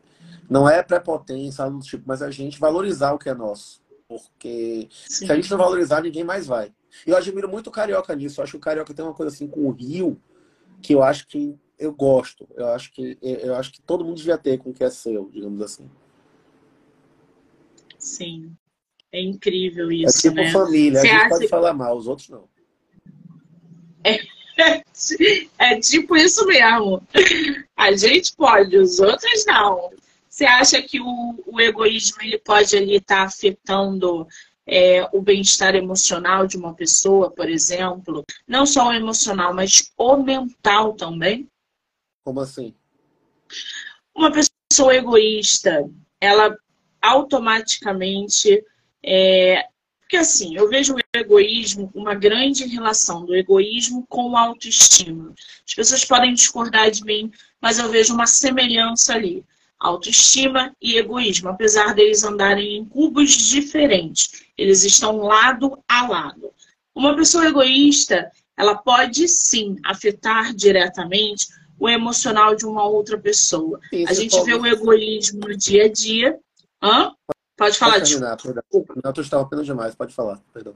Não 0.50 0.70
é 0.70 0.82
prepotência, 0.82 1.70
do 1.70 1.80
tipo, 1.80 2.04
mas 2.08 2.22
a 2.22 2.32
gente 2.32 2.60
valorizar 2.60 3.14
o 3.14 3.20
que 3.20 3.30
é 3.30 3.34
nosso. 3.34 3.82
Porque 4.10 4.90
Sim. 4.92 5.28
se 5.28 5.32
a 5.32 5.36
gente 5.36 5.52
não 5.52 5.58
valorizar, 5.60 6.02
ninguém 6.02 6.24
mais 6.24 6.48
vai. 6.48 6.74
Eu 7.06 7.16
admiro 7.16 7.48
muito 7.48 7.68
o 7.68 7.72
Carioca 7.72 8.16
nisso. 8.16 8.40
Eu 8.40 8.44
acho 8.44 8.54
que 8.54 8.58
o 8.58 8.62
Carioca 8.62 8.92
tem 8.92 9.06
uma 9.06 9.14
coisa 9.14 9.32
assim 9.32 9.48
com 9.48 9.68
o 9.68 9.72
Rio 9.72 10.20
que 10.82 10.96
eu 10.96 11.04
acho 11.04 11.28
que 11.28 11.56
eu 11.78 11.94
gosto. 11.94 12.48
Eu 12.56 12.70
acho 12.70 12.92
que 12.92 13.20
eu 13.22 13.54
acho 13.54 13.72
que 13.72 13.80
todo 13.82 14.04
mundo 14.04 14.18
devia 14.18 14.38
ter 14.38 14.58
com 14.58 14.72
o 14.72 14.74
que 14.74 14.84
é 14.84 14.90
seu, 14.90 15.30
digamos 15.30 15.62
assim. 15.62 15.88
Sim. 18.00 18.52
É 19.12 19.22
incrível 19.22 19.92
é 19.92 19.96
isso, 19.96 20.18
é 20.18 20.22
tipo 20.22 20.36
né? 20.36 20.52
família. 20.52 21.00
Você 21.00 21.08
a 21.08 21.12
gente 21.12 21.22
acha... 21.22 21.30
pode 21.30 21.48
falar 21.48 21.74
mal, 21.74 21.96
os 21.96 22.08
outros 22.08 22.30
não. 22.30 22.50
É, 24.04 24.20
é 25.60 25.80
tipo 25.80 26.18
isso 26.18 26.46
mesmo. 26.48 27.04
A 27.78 27.92
gente 27.92 28.36
pode, 28.36 28.76
os 28.76 29.00
outros 29.00 29.46
não. 29.46 29.92
Você 30.30 30.46
acha 30.46 30.80
que 30.80 31.02
o, 31.02 31.44
o 31.48 31.60
egoísmo 31.60 32.22
ele 32.22 32.38
pode 32.38 32.78
ali 32.78 32.98
estar 32.98 33.22
tá 33.22 33.24
afetando 33.24 34.28
é, 34.66 35.04
o 35.12 35.22
bem-estar 35.22 35.76
emocional 35.76 36.46
de 36.46 36.56
uma 36.56 36.76
pessoa, 36.76 37.32
por 37.32 37.50
exemplo? 37.50 38.24
Não 38.48 38.66
só 38.66 38.90
o 38.90 38.94
emocional, 38.94 39.56
mas 39.56 39.92
o 39.98 40.18
mental 40.18 40.94
também? 40.94 41.50
Como 42.24 42.40
assim? 42.42 42.76
Uma 44.14 44.32
pessoa 44.32 44.96
egoísta, 44.96 45.90
ela 46.22 46.56
automaticamente. 47.02 48.64
É... 49.04 49.66
Porque 50.02 50.18
assim, 50.18 50.56
eu 50.56 50.70
vejo 50.70 50.96
o 50.96 51.00
egoísmo, 51.16 51.92
uma 51.94 52.14
grande 52.14 52.66
relação 52.66 53.26
do 53.26 53.36
egoísmo 53.36 54.06
com 54.08 54.36
a 54.36 54.42
autoestima. 54.42 55.34
As 55.68 55.74
pessoas 55.74 56.06
podem 56.06 56.34
discordar 56.34 56.92
de 56.92 57.04
mim, 57.04 57.32
mas 57.62 57.80
eu 57.80 57.90
vejo 57.90 58.14
uma 58.14 58.28
semelhança 58.28 59.14
ali 59.14 59.44
autoestima 59.80 60.76
e 60.82 60.98
egoísmo, 60.98 61.50
apesar 61.50 61.94
deles 61.94 62.24
andarem 62.24 62.78
em 62.78 62.86
cubos 62.86 63.32
diferentes. 63.32 64.44
Eles 64.58 64.84
estão 64.84 65.18
lado 65.18 65.82
a 65.88 66.08
lado. 66.08 66.52
Uma 66.94 67.16
pessoa 67.16 67.48
egoísta, 67.48 68.30
ela 68.58 68.76
pode 68.76 69.28
sim 69.28 69.78
afetar 69.86 70.54
diretamente 70.54 71.48
o 71.80 71.88
emocional 71.88 72.56
de 72.56 72.66
uma 72.66 72.86
outra 72.86 73.18
pessoa. 73.18 73.80
Isso, 73.92 74.12
a 74.12 74.14
gente 74.14 74.32
pode... 74.32 74.46
vê 74.46 74.54
o 74.56 74.66
egoísmo 74.68 75.48
no 75.48 75.56
dia 75.56 75.86
a 75.86 75.92
dia. 75.92 76.38
Hã? 76.84 77.14
Pode 77.56 77.78
falar, 77.78 77.94
pode 77.94 78.10
terminar, 78.10 78.38
perdão. 78.38 78.64
Não, 79.04 79.14
tu 79.14 79.22
estava 79.22 79.44
apenas 79.44 79.66
demais, 79.66 79.96
pode 79.96 80.14
falar, 80.14 80.42
perdão. 80.54 80.76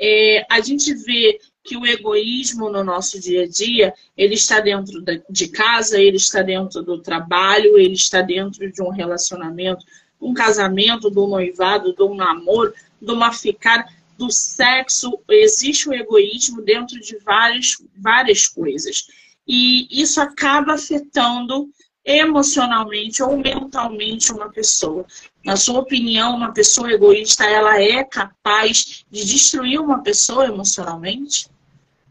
É, 0.00 0.46
a 0.50 0.60
gente 0.60 0.94
vê 0.94 1.38
que 1.62 1.76
o 1.76 1.86
egoísmo 1.86 2.68
no 2.68 2.82
nosso 2.82 3.20
dia 3.20 3.44
a 3.44 3.48
dia, 3.48 3.94
ele 4.16 4.34
está 4.34 4.60
dentro 4.60 5.02
de 5.30 5.48
casa, 5.48 6.00
ele 6.00 6.16
está 6.16 6.42
dentro 6.42 6.82
do 6.82 6.98
trabalho, 6.98 7.78
ele 7.78 7.94
está 7.94 8.20
dentro 8.20 8.70
de 8.70 8.82
um 8.82 8.90
relacionamento, 8.90 9.84
um 10.20 10.34
casamento, 10.34 11.10
do 11.10 11.26
noivado, 11.26 11.92
do 11.92 12.14
namoro, 12.14 12.72
de 13.00 13.12
uma 13.12 13.32
ficada, 13.32 13.86
do 14.18 14.30
sexo. 14.30 15.18
Existe 15.28 15.88
o 15.88 15.94
egoísmo 15.94 16.62
dentro 16.62 17.00
de 17.00 17.16
várias, 17.18 17.76
várias 17.96 18.46
coisas. 18.48 19.06
E 19.46 19.88
isso 19.90 20.20
acaba 20.20 20.74
afetando 20.74 21.68
emocionalmente 22.04 23.22
ou 23.22 23.36
mentalmente 23.36 24.32
uma 24.32 24.50
pessoa. 24.50 25.06
Na 25.44 25.56
sua 25.56 25.80
opinião, 25.80 26.36
uma 26.36 26.52
pessoa 26.52 26.92
egoísta, 26.92 27.44
ela 27.44 27.80
é 27.80 28.04
capaz 28.04 29.04
de 29.10 29.24
destruir 29.24 29.80
uma 29.80 30.02
pessoa 30.02 30.46
emocionalmente? 30.46 31.48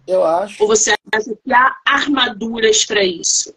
Eu 0.06 0.26
acho. 0.26 0.62
Ou 0.62 0.68
você 0.68 0.94
acha 1.14 1.36
que 1.36 1.54
há 1.54 1.76
armaduras 1.86 2.86
para 2.86 3.04
isso? 3.04 3.54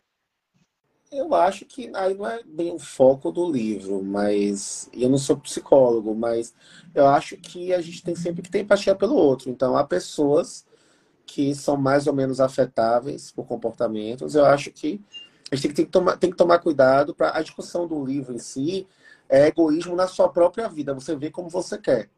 Eu 1.11 1.33
acho 1.35 1.65
que 1.65 1.91
aí 1.95 2.15
não 2.15 2.27
é 2.27 2.43
bem 2.45 2.73
o 2.73 2.79
foco 2.79 3.31
do 3.31 3.51
livro, 3.51 4.03
mas 4.03 4.89
eu 4.93 5.09
não 5.09 5.19
sou 5.19 5.37
psicólogo, 5.37 6.15
mas 6.15 6.53
eu 6.93 7.07
acho 7.07 7.37
que 7.37 7.73
a 7.73 7.81
gente 7.81 8.03
tem 8.03 8.17
sempre 8.17 8.43
que 8.43 8.51
ter 8.51 8.61
empatia 8.61 8.95
pelo 8.97 9.15
outro. 9.15 9.49
Então 9.49 9.77
há 9.77 9.85
pessoas 9.85 10.67
que 11.25 11.55
são 11.55 11.77
mais 11.77 12.07
ou 12.07 12.13
menos 12.13 12.41
afetáveis 12.41 13.31
por 13.31 13.47
comportamentos. 13.47 14.35
Eu 14.35 14.45
acho 14.45 14.73
que 14.73 15.01
a 15.51 15.57
gente 15.57 15.73
tem 15.73 15.85
que, 15.85 15.91
tomar, 15.91 16.17
tem 16.17 16.31
que 16.31 16.37
tomar 16.37 16.59
cuidado 16.59 17.15
para 17.15 17.37
a 17.37 17.43
discussão 17.43 17.87
do 17.87 18.05
livro 18.05 18.35
em 18.35 18.39
si 18.39 18.87
é 19.35 19.49
egoísmo 19.49 19.97
na 19.97 20.07
sua 20.07 20.29
própria 20.29 20.69
vida. 20.69 20.95
Você 20.95 21.17
vê 21.17 21.31
como 21.31 21.49
você 21.49 21.77
quer. 21.77 22.09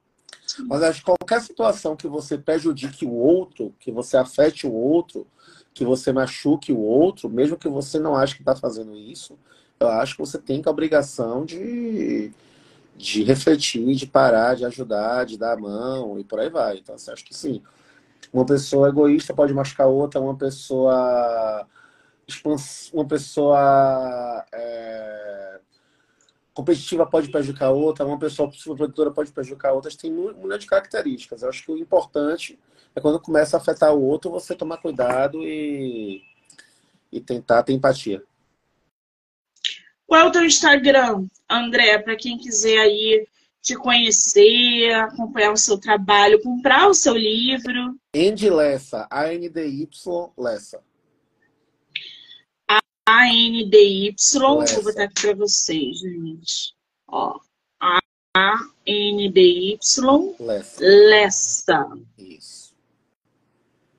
Mas 0.69 0.83
acho 0.83 1.01
que 1.01 1.07
qualquer 1.07 1.41
situação 1.41 1.97
que 1.97 2.07
você 2.07 2.37
prejudique 2.37 3.05
o 3.05 3.13
outro, 3.13 3.75
que 3.81 3.91
você 3.91 4.17
afete 4.17 4.67
o 4.67 4.73
outro, 4.73 5.27
que 5.73 5.85
você 5.85 6.13
machuque 6.13 6.73
o 6.73 6.79
outro, 6.79 7.29
mesmo 7.29 7.57
que 7.57 7.69
você 7.69 7.99
não 7.99 8.15
ache 8.15 8.35
que 8.35 8.43
está 8.43 8.55
fazendo 8.55 8.95
isso, 8.95 9.39
eu 9.81 9.89
acho 9.89 10.15
que 10.15 10.21
você 10.21 10.39
tem 10.39 10.63
a 10.65 10.71
obrigação 10.71 11.45
de, 11.45 12.33
de 12.97 13.23
refletir, 13.25 13.95
de 13.95 14.07
parar, 14.07 14.55
de 14.55 14.65
ajudar, 14.65 15.25
de 15.25 15.39
dar 15.39 15.55
a 15.55 15.61
mão 15.61 16.19
e 16.19 16.25
por 16.25 16.39
aí 16.39 16.51
vai. 16.51 16.79
Então, 16.79 16.95
assim, 16.95 17.11
acho 17.11 17.25
que 17.25 17.35
sim. 17.35 17.63
Uma 18.33 18.45
pessoa 18.45 18.89
egoísta 18.89 19.35
pode 19.35 19.55
machucar 19.55 19.87
outra, 19.87 20.21
uma 20.21 20.37
pessoa 20.37 21.67
uma 22.93 23.07
pessoa 23.07 24.45
é, 24.53 25.61
competitiva 26.57 27.05
pode 27.05 27.31
prejudicar 27.31 27.69
outra, 27.69 28.07
uma 28.07 28.19
pessoa 28.19 28.51
produtora 28.51 29.11
pode 29.11 29.31
prejudicar 29.31 29.75
outra, 29.75 29.95
tem 29.95 30.11
milhão 30.11 30.57
de 30.57 30.67
características. 30.67 31.43
Eu 31.43 31.51
acho 31.51 31.63
que 31.63 31.71
o 31.71 31.77
importante 31.77 32.59
é 32.95 33.01
quando 33.01 33.21
começa 33.21 33.59
a 33.59 33.61
afetar 33.61 33.95
o 33.95 34.03
outro, 34.03 34.31
você 34.31 34.55
tomar 34.55 34.79
cuidado 34.79 35.43
e, 35.43 36.23
e 37.13 37.21
tentar 37.21 37.63
ter 37.63 37.75
empatia. 37.75 38.23
Qual 40.07 40.19
é 40.19 40.25
o 40.25 40.33
teu 40.33 40.47
Instagram, 40.47 41.27
André, 41.49 41.99
para 41.99 42.17
quem 42.17 42.39
quiser 42.39 42.79
aí 42.79 43.29
te 43.61 43.77
conhecer, 43.77 44.95
acompanhar 44.95 45.53
o 45.53 45.59
seu 45.59 45.77
trabalho, 45.77 46.41
comprar 46.43 46.89
o 46.89 46.95
seu 46.95 47.15
livro? 47.15 47.99
Andy 48.15 48.49
Lessa, 48.49 49.07
A-N-D-Y 49.11 50.33
Lessa. 50.39 50.83
A-N-D-Y, 53.07 54.17
vou 54.41 54.83
botar 54.83 55.05
aqui 55.05 55.23
para 55.23 55.35
vocês, 55.37 56.01
gente. 56.01 56.75
Ó, 57.07 57.39
A-N-D-Y, 58.35 59.79
Lessa. 60.41 60.85
Lessa. 60.85 61.89
Isso. 62.19 62.75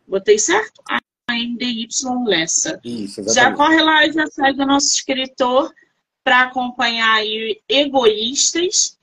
Botei 0.06 0.38
certo? 0.38 0.82
A-N-D-Y, 0.90 1.88
Lessa. 2.26 2.82
Isso, 2.84 3.22
exatamente. 3.22 3.34
Já 3.34 3.56
corre 3.56 3.82
lá 3.82 4.06
e 4.06 4.12
já 4.12 4.28
segue 4.28 4.62
o 4.62 4.68
nosso 4.68 4.88
escritor 4.94 5.74
para 6.22 6.44
acompanhar 6.44 7.16
aí 7.16 7.62
Egoístas. 7.70 9.00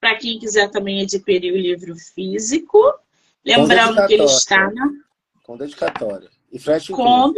para 0.00 0.16
quem 0.16 0.38
quiser 0.38 0.70
também 0.70 1.02
adquirir 1.02 1.52
o 1.52 1.56
livro 1.56 1.96
físico. 1.96 2.94
Lembrando 3.44 4.06
que 4.06 4.14
ele 4.14 4.24
está 4.24 4.70
na. 4.70 4.88
Com 5.42 5.56
dedicatória. 5.56 6.30
E 6.52 6.58
frete 6.60 6.92
Com 6.92 7.34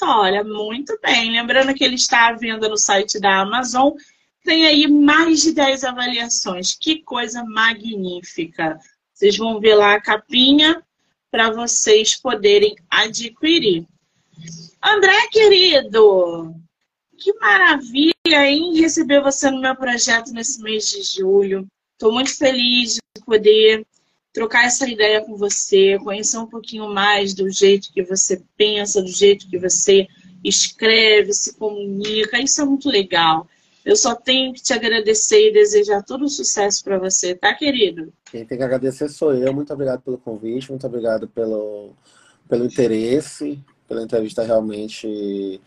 dedicatória, 0.00 0.42
muito 0.42 0.98
bem. 1.02 1.30
Lembrando 1.30 1.74
que 1.74 1.84
ele 1.84 1.94
está 1.94 2.28
à 2.28 2.32
venda 2.32 2.68
no 2.68 2.76
site 2.76 3.20
da 3.20 3.40
Amazon. 3.40 3.92
Tem 4.42 4.66
aí 4.66 4.88
mais 4.88 5.42
de 5.42 5.52
10 5.52 5.84
avaliações. 5.84 6.74
Que 6.74 7.02
coisa 7.02 7.44
magnífica. 7.44 8.78
Vocês 9.12 9.36
vão 9.36 9.60
ver 9.60 9.74
lá 9.74 9.94
a 9.94 10.00
capinha 10.00 10.82
para 11.30 11.50
vocês 11.50 12.16
poderem 12.16 12.74
adquirir. 12.90 13.86
André, 14.82 15.28
querido, 15.30 16.54
que 17.18 17.32
maravilha, 17.34 18.14
hein? 18.26 18.74
Receber 18.80 19.22
você 19.22 19.50
no 19.50 19.60
meu 19.60 19.76
projeto 19.76 20.32
nesse 20.32 20.60
mês 20.62 20.88
de 20.88 21.02
julho. 21.02 21.66
Estou 21.92 22.12
muito 22.12 22.34
feliz 22.36 22.94
de 22.94 23.24
poder 23.24 23.86
trocar 24.32 24.64
essa 24.64 24.88
ideia 24.88 25.20
com 25.22 25.36
você, 25.36 25.98
conhecer 25.98 26.38
um 26.38 26.46
pouquinho 26.46 26.88
mais 26.88 27.34
do 27.34 27.50
jeito 27.50 27.92
que 27.92 28.02
você 28.02 28.42
pensa, 28.56 29.02
do 29.02 29.08
jeito 29.08 29.48
que 29.48 29.58
você 29.58 30.06
escreve, 30.44 31.32
se 31.32 31.54
comunica. 31.56 32.40
Isso 32.40 32.60
é 32.60 32.64
muito 32.64 32.88
legal. 32.88 33.46
Eu 33.84 33.96
só 33.96 34.14
tenho 34.14 34.52
que 34.52 34.62
te 34.62 34.72
agradecer 34.72 35.48
e 35.48 35.52
desejar 35.52 36.02
todo 36.02 36.24
o 36.24 36.28
sucesso 36.28 36.84
para 36.84 36.98
você, 36.98 37.34
tá, 37.34 37.54
querido? 37.54 38.12
Quem 38.30 38.44
tem 38.44 38.58
que 38.58 38.64
agradecer 38.64 39.08
sou 39.08 39.34
eu. 39.34 39.52
Muito 39.52 39.72
obrigado 39.72 40.02
pelo 40.02 40.18
convite, 40.18 40.70
muito 40.70 40.86
obrigado 40.86 41.26
pelo, 41.28 41.94
pelo 42.48 42.66
interesse, 42.66 43.58
pela 43.88 44.02
entrevista 44.02 44.42
realmente 44.42 45.60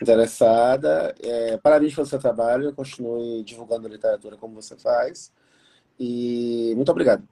interessada. 0.00 1.14
É, 1.20 1.56
parabéns 1.56 1.94
pelo 1.94 2.06
seu 2.06 2.18
trabalho, 2.18 2.72
continue 2.72 3.42
divulgando 3.42 3.88
literatura 3.88 4.36
como 4.36 4.54
você 4.54 4.76
faz. 4.76 5.32
E 5.98 6.72
muito 6.76 6.90
obrigado. 6.90 7.26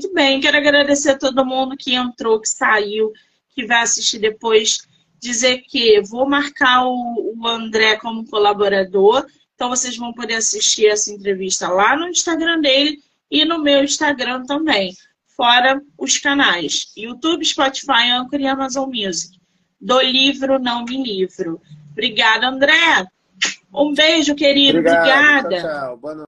Muito, 0.00 0.14
bem, 0.14 0.40
quero 0.40 0.56
agradecer 0.56 1.10
a 1.10 1.18
todo 1.18 1.44
mundo 1.44 1.76
que 1.76 1.94
entrou, 1.94 2.40
que 2.40 2.48
saiu, 2.48 3.12
que 3.54 3.66
vai 3.66 3.82
assistir 3.82 4.18
depois. 4.18 4.88
Dizer 5.20 5.58
que 5.58 6.00
vou 6.00 6.26
marcar 6.26 6.86
o, 6.86 7.34
o 7.36 7.46
André 7.46 7.96
como 7.96 8.26
colaborador, 8.26 9.26
então 9.54 9.68
vocês 9.68 9.98
vão 9.98 10.14
poder 10.14 10.36
assistir 10.36 10.86
essa 10.86 11.12
entrevista 11.12 11.68
lá 11.68 11.94
no 11.94 12.08
Instagram 12.08 12.62
dele 12.62 12.98
e 13.30 13.44
no 13.44 13.62
meu 13.62 13.84
Instagram 13.84 14.42
também. 14.46 14.94
Fora 15.36 15.82
os 15.98 16.16
canais 16.16 16.90
YouTube, 16.96 17.44
Spotify, 17.44 18.10
Anchor 18.10 18.40
e 18.40 18.46
Amazon 18.46 18.88
Music. 18.88 19.38
Do 19.78 20.00
livro 20.00 20.58
Não 20.58 20.86
Me 20.86 21.02
Livro. 21.02 21.60
Obrigada, 21.92 22.48
André. 22.48 23.06
Um 23.70 23.92
beijo, 23.92 24.34
querido. 24.34 24.78
Obrigado. 24.78 25.44
Obrigada. 25.44 25.60
Tchau, 25.60 25.98
tchau. 25.98 25.98